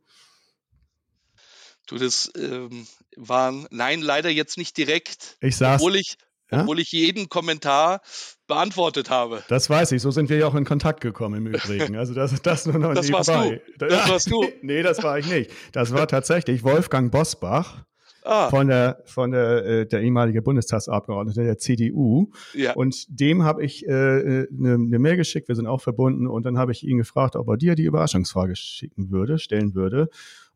du, 1.86 1.98
das 1.98 2.30
ähm, 2.36 2.86
waren, 3.16 3.66
nein, 3.70 4.00
leider 4.00 4.30
jetzt 4.30 4.58
nicht 4.58 4.76
direkt, 4.76 5.36
Ich 5.40 5.56
saß, 5.56 5.80
obwohl 5.80 5.96
ich, 5.96 6.16
Ja? 6.50 6.62
obwohl 6.62 6.80
ich 6.80 6.92
jeden 6.92 7.28
Kommentar 7.28 8.00
beantwortet 8.46 9.10
habe. 9.10 9.42
das 9.48 9.70
weiß 9.70 9.92
ich, 9.92 10.02
so 10.02 10.10
sind 10.10 10.28
wir 10.28 10.38
ja 10.38 10.46
auch 10.46 10.54
in 10.54 10.64
Kontakt 10.64 11.00
gekommen 11.00 11.46
im 11.46 11.54
Übrigen. 11.54 11.96
Also 11.96 12.14
das, 12.14 12.40
das 12.42 12.66
nur 12.66 12.78
noch 12.78 12.94
Das 12.94 13.10
warst 13.10 13.30
nebenbei. 13.30 13.62
Das 13.78 14.08
warst 14.08 14.30
du. 14.30 14.44
nee, 14.62 14.82
das 14.82 15.02
war 15.02 15.18
ich 15.18 15.26
nicht. 15.26 15.50
Das 15.72 15.92
war 15.92 16.06
tatsächlich 16.06 16.62
Wolfgang 16.62 17.10
Bosbach 17.10 17.84
Ah, 18.26 18.50
von 18.50 18.66
der, 18.66 19.00
von 19.04 19.30
der, 19.30 19.64
äh, 19.64 19.86
der 19.86 20.02
ehemalige 20.02 20.42
Bundestagsabgeordnete 20.42 21.44
der 21.44 21.58
CDU. 21.58 22.30
ja. 22.54 22.72
Und 22.74 23.06
dem 23.08 23.44
habe 23.44 23.64
ich 23.64 23.88
eine 23.88 23.96
äh, 23.96 24.46
ne 24.50 24.78
ne 24.78 24.98
Mail 24.98 25.16
geschickt, 25.16 25.46
wir 25.48 25.54
sind 25.54 25.66
auch 25.68 25.80
verbunden, 25.80 26.26
und 26.26 26.44
dann 26.44 26.58
habe 26.58 26.72
ich 26.72 26.82
ihn 26.82 26.98
gefragt, 26.98 27.36
ob 27.36 27.48
er 27.48 27.56
dir 27.56 27.76
die 27.76 27.84
Überraschungsfrage 27.84 28.56
schicken 28.56 29.10
würde, 29.10 29.38
stellen 29.38 29.74
würde. 29.74 30.08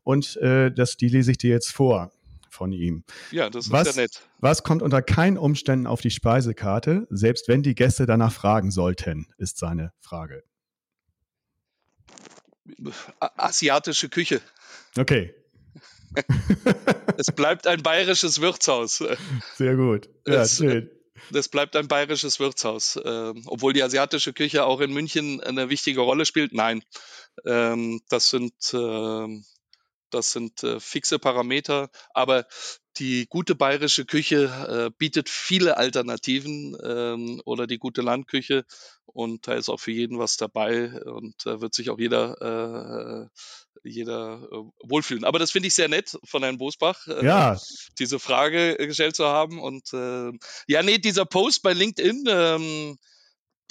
Und 0.03 0.35
äh, 0.37 0.71
das, 0.71 0.97
die 0.97 1.07
lese 1.07 1.31
ich 1.31 1.37
dir 1.37 1.51
jetzt 1.51 1.71
vor 1.71 2.11
von 2.49 2.73
ihm. 2.73 3.05
Ja, 3.31 3.49
das 3.49 3.67
ist 3.67 3.71
Was- 3.71 3.95
ja 3.95 4.01
nett. 4.01 4.21
Was 4.39 4.63
kommt 4.63 4.81
unter 4.81 5.01
keinen 5.01 5.37
Umständen 5.37 5.87
auf 5.87 6.01
die 6.01 6.09
Speisekarte, 6.11 7.07
selbst 7.09 7.47
wenn 7.47 7.63
die 7.63 7.75
Gäste 7.75 8.05
danach 8.05 8.33
fragen 8.33 8.71
sollten, 8.71 9.27
ist 9.37 9.57
seine 9.57 9.93
Frage. 9.99 10.43
Asiatische 13.19 14.09
Küche. 14.09 14.41
Okay, 14.97 15.33
Es 17.17 17.27
bleibt 17.35 17.67
ein 17.67 17.83
bayerisches 17.83 18.41
Wirtshaus. 18.41 19.03
sehr 19.55 19.75
gut. 19.75 20.09
Ja, 20.27 20.41
Es- 20.41 20.57
schön. 20.57 20.89
Das 21.29 21.49
bleibt 21.49 21.75
ein 21.75 21.87
bayerisches 21.87 22.39
Wirtshaus. 22.39 22.99
Ähm, 23.05 23.43
obwohl 23.45 23.73
die 23.73 23.83
asiatische 23.83 24.33
Küche 24.33 24.65
auch 24.65 24.81
in 24.81 24.91
München 24.91 25.39
eine 25.41 25.69
wichtige 25.69 26.01
Rolle 26.01 26.25
spielt. 26.25 26.51
Nein, 26.51 26.83
ähm, 27.45 28.01
das 28.09 28.29
sind, 28.29 28.53
ähm, 28.73 29.45
das 30.09 30.31
sind 30.31 30.63
äh, 30.63 30.79
fixe 30.79 31.19
Parameter. 31.19 31.89
Aber 32.13 32.47
die 32.97 33.27
gute 33.29 33.55
bayerische 33.55 34.03
Küche 34.05 34.89
äh, 34.89 34.91
bietet 34.97 35.29
viele 35.29 35.77
Alternativen 35.77 36.75
ähm, 36.83 37.41
oder 37.45 37.67
die 37.67 37.77
gute 37.77 38.01
Landküche. 38.01 38.65
Und 39.05 39.47
da 39.47 39.53
ist 39.53 39.69
auch 39.69 39.79
für 39.79 39.91
jeden 39.91 40.19
was 40.19 40.37
dabei 40.37 41.01
und 41.03 41.35
da 41.45 41.61
wird 41.61 41.73
sich 41.73 41.89
auch 41.89 41.99
jeder, 41.99 42.41
äh, 42.41 43.70
jeder 43.83 44.47
äh, 44.51 44.55
wohlfühlen. 44.89 45.23
Aber 45.23 45.39
das 45.39 45.51
finde 45.51 45.67
ich 45.67 45.75
sehr 45.75 45.87
nett 45.87 46.17
von 46.23 46.43
Herrn 46.43 46.57
Bosbach. 46.57 47.07
äh, 47.07 47.25
Ja, 47.25 47.59
diese 47.99 48.19
Frage 48.19 48.75
gestellt 48.77 49.15
zu 49.15 49.25
haben. 49.25 49.59
Und 49.59 49.93
äh, 49.93 50.31
ja, 50.67 50.83
nee, 50.83 50.97
dieser 50.97 51.25
Post 51.25 51.63
bei 51.63 51.73
LinkedIn, 51.73 52.25
ähm, 52.29 52.97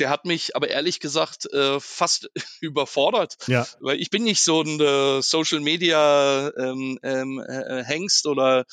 der 0.00 0.10
hat 0.10 0.24
mich 0.24 0.56
aber 0.56 0.68
ehrlich 0.68 0.98
gesagt 1.00 1.52
äh, 1.52 1.78
fast 1.78 2.30
überfordert, 2.60 3.36
ja, 3.46 3.66
weil 3.80 4.00
ich 4.00 4.10
bin 4.10 4.24
nicht 4.24 4.42
so 4.42 4.62
ein 4.62 4.80
äh, 4.80 5.22
Social 5.22 5.60
Media 5.60 6.50
ähm, 6.56 6.98
ähm, 7.02 7.38
äh, 7.38 7.84
Hengst 7.84 8.26
oder 8.26 8.64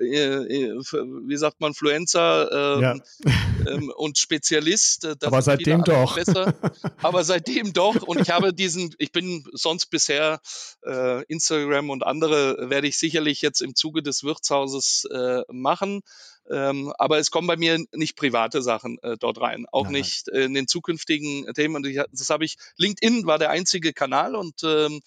äh, 0.00 0.04
äh, 0.04 0.74
wie 0.78 1.36
sagt 1.36 1.60
man 1.60 1.74
Fluencer 1.74 2.76
ähm, 2.76 3.02
ja. 3.24 3.32
ähm, 3.68 3.92
und 3.96 4.18
Spezialist. 4.18 5.04
Äh, 5.04 5.16
Aber 5.22 5.42
seitdem 5.42 5.82
doch. 5.82 6.14
Besser. 6.14 6.54
Aber 7.02 7.24
seitdem 7.24 7.72
doch. 7.72 8.02
Und 8.02 8.20
ich 8.20 8.30
habe 8.30 8.52
diesen, 8.52 8.94
ich 8.98 9.12
bin 9.12 9.44
sonst 9.52 9.86
bisher 9.86 10.40
Instagram 11.28 11.90
und 11.90 12.06
andere 12.06 12.70
werde 12.70 12.86
ich 12.86 12.98
sicherlich 12.98 13.42
jetzt 13.42 13.60
im 13.60 13.74
Zuge 13.74 14.02
des 14.02 14.22
Wirtshauses 14.22 15.06
machen. 15.48 16.02
Ähm, 16.50 16.92
aber 16.98 17.18
es 17.18 17.30
kommen 17.30 17.46
bei 17.46 17.56
mir 17.56 17.84
nicht 17.92 18.16
private 18.16 18.62
Sachen 18.62 18.98
äh, 19.02 19.16
dort 19.18 19.40
rein, 19.40 19.66
auch 19.72 19.84
Nein, 19.84 19.92
nicht 19.92 20.28
äh, 20.28 20.44
in 20.44 20.54
den 20.54 20.68
zukünftigen 20.68 21.52
Themen. 21.54 21.76
Und 21.76 21.86
ich, 21.86 22.00
das 22.12 22.30
habe 22.30 22.44
ich, 22.44 22.56
LinkedIn 22.76 23.26
war 23.26 23.38
der 23.38 23.50
einzige 23.50 23.92
Kanal 23.92 24.34
und 24.36 24.62
ähm, 24.64 25.00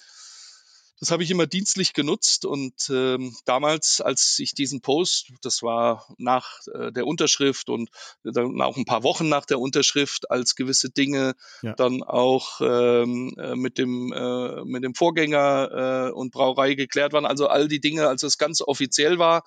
das 0.99 1.11
habe 1.11 1.23
ich 1.23 1.31
immer 1.31 1.47
dienstlich 1.47 1.93
genutzt 1.93 2.45
und 2.45 2.89
ähm, 2.89 3.33
damals, 3.45 4.01
als 4.01 4.37
ich 4.39 4.53
diesen 4.53 4.81
Post, 4.81 5.31
das 5.41 5.63
war 5.63 6.13
nach 6.17 6.59
äh, 6.73 6.91
der 6.91 7.07
Unterschrift 7.07 7.69
und 7.69 7.89
dann 8.23 8.61
auch 8.61 8.75
ein 8.75 8.85
paar 8.85 9.03
Wochen 9.03 9.29
nach 9.29 9.45
der 9.45 9.59
Unterschrift, 9.59 10.29
als 10.29 10.55
gewisse 10.55 10.89
Dinge 10.89 11.35
ja. 11.61 11.73
dann 11.73 12.03
auch 12.03 12.59
ähm, 12.61 13.33
äh, 13.37 13.55
mit 13.55 13.77
dem 13.77 14.11
äh, 14.11 14.65
mit 14.65 14.83
dem 14.83 14.93
Vorgänger 14.93 16.09
äh, 16.09 16.11
und 16.11 16.31
Brauerei 16.31 16.73
geklärt 16.73 17.13
waren, 17.13 17.25
also 17.25 17.47
all 17.47 17.69
die 17.69 17.79
Dinge, 17.79 18.07
als 18.07 18.23
es 18.23 18.37
ganz 18.37 18.61
offiziell 18.61 19.19
war, 19.19 19.43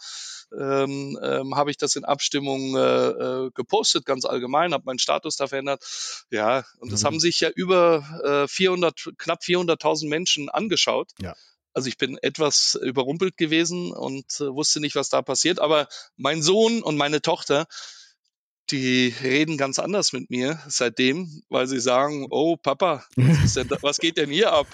ähm, 0.59 1.19
ähm, 1.23 1.57
habe 1.57 1.71
ich 1.71 1.77
das 1.77 1.97
in 1.97 2.05
Abstimmung 2.05 2.77
äh, 2.77 3.09
äh, 3.09 3.51
gepostet, 3.55 4.05
ganz 4.05 4.25
allgemein, 4.25 4.73
habe 4.73 4.85
meinen 4.85 4.99
Status 4.99 5.37
da 5.37 5.47
verändert. 5.47 5.83
Ja, 6.31 6.65
und 6.79 6.93
das 6.93 7.03
mhm. 7.03 7.07
haben 7.07 7.21
sich 7.21 7.41
ja 7.41 7.51
über 7.51 8.45
äh, 8.45 8.49
400, 8.49 9.13
knapp 9.19 9.43
400.000 9.43 10.09
Menschen 10.09 10.49
angeschaut. 10.49 11.11
Ja. 11.21 11.35
Also 11.75 11.89
ich 11.89 11.97
bin 11.97 12.19
etwas 12.21 12.79
überrumpelt 12.83 13.37
gewesen 13.37 13.93
und 13.93 14.27
äh, 14.41 14.55
wusste 14.55 14.81
nicht, 14.81 14.95
was 14.95 15.09
da 15.09 15.23
passiert. 15.23 15.59
Aber 15.59 15.89
mein 16.17 16.43
Sohn 16.43 16.83
und 16.83 16.97
meine 16.97 17.23
Tochter, 17.23 17.67
die 18.73 19.15
reden 19.23 19.59
ganz 19.59 19.79
anders 19.79 20.13
mit 20.13 20.31
mir 20.31 20.59
seitdem, 20.67 21.43
weil 21.51 21.67
sie 21.67 21.79
sagen, 21.79 22.27
oh 22.31 22.57
Papa, 22.57 23.05
was, 23.17 23.55
denn, 23.55 23.69
was 23.83 23.99
geht 23.99 24.17
denn 24.17 24.31
hier 24.31 24.53
ab? 24.53 24.67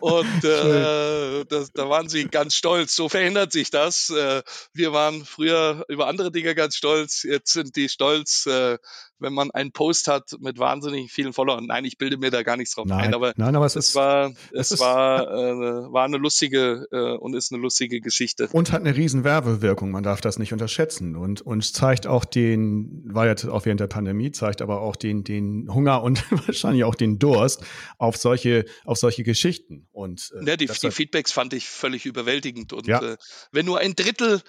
Und 0.00 0.44
äh, 0.44 1.44
das, 1.44 1.70
da 1.72 1.88
waren 1.88 2.08
sie 2.08 2.24
ganz 2.24 2.54
stolz. 2.54 2.96
So 2.96 3.08
verändert 3.08 3.52
sich 3.52 3.70
das. 3.70 4.08
Äh, 4.08 4.42
wir 4.72 4.92
waren 4.92 5.24
früher 5.24 5.84
über 5.88 6.08
andere 6.08 6.32
Dinge 6.32 6.54
ganz 6.54 6.76
stolz. 6.76 7.22
Jetzt 7.22 7.52
sind 7.52 7.76
die 7.76 7.90
stolz, 7.90 8.46
äh, 8.46 8.78
wenn 9.24 9.32
man 9.32 9.50
einen 9.50 9.72
Post 9.72 10.06
hat 10.06 10.36
mit 10.38 10.58
wahnsinnig 10.58 11.10
vielen 11.10 11.32
Followern. 11.32 11.66
Nein, 11.66 11.84
ich 11.84 11.98
bilde 11.98 12.18
mir 12.18 12.30
da 12.30 12.42
gar 12.42 12.56
nichts 12.56 12.74
drauf 12.74 12.86
nein, 12.86 13.06
ein, 13.06 13.14
aber, 13.14 13.32
nein, 13.36 13.56
aber 13.56 13.66
es, 13.66 13.74
es 13.74 13.88
ist, 13.88 13.94
war, 13.94 14.32
es, 14.52 14.70
es 14.70 14.80
war, 14.80 15.22
äh, 15.22 15.92
war 15.92 16.04
eine 16.04 16.18
lustige 16.18 16.86
äh, 16.92 17.16
und 17.16 17.34
ist 17.34 17.52
eine 17.52 17.60
lustige 17.60 18.00
Geschichte. 18.00 18.48
Und 18.52 18.70
hat 18.70 18.82
eine 18.82 18.96
riesen 18.96 19.24
Werbewirkung, 19.24 19.90
man 19.90 20.04
darf 20.04 20.20
das 20.20 20.38
nicht 20.38 20.52
unterschätzen 20.52 21.16
und, 21.16 21.40
und 21.40 21.64
zeigt 21.64 22.06
auch 22.06 22.24
den, 22.24 23.02
war 23.06 23.26
jetzt 23.26 23.46
auch 23.46 23.64
während 23.64 23.80
der 23.80 23.86
Pandemie, 23.86 24.30
zeigt 24.30 24.62
aber 24.62 24.82
auch 24.82 24.96
den, 24.96 25.24
den 25.24 25.72
Hunger 25.72 26.02
und 26.02 26.22
wahrscheinlich 26.46 26.84
auch 26.84 26.94
den 26.94 27.18
Durst 27.18 27.64
auf 27.98 28.16
solche, 28.16 28.66
auf 28.84 28.98
solche 28.98 29.24
Geschichten. 29.24 29.88
Und, 29.92 30.32
äh, 30.40 30.50
ja, 30.50 30.56
die, 30.56 30.66
die 30.66 30.90
Feedbacks 30.90 31.32
fand 31.32 31.54
ich 31.54 31.66
völlig 31.66 32.04
überwältigend. 32.04 32.72
Und 32.72 32.86
ja. 32.86 33.00
äh, 33.00 33.16
wenn 33.52 33.66
nur 33.66 33.78
ein 33.78 33.94
Drittel 33.94 34.42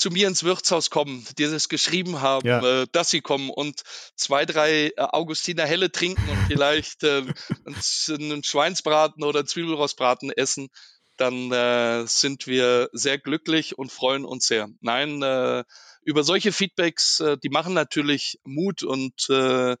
zu 0.00 0.10
mir 0.10 0.28
ins 0.28 0.44
Wirtshaus 0.44 0.88
kommen, 0.88 1.26
die 1.36 1.44
das 1.44 1.68
geschrieben 1.68 2.22
haben, 2.22 2.48
ja. 2.48 2.82
äh, 2.82 2.86
dass 2.90 3.10
sie 3.10 3.20
kommen 3.20 3.50
und 3.50 3.82
zwei, 4.16 4.46
drei 4.46 4.86
äh, 4.86 4.92
Augustiner 4.96 5.66
Helle 5.66 5.92
trinken 5.92 6.26
und 6.26 6.38
vielleicht 6.46 7.04
äh, 7.04 7.22
einen 8.08 8.42
Schweinsbraten 8.42 9.22
oder 9.22 9.44
Zwiebelrostbraten 9.44 10.30
essen, 10.30 10.68
dann 11.18 11.52
äh, 11.52 12.06
sind 12.06 12.46
wir 12.46 12.88
sehr 12.92 13.18
glücklich 13.18 13.76
und 13.76 13.92
freuen 13.92 14.24
uns 14.24 14.46
sehr. 14.46 14.70
Nein, 14.80 15.20
äh, 15.22 15.64
über 16.02 16.24
solche 16.24 16.50
Feedbacks, 16.50 17.20
äh, 17.20 17.36
die 17.36 17.50
machen 17.50 17.74
natürlich 17.74 18.38
Mut 18.42 18.82
und, 18.82 19.28
äh, 19.28 19.76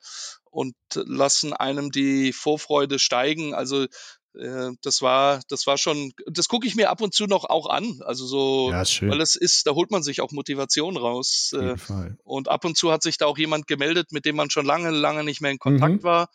und 0.50 0.74
lassen 0.92 1.54
einem 1.54 1.90
die 1.90 2.34
Vorfreude 2.34 2.98
steigen. 2.98 3.54
Also 3.54 3.86
das 4.32 5.02
war, 5.02 5.40
das 5.48 5.66
war 5.66 5.76
schon, 5.76 6.12
das 6.26 6.48
gucke 6.48 6.66
ich 6.66 6.76
mir 6.76 6.90
ab 6.90 7.00
und 7.00 7.14
zu 7.14 7.26
noch 7.26 7.44
auch 7.44 7.68
an. 7.68 8.00
Also 8.04 8.26
so, 8.26 8.70
ja, 8.70 8.84
weil 9.10 9.20
es 9.20 9.34
ist, 9.34 9.66
da 9.66 9.72
holt 9.72 9.90
man 9.90 10.02
sich 10.02 10.20
auch 10.20 10.30
Motivation 10.30 10.96
raus. 10.96 11.52
Äh, 11.58 11.76
und 12.22 12.48
ab 12.48 12.64
und 12.64 12.76
zu 12.76 12.92
hat 12.92 13.02
sich 13.02 13.18
da 13.18 13.26
auch 13.26 13.38
jemand 13.38 13.66
gemeldet, 13.66 14.12
mit 14.12 14.24
dem 14.24 14.36
man 14.36 14.50
schon 14.50 14.66
lange, 14.66 14.90
lange 14.90 15.24
nicht 15.24 15.40
mehr 15.40 15.50
in 15.50 15.58
Kontakt 15.58 15.96
mhm. 15.96 16.02
war. 16.02 16.28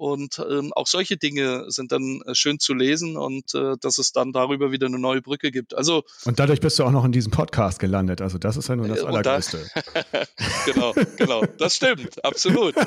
Und 0.00 0.38
ähm, 0.38 0.72
auch 0.74 0.86
solche 0.86 1.18
Dinge 1.18 1.66
sind 1.68 1.92
dann 1.92 2.22
äh, 2.24 2.34
schön 2.34 2.58
zu 2.58 2.72
lesen 2.72 3.18
und 3.18 3.54
äh, 3.54 3.76
dass 3.82 3.98
es 3.98 4.12
dann 4.12 4.32
darüber 4.32 4.72
wieder 4.72 4.86
eine 4.86 4.98
neue 4.98 5.20
Brücke 5.20 5.50
gibt. 5.50 5.74
Also 5.74 6.04
und 6.24 6.38
dadurch 6.38 6.60
bist 6.60 6.78
du 6.78 6.84
auch 6.84 6.90
noch 6.90 7.04
in 7.04 7.12
diesem 7.12 7.30
Podcast 7.30 7.78
gelandet. 7.78 8.22
Also 8.22 8.38
das 8.38 8.56
ist 8.56 8.70
ja 8.70 8.76
nur 8.76 8.88
das 8.88 9.00
äh, 9.00 9.06
Allergrößte. 9.06 9.58
Da, 9.74 10.22
genau, 10.72 10.94
genau, 11.18 11.44
das 11.58 11.74
stimmt, 11.74 12.24
absolut, 12.24 12.78
absolut. 12.78 12.86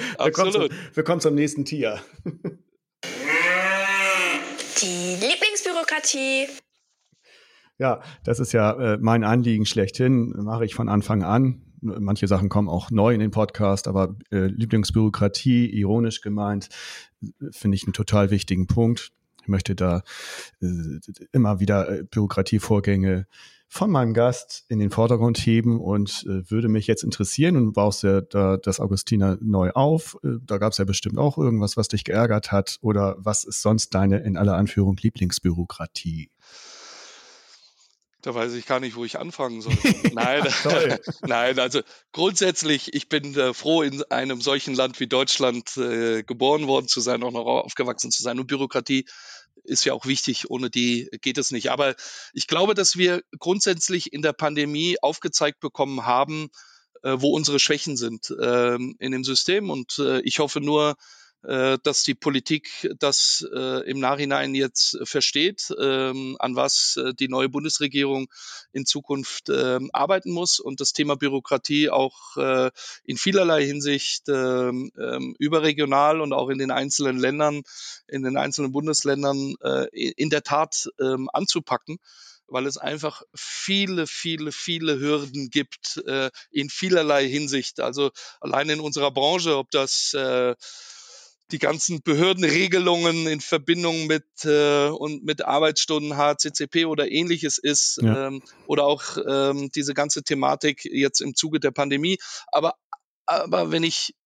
Wir 0.24 0.32
kommen 0.32 0.52
zum, 0.52 0.68
wir 0.94 1.04
kommen 1.04 1.20
zum 1.20 1.34
nächsten 1.34 1.66
Tier. 1.66 2.00
Die 4.82 5.16
Lieblingsbürokratie. 5.20 6.48
Ja, 7.78 8.02
das 8.24 8.38
ist 8.38 8.52
ja 8.52 8.94
äh, 8.94 8.98
mein 9.00 9.24
Anliegen 9.24 9.66
schlechthin, 9.66 10.30
mache 10.44 10.64
ich 10.64 10.74
von 10.74 10.88
Anfang 10.88 11.22
an. 11.22 11.62
Manche 11.80 12.28
Sachen 12.28 12.48
kommen 12.48 12.68
auch 12.68 12.90
neu 12.90 13.12
in 13.12 13.20
den 13.20 13.30
Podcast, 13.30 13.88
aber 13.88 14.16
äh, 14.30 14.46
Lieblingsbürokratie, 14.46 15.66
ironisch 15.66 16.22
gemeint, 16.22 16.68
finde 17.50 17.74
ich 17.76 17.84
einen 17.84 17.92
total 17.92 18.30
wichtigen 18.30 18.66
Punkt. 18.66 19.12
Ich 19.44 19.48
möchte 19.48 19.74
da 19.74 20.02
äh, 20.62 21.00
immer 21.32 21.60
wieder 21.60 21.86
äh, 21.90 22.02
Bürokratievorgänge 22.02 23.26
von 23.68 23.90
meinem 23.90 24.14
Gast 24.14 24.64
in 24.68 24.78
den 24.78 24.90
Vordergrund 24.90 25.36
heben 25.36 25.80
und 25.80 26.24
äh, 26.26 26.50
würde 26.50 26.68
mich 26.68 26.86
jetzt 26.86 27.04
interessieren 27.04 27.56
und 27.56 27.72
baust 27.74 28.04
ja 28.04 28.22
da 28.22 28.56
das 28.56 28.80
Augustiner 28.80 29.36
neu 29.42 29.70
auf. 29.72 30.16
Äh, 30.24 30.38
da 30.46 30.56
gab 30.56 30.72
es 30.72 30.78
ja 30.78 30.86
bestimmt 30.86 31.18
auch 31.18 31.36
irgendwas, 31.36 31.76
was 31.76 31.88
dich 31.88 32.04
geärgert 32.04 32.52
hat 32.52 32.78
oder 32.80 33.16
was 33.18 33.44
ist 33.44 33.60
sonst 33.60 33.94
deine 33.94 34.20
in 34.20 34.38
aller 34.38 34.56
Anführung 34.56 34.96
Lieblingsbürokratie? 34.96 36.30
Da 38.24 38.34
weiß 38.34 38.54
ich 38.54 38.64
gar 38.64 38.80
nicht, 38.80 38.96
wo 38.96 39.04
ich 39.04 39.18
anfangen 39.18 39.60
soll. 39.60 39.74
Nein, 40.14 40.42
nein, 41.22 41.58
also 41.58 41.82
grundsätzlich, 42.12 42.94
ich 42.94 43.10
bin 43.10 43.36
äh, 43.36 43.52
froh, 43.52 43.82
in 43.82 44.02
einem 44.04 44.40
solchen 44.40 44.74
Land 44.74 44.98
wie 44.98 45.06
Deutschland 45.06 45.76
äh, 45.76 46.22
geboren 46.22 46.66
worden 46.66 46.88
zu 46.88 47.02
sein, 47.02 47.22
auch 47.22 47.32
noch 47.32 47.44
aufgewachsen 47.44 48.10
zu 48.10 48.22
sein. 48.22 48.40
Und 48.40 48.46
Bürokratie 48.46 49.04
ist 49.64 49.84
ja 49.84 49.92
auch 49.92 50.06
wichtig, 50.06 50.50
ohne 50.50 50.70
die 50.70 51.10
geht 51.20 51.36
es 51.36 51.50
nicht. 51.50 51.70
Aber 51.70 51.96
ich 52.32 52.46
glaube, 52.46 52.72
dass 52.72 52.96
wir 52.96 53.22
grundsätzlich 53.38 54.14
in 54.14 54.22
der 54.22 54.32
Pandemie 54.32 54.96
aufgezeigt 55.02 55.60
bekommen 55.60 56.06
haben, 56.06 56.48
äh, 57.02 57.16
wo 57.18 57.34
unsere 57.36 57.60
Schwächen 57.60 57.98
sind 57.98 58.34
ähm, 58.40 58.96
in 59.00 59.12
dem 59.12 59.24
System. 59.24 59.68
Und 59.68 59.98
äh, 59.98 60.20
ich 60.20 60.38
hoffe 60.38 60.62
nur, 60.62 60.96
dass 61.44 62.02
die 62.02 62.14
Politik 62.14 62.88
das 62.98 63.46
äh, 63.54 63.88
im 63.88 64.00
Nachhinein 64.00 64.54
jetzt 64.54 64.98
versteht, 65.04 65.74
ähm, 65.78 66.36
an 66.38 66.56
was 66.56 66.96
äh, 66.96 67.12
die 67.14 67.28
neue 67.28 67.48
Bundesregierung 67.48 68.28
in 68.72 68.86
Zukunft 68.86 69.48
ähm, 69.50 69.90
arbeiten 69.92 70.30
muss 70.30 70.58
und 70.58 70.80
das 70.80 70.92
Thema 70.92 71.16
Bürokratie 71.16 71.90
auch 71.90 72.36
äh, 72.36 72.70
in 73.04 73.16
vielerlei 73.16 73.64
Hinsicht 73.64 74.28
ähm, 74.28 74.90
überregional 75.38 76.20
und 76.20 76.32
auch 76.32 76.48
in 76.48 76.58
den 76.58 76.70
einzelnen 76.70 77.18
Ländern, 77.18 77.62
in 78.08 78.22
den 78.22 78.36
einzelnen 78.36 78.72
Bundesländern 78.72 79.54
äh, 79.62 79.86
in 79.92 80.30
der 80.30 80.42
Tat 80.42 80.88
anzupacken 81.32 81.98
weil 82.46 82.66
es 82.66 82.76
einfach 82.76 83.22
viele, 83.34 84.06
viele, 84.06 84.52
viele 84.52 84.98
Hürden 85.00 85.50
gibt 85.50 86.02
äh, 86.06 86.30
in 86.50 86.68
vielerlei 86.68 87.26
Hinsicht. 87.26 87.80
Also 87.80 88.10
allein 88.40 88.68
in 88.68 88.80
unserer 88.80 89.10
Branche, 89.10 89.56
ob 89.56 89.70
das 89.70 90.14
äh, 90.14 90.54
die 91.54 91.60
ganzen 91.60 92.02
Behördenregelungen 92.02 93.28
in 93.28 93.40
Verbindung 93.40 94.08
mit 94.08 94.24
äh, 94.44 94.88
und 94.88 95.22
mit 95.22 95.44
Arbeitsstunden 95.44 96.16
HCCP 96.16 96.86
oder 96.86 97.08
ähnliches 97.08 97.58
ist 97.58 98.00
ja. 98.02 98.26
ähm, 98.26 98.42
oder 98.66 98.86
auch 98.86 99.16
ähm, 99.24 99.70
diese 99.72 99.94
ganze 99.94 100.24
Thematik 100.24 100.84
jetzt 100.84 101.20
im 101.20 101.36
Zuge 101.36 101.60
der 101.60 101.70
Pandemie. 101.70 102.18
Aber 102.50 102.74
aber 103.26 103.70
wenn 103.70 103.84
ich 103.84 104.16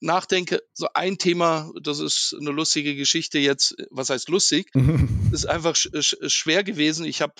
nachdenke, 0.00 0.60
so 0.74 0.88
ein 0.92 1.16
Thema, 1.16 1.72
das 1.82 2.00
ist 2.00 2.36
eine 2.38 2.50
lustige 2.50 2.94
Geschichte 2.96 3.38
jetzt, 3.38 3.74
was 3.90 4.10
heißt 4.10 4.28
lustig, 4.28 4.70
ist 5.32 5.46
einfach 5.46 5.74
sch 5.74 5.88
schwer 6.26 6.64
gewesen. 6.64 7.06
Ich 7.06 7.22
habe 7.22 7.32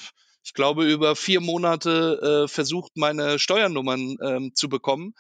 ich 0.42 0.54
glaube, 0.54 0.90
über 0.90 1.16
vier 1.16 1.42
Monate 1.42 2.44
äh, 2.46 2.48
versucht, 2.48 2.92
meine 2.96 3.38
Steuernummern 3.38 4.16
ähm, 4.22 4.54
zu 4.54 4.70
bekommen. 4.70 5.12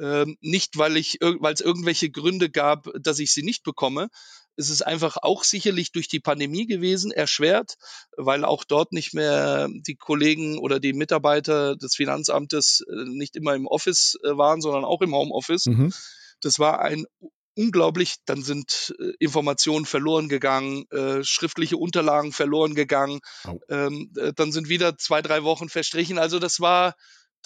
Ähm, 0.00 0.36
nicht, 0.40 0.76
weil 0.78 0.96
ich, 0.96 1.18
weil 1.20 1.54
es 1.54 1.60
irgendwelche 1.60 2.10
Gründe 2.10 2.50
gab, 2.50 2.88
dass 3.00 3.18
ich 3.18 3.32
sie 3.32 3.42
nicht 3.42 3.62
bekomme. 3.62 4.08
Es 4.56 4.70
ist 4.70 4.82
einfach 4.82 5.18
auch 5.18 5.44
sicherlich 5.44 5.92
durch 5.92 6.08
die 6.08 6.20
Pandemie 6.20 6.66
gewesen, 6.66 7.10
erschwert, 7.12 7.74
weil 8.16 8.44
auch 8.44 8.64
dort 8.64 8.92
nicht 8.92 9.12
mehr 9.12 9.68
die 9.70 9.96
Kollegen 9.96 10.58
oder 10.58 10.80
die 10.80 10.94
Mitarbeiter 10.94 11.76
des 11.76 11.94
Finanzamtes 11.94 12.82
äh, 12.88 13.04
nicht 13.04 13.36
immer 13.36 13.54
im 13.54 13.66
Office 13.66 14.16
äh, 14.24 14.36
waren, 14.36 14.60
sondern 14.60 14.84
auch 14.84 15.02
im 15.02 15.14
Homeoffice. 15.14 15.66
Mhm. 15.66 15.92
Das 16.40 16.58
war 16.58 16.80
ein 16.80 17.06
unglaublich, 17.54 18.16
dann 18.26 18.42
sind 18.42 18.94
äh, 18.98 19.12
Informationen 19.18 19.86
verloren 19.86 20.28
gegangen, 20.28 20.84
äh, 20.90 21.24
schriftliche 21.24 21.78
Unterlagen 21.78 22.32
verloren 22.32 22.74
gegangen, 22.74 23.20
oh. 23.46 23.58
ähm, 23.68 24.12
äh, 24.16 24.32
dann 24.34 24.52
sind 24.52 24.68
wieder 24.68 24.96
zwei, 24.98 25.22
drei 25.22 25.42
Wochen 25.42 25.68
verstrichen. 25.68 26.18
Also 26.18 26.38
das 26.38 26.60
war 26.60 26.94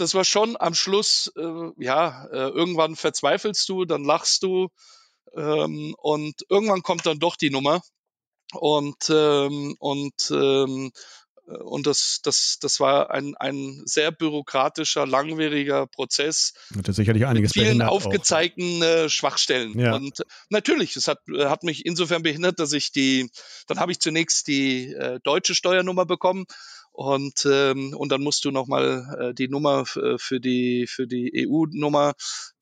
das 0.01 0.15
war 0.15 0.25
schon 0.25 0.57
am 0.59 0.75
Schluss, 0.75 1.33
äh, 1.37 1.71
ja, 1.77 2.27
äh, 2.33 2.49
irgendwann 2.49 2.97
verzweifelst 2.97 3.69
du, 3.69 3.85
dann 3.85 4.05
lachst 4.05 4.43
du 4.43 4.69
ähm, 5.35 5.95
und 5.99 6.35
irgendwann 6.49 6.83
kommt 6.83 7.07
dann 7.07 7.19
doch 7.19 7.37
die 7.37 7.51
Nummer 7.51 7.83
und, 8.53 9.11
ähm, 9.11 9.77
und 9.79 10.31
ähm, 10.31 10.93
und 11.59 11.87
das, 11.87 12.21
das, 12.23 12.59
das 12.61 12.81
war 12.81 13.11
ein, 13.11 13.35
ein 13.37 13.83
sehr 13.85 14.13
bürokratischer, 14.13 15.07
langwieriger 15.07 15.87
Prozess. 15.87 16.53
Hat 16.77 16.95
sicherlich 16.95 17.27
einiges 17.27 17.55
mit 17.55 17.65
vielen 17.65 17.83
auch. 17.83 17.93
aufgezeigten 17.93 18.83
äh, 18.83 19.09
Schwachstellen. 19.09 19.79
Ja. 19.79 19.97
Und 19.97 20.25
natürlich, 20.49 20.97
es 20.97 21.09
hat, 21.09 21.19
äh, 21.29 21.47
hat 21.47 21.65
mich 21.65 21.87
insofern 21.87 22.23
behindert, 22.23 22.61
dass 22.61 22.73
ich 22.73 22.93
die, 22.93 23.31
dann 23.67 23.81
habe 23.81 23.93
ich 23.93 24.01
zunächst 24.01 24.47
die 24.47 24.93
äh, 24.93 25.19
deutsche 25.25 25.55
Steuernummer 25.55 26.07
bekommen 26.07 26.47
und 27.01 27.47
ähm, 27.47 27.95
und 27.97 28.13
dann 28.13 28.21
musst 28.21 28.45
du 28.45 28.51
noch 28.51 28.67
mal 28.67 29.17
äh, 29.19 29.35
die 29.35 29.49
Nummer 29.49 29.85
äh, 29.97 30.19
für 30.19 30.39
die 30.39 30.87
für 30.87 31.07
die 31.07 31.49
EU-Nummer, 31.49 32.13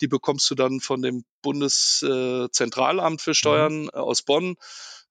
die 0.01 0.07
bekommst 0.07 0.49
du 0.49 0.55
dann 0.55 0.79
von 0.79 1.03
dem 1.03 1.25
Bundeszentralamt 1.43 3.21
äh, 3.21 3.25
für 3.25 3.35
Steuern 3.35 3.89
äh, 3.89 3.97
aus 3.97 4.23
Bonn. 4.23 4.55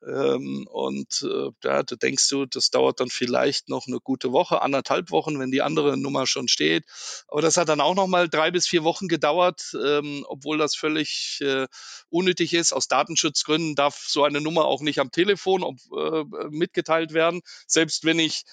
Ähm, 0.07 0.65
und 0.71 1.23
äh, 1.23 1.49
da, 1.59 1.83
da 1.83 1.95
denkst 1.97 2.29
du, 2.29 2.45
das 2.45 2.69
dauert 2.69 3.01
dann 3.01 3.09
vielleicht 3.09 3.67
noch 3.67 3.87
eine 3.87 3.99
gute 3.99 4.31
Woche, 4.31 4.61
anderthalb 4.61 5.11
Wochen, 5.11 5.39
wenn 5.39 5.51
die 5.51 5.61
andere 5.61 5.97
Nummer 5.97 6.25
schon 6.25 6.47
steht. 6.47 6.85
Aber 7.27 7.41
das 7.41 7.57
hat 7.57 7.67
dann 7.67 7.81
auch 7.81 7.95
noch 7.95 8.07
mal 8.07 8.29
drei 8.29 8.51
bis 8.51 8.65
vier 8.65 8.85
Wochen 8.85 9.09
gedauert, 9.09 9.75
ähm, 9.83 10.23
obwohl 10.29 10.57
das 10.57 10.73
völlig 10.73 11.39
äh, 11.41 11.67
unnötig 12.07 12.53
ist. 12.53 12.71
Aus 12.71 12.87
Datenschutzgründen 12.87 13.75
darf 13.75 14.05
so 14.07 14.23
eine 14.23 14.39
Nummer 14.39 14.65
auch 14.65 14.79
nicht 14.79 14.99
am 14.99 15.11
Telefon 15.11 15.63
ob, 15.63 15.75
äh, 15.91 16.23
mitgeteilt 16.49 17.13
werden, 17.13 17.41
selbst 17.65 18.05
wenn 18.05 18.19
ich 18.19 18.45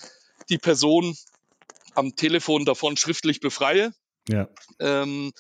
die 0.49 0.59
Person 0.59 1.17
am 1.95 2.17
Telefon 2.17 2.65
davon 2.65 2.97
schriftlich 2.97 3.41
befreie. 3.41 3.93
Ja. 4.29 4.49
Ähm, 4.81 5.33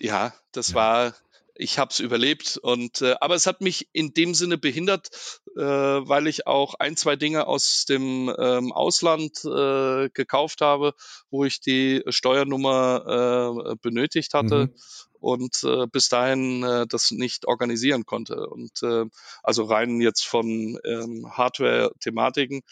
ja, 0.00 0.34
das 0.52 0.68
Ja. 0.68 0.74
war, 0.74 1.14
ich 1.54 1.78
habe 1.78 1.90
es 1.90 1.98
überlebt 1.98 2.56
und 2.56 3.02
äh, 3.02 3.16
aber 3.20 3.34
es 3.34 3.46
hat 3.46 3.60
mich 3.60 3.88
in 3.92 4.14
dem 4.14 4.34
Sinne 4.34 4.58
behindert, 4.58 5.40
äh, 5.56 5.60
weil 5.62 6.28
ich 6.28 6.46
auch 6.46 6.74
ein, 6.74 6.96
zwei 6.96 7.16
Dinge 7.16 7.46
aus 7.48 7.84
dem 7.84 8.32
ähm, 8.38 8.72
Ausland 8.72 9.44
äh, 9.44 10.08
gekauft 10.10 10.60
habe, 10.60 10.94
wo 11.30 11.44
ich 11.44 11.60
die 11.60 12.02
Steuernummer 12.08 13.64
äh, 13.72 13.76
benötigt 13.82 14.34
hatte 14.34 14.68
Mhm. 14.68 14.74
Und 15.20 15.62
äh, 15.64 15.86
bis 15.86 16.08
dahin 16.08 16.62
äh, 16.62 16.86
das 16.86 17.10
nicht 17.10 17.46
organisieren 17.46 18.04
konnte. 18.04 18.48
Und 18.48 18.82
äh, 18.82 19.04
also 19.42 19.64
rein 19.64 20.00
jetzt 20.00 20.26
von 20.26 20.78
ähm, 20.84 21.30
Hardware-Thematiken 21.30 22.62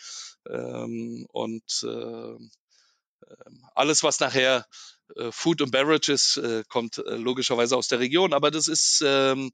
ähm, 0.49 1.27
und 1.33 1.85
äh, 1.85 2.37
alles, 3.75 4.03
was 4.03 4.21
nachher 4.21 4.67
äh, 5.17 5.31
Food 5.31 5.63
und 5.63 5.71
Beverage 5.71 6.13
ist, 6.13 6.37
äh, 6.39 6.65
kommt 6.69 6.99
äh, 6.99 7.17
logischerweise 7.17 7.77
aus 7.77 7.89
der 7.89 8.01
Region. 8.01 8.33
Aber 8.33 8.51
das 8.51 8.69
ist, 8.69 9.03
ähm, 9.05 9.53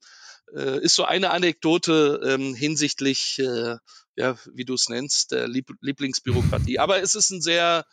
äh, 0.54 0.80
ist 0.82 0.94
so 0.94 1.04
eine 1.04 1.30
Anekdote 1.30 2.20
ähm, 2.24 2.54
hinsichtlich, 2.54 3.38
äh, 3.38 3.76
ja, 4.16 4.36
wie 4.52 4.64
du 4.64 4.74
es 4.74 4.88
nennst, 4.88 5.32
der 5.32 5.48
Lieb 5.48 5.70
Lieblingsbürokratie. 5.80 6.78
Aber 6.78 7.02
es 7.02 7.14
ist 7.14 7.30
ein 7.30 7.40
sehr, 7.40 7.84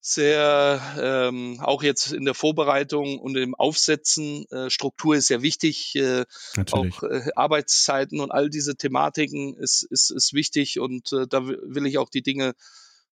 sehr, 0.00 0.80
ähm, 0.98 1.60
auch 1.60 1.82
jetzt 1.82 2.12
in 2.12 2.24
der 2.24 2.34
Vorbereitung 2.34 3.18
und 3.18 3.36
im 3.36 3.54
Aufsetzen, 3.54 4.46
äh, 4.50 4.70
Struktur 4.70 5.16
ist 5.16 5.26
sehr 5.26 5.42
wichtig, 5.42 5.94
äh, 5.94 6.24
Natürlich. 6.56 6.96
auch 6.96 7.02
äh, 7.02 7.30
Arbeitszeiten 7.36 8.20
und 8.20 8.30
all 8.30 8.48
diese 8.48 8.76
Thematiken 8.76 9.56
ist, 9.56 9.82
ist, 9.82 10.10
ist 10.10 10.32
wichtig 10.32 10.80
und 10.80 11.12
äh, 11.12 11.26
da 11.28 11.46
will 11.46 11.86
ich 11.86 11.98
auch 11.98 12.08
die 12.08 12.22
Dinge 12.22 12.54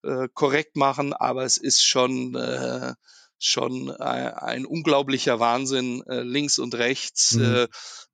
äh, 0.03 0.29
korrekt 0.33 0.77
machen, 0.77 1.13
aber 1.13 1.45
es 1.45 1.59
ist 1.59 1.85
schon, 1.85 2.35
äh, 2.37 2.95
schon 3.39 3.91
ein, 3.91 4.33
ein 4.35 4.67
unglaublicher 4.67 5.39
Wahnsinn, 5.41 6.03
äh, 6.09 6.23
links 6.23 6.59
und 6.59 6.75
rechts, 6.75 7.33
Mhm. 7.33 7.45
äh, 7.45 7.69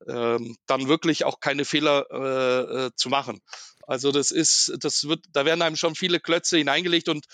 ähm, 0.08 0.56
dann 0.66 0.88
wirklich 0.88 1.24
auch 1.24 1.40
keine 1.40 1.64
Fehler 1.64 2.06
äh, 2.10 2.86
äh, 2.86 2.90
zu 2.96 3.08
machen. 3.08 3.40
Also 3.86 4.12
das 4.12 4.30
ist, 4.30 4.72
das 4.80 5.04
wird, 5.08 5.24
da 5.32 5.44
werden 5.44 5.62
einem 5.62 5.76
schon 5.76 5.94
viele 5.94 6.18
Klötze 6.18 6.58
hineingelegt 6.58 7.08
und 7.08 7.26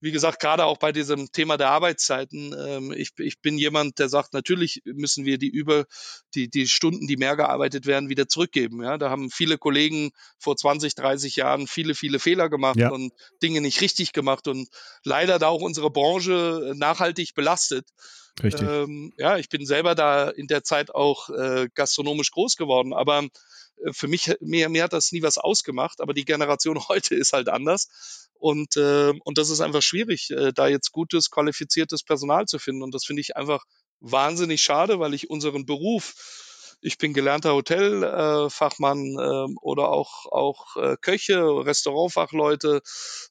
wie 0.00 0.12
gesagt, 0.12 0.40
gerade 0.40 0.64
auch 0.64 0.76
bei 0.76 0.92
diesem 0.92 1.32
Thema 1.32 1.56
der 1.56 1.70
Arbeitszeiten, 1.70 2.54
ähm, 2.58 2.92
ich, 2.92 3.10
ich 3.18 3.40
bin 3.40 3.58
jemand, 3.58 3.98
der 3.98 4.08
sagt, 4.08 4.34
natürlich 4.34 4.82
müssen 4.84 5.24
wir 5.24 5.38
die 5.38 5.48
über 5.48 5.86
die, 6.34 6.48
die 6.50 6.68
Stunden, 6.68 7.06
die 7.06 7.16
mehr 7.16 7.36
gearbeitet 7.36 7.86
werden, 7.86 8.08
wieder 8.08 8.28
zurückgeben. 8.28 8.82
Ja, 8.82 8.98
da 8.98 9.10
haben 9.10 9.30
viele 9.30 9.58
Kollegen 9.58 10.10
vor 10.38 10.56
20, 10.56 10.94
30 10.94 11.36
Jahren 11.36 11.66
viele, 11.66 11.94
viele 11.94 12.18
Fehler 12.18 12.48
gemacht 12.48 12.76
Ja. 12.76 12.90
und 12.90 13.12
Dinge 13.42 13.60
nicht 13.60 13.80
richtig 13.80 14.12
gemacht 14.12 14.48
und 14.48 14.68
leider 15.02 15.38
da 15.38 15.48
auch 15.48 15.62
unsere 15.62 15.90
Branche 15.90 16.72
nachhaltig 16.76 17.34
belastet. 17.34 17.88
Richtig. 18.42 18.68
Ähm, 18.68 19.14
ja, 19.16 19.38
ich 19.38 19.48
bin 19.48 19.64
selber 19.64 19.94
da 19.94 20.28
in 20.28 20.46
der 20.46 20.62
Zeit 20.62 20.94
auch 20.94 21.30
äh, 21.30 21.68
gastronomisch 21.74 22.30
groß 22.32 22.56
geworden, 22.56 22.92
aber 22.92 23.20
äh, 23.22 23.92
für 23.92 24.08
mich, 24.08 24.34
mir, 24.40 24.68
mir 24.68 24.84
hat 24.84 24.92
das 24.92 25.12
nie 25.12 25.22
was 25.22 25.38
ausgemacht, 25.38 26.00
aber 26.02 26.12
die 26.12 26.26
Generation 26.26 26.78
heute 26.88 27.14
ist 27.14 27.32
halt 27.32 27.48
anders. 27.48 28.25
Und, 28.38 28.76
äh, 28.76 29.12
und 29.24 29.38
das 29.38 29.50
ist 29.50 29.60
einfach 29.60 29.82
schwierig, 29.82 30.30
äh, 30.30 30.52
da 30.52 30.68
jetzt 30.68 30.92
gutes, 30.92 31.30
qualifiziertes 31.30 32.02
Personal 32.02 32.46
zu 32.46 32.58
finden. 32.58 32.82
Und 32.82 32.94
das 32.94 33.04
finde 33.04 33.20
ich 33.20 33.36
einfach 33.36 33.64
wahnsinnig 34.00 34.60
schade, 34.60 34.98
weil 34.98 35.14
ich 35.14 35.30
unseren 35.30 35.66
Beruf, 35.66 36.14
ich 36.80 36.98
bin 36.98 37.14
gelernter 37.14 37.54
Hotelfachmann 37.54 39.16
äh, 39.18 39.54
oder 39.62 39.88
auch, 39.88 40.26
auch 40.26 40.76
äh, 40.76 40.96
Köche, 41.00 41.40
Restaurantfachleute 41.64 42.82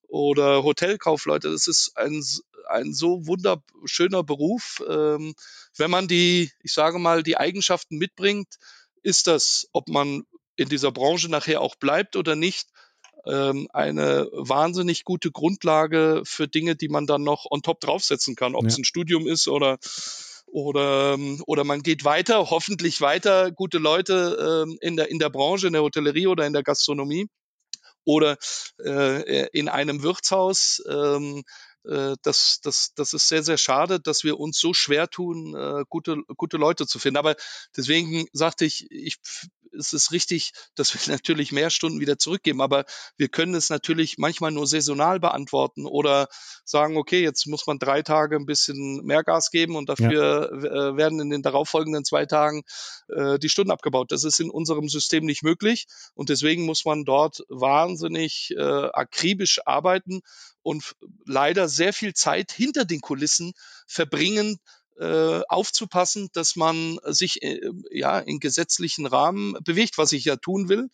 oder 0.08 0.64
Hotelkaufleute. 0.64 1.52
Das 1.52 1.68
ist 1.68 1.96
ein, 1.96 2.24
ein 2.68 2.94
so 2.94 3.28
wunderschöner 3.28 4.24
Beruf. 4.24 4.84
Ähm, 4.88 5.36
wenn 5.78 5.92
man 5.92 6.08
die, 6.08 6.52
ich 6.64 6.74
sage 6.74 6.98
mal, 6.98 7.22
die 7.22 7.38
Eigenschaften 7.38 7.98
mitbringt, 7.98 8.56
ist 9.04 9.28
das, 9.28 9.68
ob 9.72 9.88
man 9.88 10.24
in 10.56 10.70
dieser 10.70 10.92
Branche 10.92 11.30
nachher 11.30 11.62
auch 11.62 11.76
bleibt 11.76 12.16
oder 12.16 12.36
nicht, 12.36 12.70
ähm, 13.28 13.68
eine 13.74 14.30
wahnsinnig 14.32 15.04
gute 15.04 15.32
Grundlage 15.32 16.22
für 16.26 16.48
Dinge, 16.48 16.76
die 16.76 16.90
man 16.90 17.08
dann 17.08 17.24
noch 17.24 17.46
on 17.50 17.62
top 17.62 17.80
draufsetzen 17.82 18.36
kann, 18.36 18.56
ob 18.56 18.66
es 18.66 18.78
Ja. 18.78 18.82
ein 18.82 18.86
Studium 18.86 19.28
ist 19.28 19.48
oder 19.48 19.78
oder 20.48 21.14
ähm, 21.14 21.42
oder 21.48 21.64
man 21.64 21.82
geht 21.82 22.06
weiter, 22.06 22.50
hoffentlich 22.50 23.02
weiter, 23.02 23.52
gute 23.52 23.78
Leute 23.78 24.64
ähm, 24.66 24.78
in 24.82 24.96
der 24.96 25.10
in 25.10 25.20
der 25.20 25.30
Branche, 25.30 25.68
in 25.68 25.74
der 25.74 25.82
Hotellerie 25.84 26.28
oder 26.28 26.46
in 26.46 26.54
der 26.54 26.64
Gastronomie 26.64 27.28
oder 28.06 28.38
äh, 28.84 29.48
in 29.52 29.70
einem 29.70 30.04
Wirtshaus. 30.04 30.82
Ähm, 30.88 31.44
äh, 31.88 32.16
das, 32.24 32.60
das, 32.62 32.94
das 32.96 33.14
ist 33.14 33.28
sehr, 33.28 33.44
sehr 33.44 33.58
schade, 33.58 34.00
dass 34.00 34.24
wir 34.24 34.40
uns 34.40 34.60
so 34.60 34.74
schwer 34.74 35.10
tun, 35.10 35.56
äh, 35.56 35.84
gute, 35.90 36.18
gute 36.38 36.58
Leute 36.58 36.88
zu 36.88 37.00
finden. 37.00 37.18
Aber 37.18 37.36
deswegen 37.76 38.28
sagte 38.34 38.66
ich, 38.66 38.88
ich, 38.90 39.18
es 39.78 39.94
ist 39.94 40.12
richtig, 40.12 40.52
dass 40.76 40.94
wir 40.94 41.02
natürlich 41.14 41.52
mehr 41.52 41.70
Stunden 41.70 42.00
wieder 42.00 42.18
zurückgeben, 42.18 42.62
aber 42.62 42.86
wir 43.18 43.30
können 43.30 43.56
es 43.56 43.70
natürlich 43.70 44.18
manchmal 44.18 44.52
nur 44.52 44.68
saisonal 44.68 45.20
beantworten 45.20 45.86
oder 45.86 46.28
sagen, 46.64 46.98
okay, 46.98 47.22
jetzt 47.22 47.46
muss 47.48 47.68
man 47.68 47.80
drei 47.80 48.02
Tage 48.02 48.36
ein 48.36 48.46
bisschen 48.46 49.04
mehr 49.04 49.24
Gas 49.24 49.52
geben 49.52 49.76
und 49.76 49.90
dafür 49.90 50.52
äh, 50.52 50.98
werden 50.98 51.20
in 51.20 51.30
den 51.30 51.42
darauffolgenden 51.42 52.06
zwei 52.06 52.26
Tagen 52.26 52.64
äh, 53.10 53.38
die 53.40 53.50
Stunden 53.50 53.72
abgebaut. 53.72 54.12
Das 54.12 54.24
ist 54.24 54.40
in 54.40 54.50
unserem 54.50 54.90
System 54.90 55.26
nicht 55.26 55.44
möglich 55.44 55.86
und 56.14 56.30
deswegen 56.30 56.66
muss 56.66 56.86
man 56.86 57.06
dort 57.06 57.44
wahnsinnig 57.50 58.52
äh, 58.58 58.62
akribisch 58.62 59.60
arbeiten 59.66 60.22
und 60.62 60.96
leider 61.26 61.68
sehr 61.70 61.94
viel 61.94 62.14
Zeit 62.14 62.52
hinter 62.52 62.86
den 62.86 63.02
Kulissen 63.02 63.54
verbringen, 63.88 64.60
äh, 65.00 65.42
aufzupassen, 65.50 66.30
dass 66.34 66.56
man 66.56 67.00
sich 67.04 67.42
äh, 67.42 67.60
ja 67.92 68.20
in 68.20 68.40
gesetzlichen 68.40 69.06
Rahmen 69.06 69.56
bewegt, 69.64 69.98
was 69.98 70.12
ich 70.12 70.26
ja 70.26 70.36
tun 70.38 70.70
will, 70.70 70.90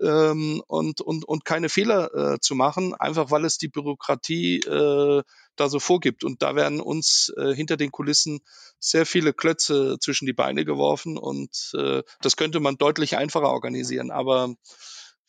ähm, 0.00 0.62
und, 0.66 1.00
und, 1.00 1.24
und 1.24 1.44
keine 1.44 1.68
Fehler 1.68 2.14
äh, 2.14 2.38
zu 2.40 2.54
machen, 2.54 2.94
einfach 2.94 3.30
weil 3.30 3.44
es 3.44 3.58
die 3.58 3.68
Bürokratie 3.68 4.60
äh, 4.60 5.22
da 5.56 5.68
so 5.68 5.80
vorgibt. 5.80 6.24
Und 6.24 6.42
da 6.42 6.56
werden 6.56 6.80
uns 6.80 7.32
äh, 7.36 7.54
hinter 7.54 7.76
den 7.76 7.90
Kulissen 7.90 8.40
sehr 8.78 9.06
viele 9.06 9.32
Klötze 9.32 9.96
zwischen 10.00 10.26
die 10.26 10.32
Beine 10.32 10.64
geworfen 10.64 11.18
und 11.18 11.72
äh, 11.74 12.02
das 12.20 12.36
könnte 12.36 12.60
man 12.60 12.76
deutlich 12.76 13.16
einfacher 13.16 13.50
organisieren. 13.50 14.10
Aber 14.10 14.54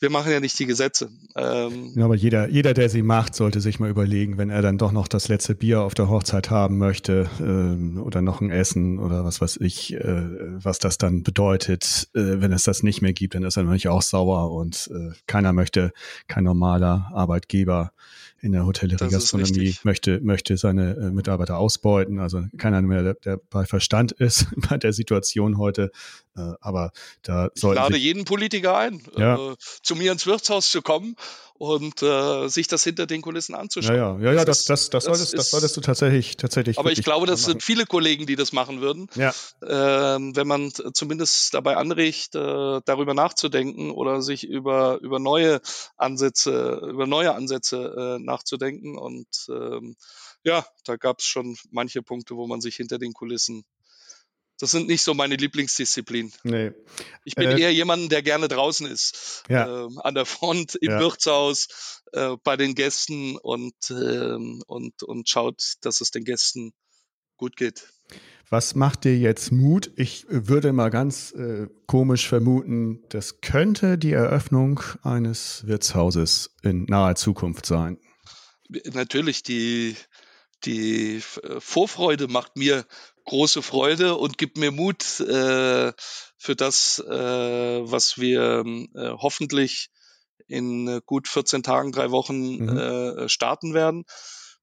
wir 0.04 0.10
machen 0.10 0.34
ja 0.34 0.42
nicht 0.42 0.60
die 0.60 0.66
Gesetze. 0.66 1.10
Ähm, 1.36 1.94
Ja, 1.96 2.04
aber 2.06 2.16
jeder, 2.16 2.50
jeder, 2.50 2.74
der 2.74 2.90
sie 2.90 3.02
macht, 3.02 3.36
sollte 3.36 3.62
sich 3.62 3.80
mal 3.80 3.90
überlegen, 3.90 4.38
wenn 4.38 4.50
er 4.50 4.62
dann 4.62 4.78
doch 4.78 4.92
noch 4.92 5.08
das 5.08 5.30
letzte 5.30 5.56
Bier 5.56 5.82
auf 5.82 5.94
der 5.94 6.10
Hochzeit 6.10 6.50
haben 6.50 6.78
möchte 6.78 7.30
ähm, 7.40 8.00
oder 8.04 8.22
noch 8.22 8.42
ein 8.42 8.52
Essen 8.52 9.00
oder 9.00 9.24
was 9.24 9.40
weiß 9.40 9.58
ich, 9.62 9.94
äh, 9.94 10.24
was 10.62 10.78
das 10.80 10.98
dann 10.98 11.24
bedeutet. 11.24 12.10
Äh, 12.14 12.42
wenn 12.42 12.52
es 12.52 12.64
das 12.64 12.84
nicht 12.84 13.02
mehr 13.02 13.14
gibt, 13.14 13.34
dann 13.34 13.44
ist 13.44 13.56
er 13.56 13.64
natürlich 13.64 13.88
auch 13.88 14.02
sauer 14.02 14.52
und 14.52 14.92
äh, 14.94 15.14
keiner 15.26 15.54
möchte, 15.54 15.94
kein 16.28 16.44
normaler 16.44 17.10
Arbeitgeber 17.14 17.94
in 18.44 18.52
der 18.52 18.66
Hotellerie, 18.66 19.10
Gastronomie 19.10 19.78
möchte, 19.84 20.20
möchte 20.20 20.58
seine 20.58 20.98
äh, 20.98 21.12
Mitarbeiter 21.12 21.58
ausbeuten. 21.58 22.20
Also 22.20 22.44
keiner 22.58 22.82
mehr, 22.82 23.02
der, 23.02 23.14
der 23.14 23.40
bei 23.50 23.66
Verstand 23.66 24.12
ist 24.12 24.48
bei 24.70 24.78
der 24.78 24.92
Situation 24.92 25.58
heute. 25.58 25.92
Äh, 26.36 26.54
aber 26.62 26.92
da 27.22 27.50
ich 27.54 27.62
sollten 27.62 27.82
lade 27.82 27.94
sich, 27.96 28.04
jeden 28.04 28.26
Politiker 28.26 28.76
ein, 28.78 29.04
Ja. 29.18 29.52
äh, 29.52 29.56
zu 29.84 29.96
mir 29.96 30.12
ins 30.12 30.26
Wirtshaus 30.26 30.70
zu 30.72 30.82
kommen 30.82 31.16
und 31.54 32.02
äh, 32.02 32.48
sich 32.48 32.68
das 32.68 32.84
hinter 32.84 33.06
den 33.06 33.22
Kulissen 33.22 33.54
ja, 33.54 33.60
anzuschauen. 33.60 33.96
ja, 33.96 34.20
ja, 34.20 34.34
ja, 34.34 34.46
das, 34.46 34.62
ist- 34.62 34.70
das, 34.70 34.90
das, 34.90 35.04
solltest, 35.06 35.34
das 35.34 35.46
ist- 35.46 35.52
solltest 35.52 35.78
du 35.78 35.82
tatsächlich, 35.82 36.36
tatsächlich. 36.38 36.80
Aber 36.80 36.92
ich 36.92 37.04
glaube, 37.04 37.28
das 37.28 37.42
machen. 37.44 37.52
sind 37.52 37.64
viele 37.64 37.86
Kollegen, 37.86 38.26
die 38.26 38.36
das 38.36 38.52
machen 38.52 38.82
würden. 38.82 39.08
Ja, 39.16 39.32
ähm, 39.62 40.36
wenn 40.36 40.48
man 40.48 40.72
zumindest 40.94 41.54
dabei 41.54 41.78
anregt, 41.78 42.34
äh, 42.36 42.82
darüber 42.86 43.14
nachzudenken 43.14 43.92
oder 43.92 44.22
sich 44.24 44.44
über, 44.44 45.00
über 45.02 45.20
neue 45.20 45.62
Ansätze, 45.98 46.82
über 46.90 47.08
neue 47.08 47.34
Ansätze 47.36 48.18
äh, 48.18 48.24
nachzudenken. 48.24 48.98
Und 48.98 49.28
ähm, 49.50 49.96
ja, 50.44 50.66
da 50.86 50.98
gab 50.98 51.20
es 51.20 51.26
schon 51.26 51.56
manche 51.72 52.02
Punkte, 52.02 52.36
wo 52.36 52.48
man 52.48 52.60
sich 52.60 52.76
hinter 52.76 52.98
den 52.98 53.14
Kulissen 53.14 53.64
das 54.60 54.72
sind 54.72 54.88
nicht 54.88 55.02
so 55.02 55.14
meine 55.14 55.36
Lieblingsdisziplinen. 55.36 56.32
Nee. 56.44 56.72
Ich 57.26 57.36
bin 57.36 57.50
äh, 57.50 57.60
eher 57.60 57.74
jemand, 57.74 58.12
der 58.12 58.22
gerne 58.22 58.48
draußen 58.48 58.88
ist. 58.88 59.44
Ja. 59.50 59.86
Äh, 59.86 59.90
an 60.04 60.16
der 60.16 60.26
Front, 60.26 60.76
im 60.76 60.92
ja. 60.92 61.00
Wirtshaus, 61.00 62.02
äh, 62.14 62.36
bei 62.44 62.56
den 62.58 62.76
Gästen 62.76 63.38
und, 63.38 63.76
ähm, 63.90 64.62
und, 64.68 65.04
und 65.04 65.30
schaut, 65.30 65.76
dass 65.82 66.02
es 66.02 66.12
den 66.12 66.24
Gästen 66.24 66.74
gut 67.38 67.56
geht. 67.58 67.88
Was 68.50 68.76
macht 68.76 69.04
dir 69.04 69.18
jetzt 69.18 69.52
Mut? 69.52 69.92
Ich 69.96 70.26
würde 70.30 70.74
mal 70.74 70.90
ganz 70.90 71.32
äh, 71.32 71.68
komisch 71.88 72.28
vermuten, 72.28 73.04
das 73.10 73.42
könnte 73.42 73.98
die 73.98 74.12
Eröffnung 74.12 74.80
eines 75.02 75.66
Wirtshauses 75.66 76.56
in 76.62 76.86
naher 76.86 77.16
Zukunft 77.16 77.66
sein. 77.66 77.98
Natürlich, 78.94 79.42
die, 79.42 79.96
die 80.66 81.16
äh, 81.16 81.60
Vorfreude 81.60 82.28
macht 82.28 82.56
mir 82.56 82.86
große 83.26 83.62
Freude 83.62 84.16
und 84.16 84.38
gibt 84.38 84.58
mir 84.58 84.72
Mut 84.72 85.20
äh, 85.20 85.94
für 86.38 86.56
das, 86.56 87.00
äh, 87.00 87.12
was 87.12 88.18
wir 88.18 88.64
äh, 88.66 89.10
hoffentlich 89.18 89.90
in 90.48 91.02
gut 91.06 91.28
14 91.28 91.64
Tagen, 91.64 91.92
drei 91.92 92.12
Wochen 92.12 92.58
mhm. 92.58 92.78
äh, 92.78 93.30
starten 93.30 93.74
werden. 93.74 94.06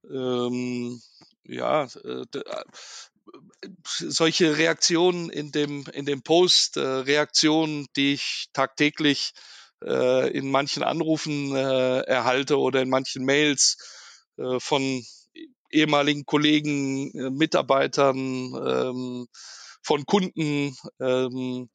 Ähm, 0.08 1.00
ja, 1.44 1.84
äh, 2.04 2.24
äh, 2.32 2.64
solche 3.82 4.58
Reaktionen 4.58 5.30
in 5.30 5.52
dem, 5.52 5.84
in 5.92 6.04
dem 6.04 6.22
Post, 6.22 6.76
äh, 6.76 6.80
Reaktionen, 6.80 7.86
die 7.96 8.14
ich 8.14 8.48
tagtäglich 8.52 9.32
äh, 9.84 10.30
in 10.30 10.50
manchen 10.50 10.82
Anrufen 10.82 11.54
äh, 11.54 12.00
erhalte 12.00 12.58
oder 12.58 12.82
in 12.82 12.90
manchen 12.90 13.24
Mails 13.24 13.78
äh, 14.36 14.60
von 14.60 15.04
ehemaligen 15.70 16.26
Kollegen, 16.26 17.10
äh, 17.12 17.30
Mitarbeitern, 17.30 18.16
ähm, 18.54 19.26
von 19.82 20.04
Kunden. 20.06 20.76
Ähm, 21.00 21.68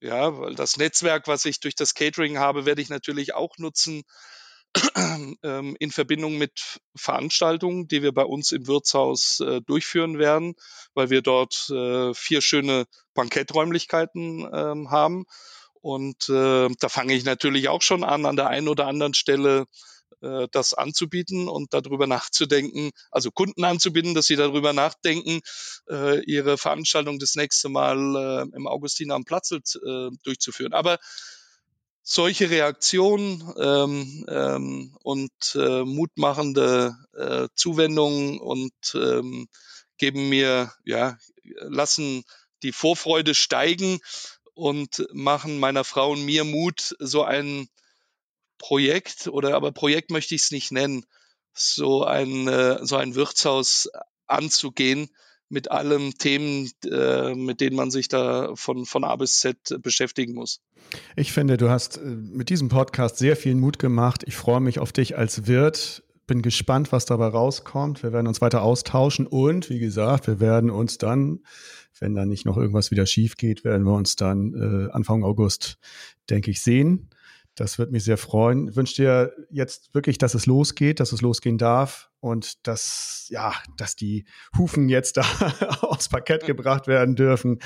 ja, 0.00 0.38
weil 0.38 0.54
das 0.54 0.76
Netzwerk, 0.76 1.26
was 1.26 1.44
ich 1.44 1.60
durch 1.60 1.74
das 1.74 1.94
Catering 1.94 2.38
habe, 2.38 2.66
werde 2.66 2.82
ich 2.82 2.90
natürlich 2.90 3.34
auch 3.34 3.56
nutzen 3.58 4.02
ähm, 5.42 5.76
in 5.78 5.90
Verbindung 5.90 6.38
mit 6.38 6.80
Veranstaltungen, 6.94 7.88
die 7.88 8.02
wir 8.02 8.12
bei 8.12 8.24
uns 8.24 8.52
im 8.52 8.66
Wirtshaus 8.66 9.40
äh, 9.40 9.60
durchführen 9.62 10.18
werden, 10.18 10.54
weil 10.94 11.10
wir 11.10 11.22
dort 11.22 11.68
äh, 11.70 12.14
vier 12.14 12.40
schöne 12.40 12.86
Banketträumlichkeiten 13.14 14.48
ähm, 14.52 14.90
haben. 14.90 15.24
Und 15.80 16.28
äh, 16.28 16.68
da 16.78 16.88
fange 16.88 17.14
ich 17.14 17.24
natürlich 17.24 17.68
auch 17.68 17.82
schon 17.82 18.04
an, 18.04 18.26
an 18.26 18.36
der 18.36 18.48
einen 18.48 18.68
oder 18.68 18.86
anderen 18.86 19.14
Stelle 19.14 19.66
äh, 20.22 20.48
das 20.50 20.74
anzubieten 20.74 21.48
und 21.48 21.72
darüber 21.74 22.06
nachzudenken, 22.06 22.90
also 23.10 23.30
Kunden 23.30 23.64
anzubieten, 23.64 24.14
dass 24.14 24.26
sie 24.26 24.36
darüber 24.36 24.72
nachdenken, 24.72 25.40
äh, 25.88 26.22
ihre 26.24 26.58
Veranstaltung 26.58 27.18
das 27.18 27.34
nächste 27.34 27.68
Mal 27.68 28.46
äh, 28.52 28.56
im 28.56 28.66
Augustiner 28.66 29.14
am 29.14 29.24
Platz 29.24 29.50
äh, 29.52 30.08
durchzuführen. 30.22 30.72
Aber 30.72 30.98
solche 32.02 32.50
Reaktionen 32.50 33.52
ähm, 33.58 34.26
ähm, 34.28 34.96
und 35.02 35.30
äh, 35.54 35.84
mutmachende 35.84 36.96
äh, 37.14 37.48
Zuwendungen 37.54 38.40
und 38.40 38.72
ähm, 38.94 39.48
geben 39.96 40.28
mir, 40.28 40.72
ja, 40.84 41.18
lassen 41.44 42.24
die 42.62 42.72
Vorfreude 42.72 43.34
steigen 43.34 44.00
und 44.54 45.06
machen 45.12 45.58
meiner 45.58 45.84
Frau 45.84 46.12
und 46.12 46.24
mir 46.24 46.44
Mut, 46.44 46.96
so 46.98 47.22
ein 47.22 47.68
Projekt 48.60 49.26
oder 49.26 49.56
aber 49.56 49.72
Projekt 49.72 50.10
möchte 50.10 50.34
ich 50.34 50.42
es 50.42 50.50
nicht 50.52 50.70
nennen, 50.70 51.04
so 51.52 52.04
ein, 52.04 52.46
äh, 52.46 52.78
so 52.86 52.96
ein 52.96 53.16
Wirtshaus 53.16 53.88
anzugehen 54.26 55.08
mit 55.48 55.70
allen 55.70 56.12
Themen, 56.14 56.70
äh, 56.84 57.34
mit 57.34 57.60
denen 57.60 57.74
man 57.74 57.90
sich 57.90 58.06
da 58.06 58.54
von, 58.54 58.86
von 58.86 59.02
A 59.02 59.16
bis 59.16 59.40
Z 59.40 59.82
beschäftigen 59.82 60.34
muss. 60.34 60.60
Ich 61.16 61.32
finde, 61.32 61.56
du 61.56 61.70
hast 61.70 61.96
äh, 61.96 62.04
mit 62.04 62.50
diesem 62.50 62.68
Podcast 62.68 63.16
sehr 63.16 63.34
viel 63.34 63.56
Mut 63.56 63.78
gemacht. 63.78 64.22
Ich 64.26 64.36
freue 64.36 64.60
mich 64.60 64.78
auf 64.78 64.92
dich 64.92 65.18
als 65.18 65.46
Wirt. 65.46 66.04
Bin 66.26 66.42
gespannt, 66.42 66.92
was 66.92 67.06
dabei 67.06 67.26
rauskommt. 67.26 68.04
Wir 68.04 68.12
werden 68.12 68.28
uns 68.28 68.40
weiter 68.40 68.62
austauschen 68.62 69.26
und 69.26 69.70
wie 69.70 69.80
gesagt, 69.80 70.28
wir 70.28 70.38
werden 70.38 70.70
uns 70.70 70.98
dann, 70.98 71.40
wenn 71.98 72.14
da 72.14 72.24
nicht 72.24 72.46
noch 72.46 72.56
irgendwas 72.56 72.92
wieder 72.92 73.06
schief 73.06 73.36
geht, 73.36 73.64
werden 73.64 73.84
wir 73.84 73.94
uns 73.94 74.14
dann 74.14 74.54
äh, 74.54 74.92
Anfang 74.92 75.24
August, 75.24 75.78
denke 76.28 76.52
ich, 76.52 76.62
sehen. 76.62 77.10
Das 77.54 77.78
wird 77.78 77.90
mich 77.90 78.04
sehr 78.04 78.16
freuen. 78.16 78.68
Ich 78.68 78.76
wünsche 78.76 78.94
dir 78.94 79.32
jetzt 79.50 79.92
wirklich, 79.94 80.18
dass 80.18 80.34
es 80.34 80.46
losgeht, 80.46 81.00
dass 81.00 81.12
es 81.12 81.20
losgehen 81.20 81.58
darf 81.58 82.10
und 82.20 82.66
dass, 82.66 83.26
ja, 83.28 83.54
dass 83.76 83.96
die 83.96 84.24
Hufen 84.56 84.88
jetzt 84.88 85.16
da 85.16 85.22
aufs 85.82 86.08
Parkett 86.08 86.46
gebracht 86.46 86.86
werden 86.86 87.16
dürfen. 87.16 87.58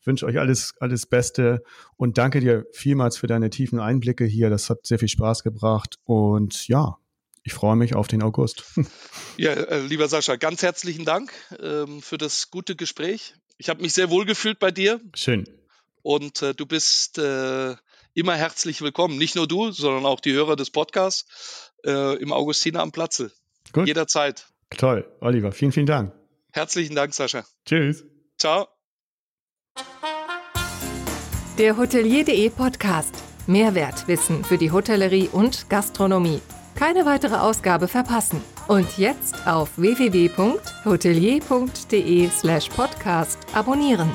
Ich 0.00 0.06
wünsche 0.06 0.26
euch 0.26 0.38
alles, 0.38 0.74
alles 0.80 1.06
Beste 1.06 1.62
und 1.96 2.18
danke 2.18 2.40
dir 2.40 2.66
vielmals 2.72 3.16
für 3.16 3.28
deine 3.28 3.50
tiefen 3.50 3.78
Einblicke 3.78 4.24
hier. 4.24 4.50
Das 4.50 4.68
hat 4.68 4.86
sehr 4.86 4.98
viel 4.98 5.08
Spaß 5.08 5.42
gebracht 5.44 5.96
und 6.04 6.66
ja, 6.68 6.98
ich 7.44 7.52
freue 7.52 7.76
mich 7.76 7.94
auf 7.94 8.08
den 8.08 8.22
August. 8.22 8.64
Ja, 9.38 9.52
äh, 9.52 9.80
lieber 9.80 10.08
Sascha, 10.08 10.36
ganz 10.36 10.62
herzlichen 10.62 11.06
Dank 11.06 11.32
ähm, 11.58 12.02
für 12.02 12.18
das 12.18 12.50
gute 12.50 12.76
Gespräch. 12.76 13.34
Ich 13.56 13.70
habe 13.70 13.80
mich 13.80 13.94
sehr 13.94 14.10
wohl 14.10 14.26
gefühlt 14.26 14.58
bei 14.58 14.70
dir. 14.70 15.00
Schön. 15.14 15.48
Und 16.02 16.42
äh, 16.42 16.54
du 16.54 16.66
bist 16.66 17.16
äh, 17.16 17.74
immer 18.14 18.36
herzlich 18.36 18.82
willkommen. 18.82 19.18
Nicht 19.18 19.36
nur 19.36 19.46
du, 19.46 19.70
sondern 19.70 20.06
auch 20.06 20.20
die 20.20 20.32
Hörer 20.32 20.56
des 20.56 20.70
Podcasts 20.70 21.72
äh, 21.84 22.16
im 22.16 22.32
Augustiner 22.32 22.80
am 22.80 22.90
Platze. 22.92 23.32
Gut. 23.72 23.86
Jederzeit. 23.86 24.46
Toll, 24.70 25.06
Oliver. 25.20 25.52
Vielen, 25.52 25.72
vielen 25.72 25.86
Dank. 25.86 26.14
Herzlichen 26.52 26.94
Dank, 26.94 27.12
Sascha. 27.14 27.44
Tschüss. 27.66 28.04
Ciao. 28.38 28.68
Der 31.58 31.76
Hotelier.de 31.76 32.48
Podcast. 32.50 33.14
Mehrwertwissen 33.46 34.44
für 34.44 34.58
die 34.58 34.70
Hotellerie 34.70 35.28
und 35.30 35.68
Gastronomie. 35.68 36.40
Keine 36.74 37.04
weitere 37.04 37.36
Ausgabe 37.36 37.88
verpassen. 37.88 38.42
Und 38.68 38.96
jetzt 38.98 39.46
auf 39.46 39.76
www.hotelier.de 39.76 42.30
slash 42.30 42.68
podcast 42.68 43.38
abonnieren. 43.52 44.10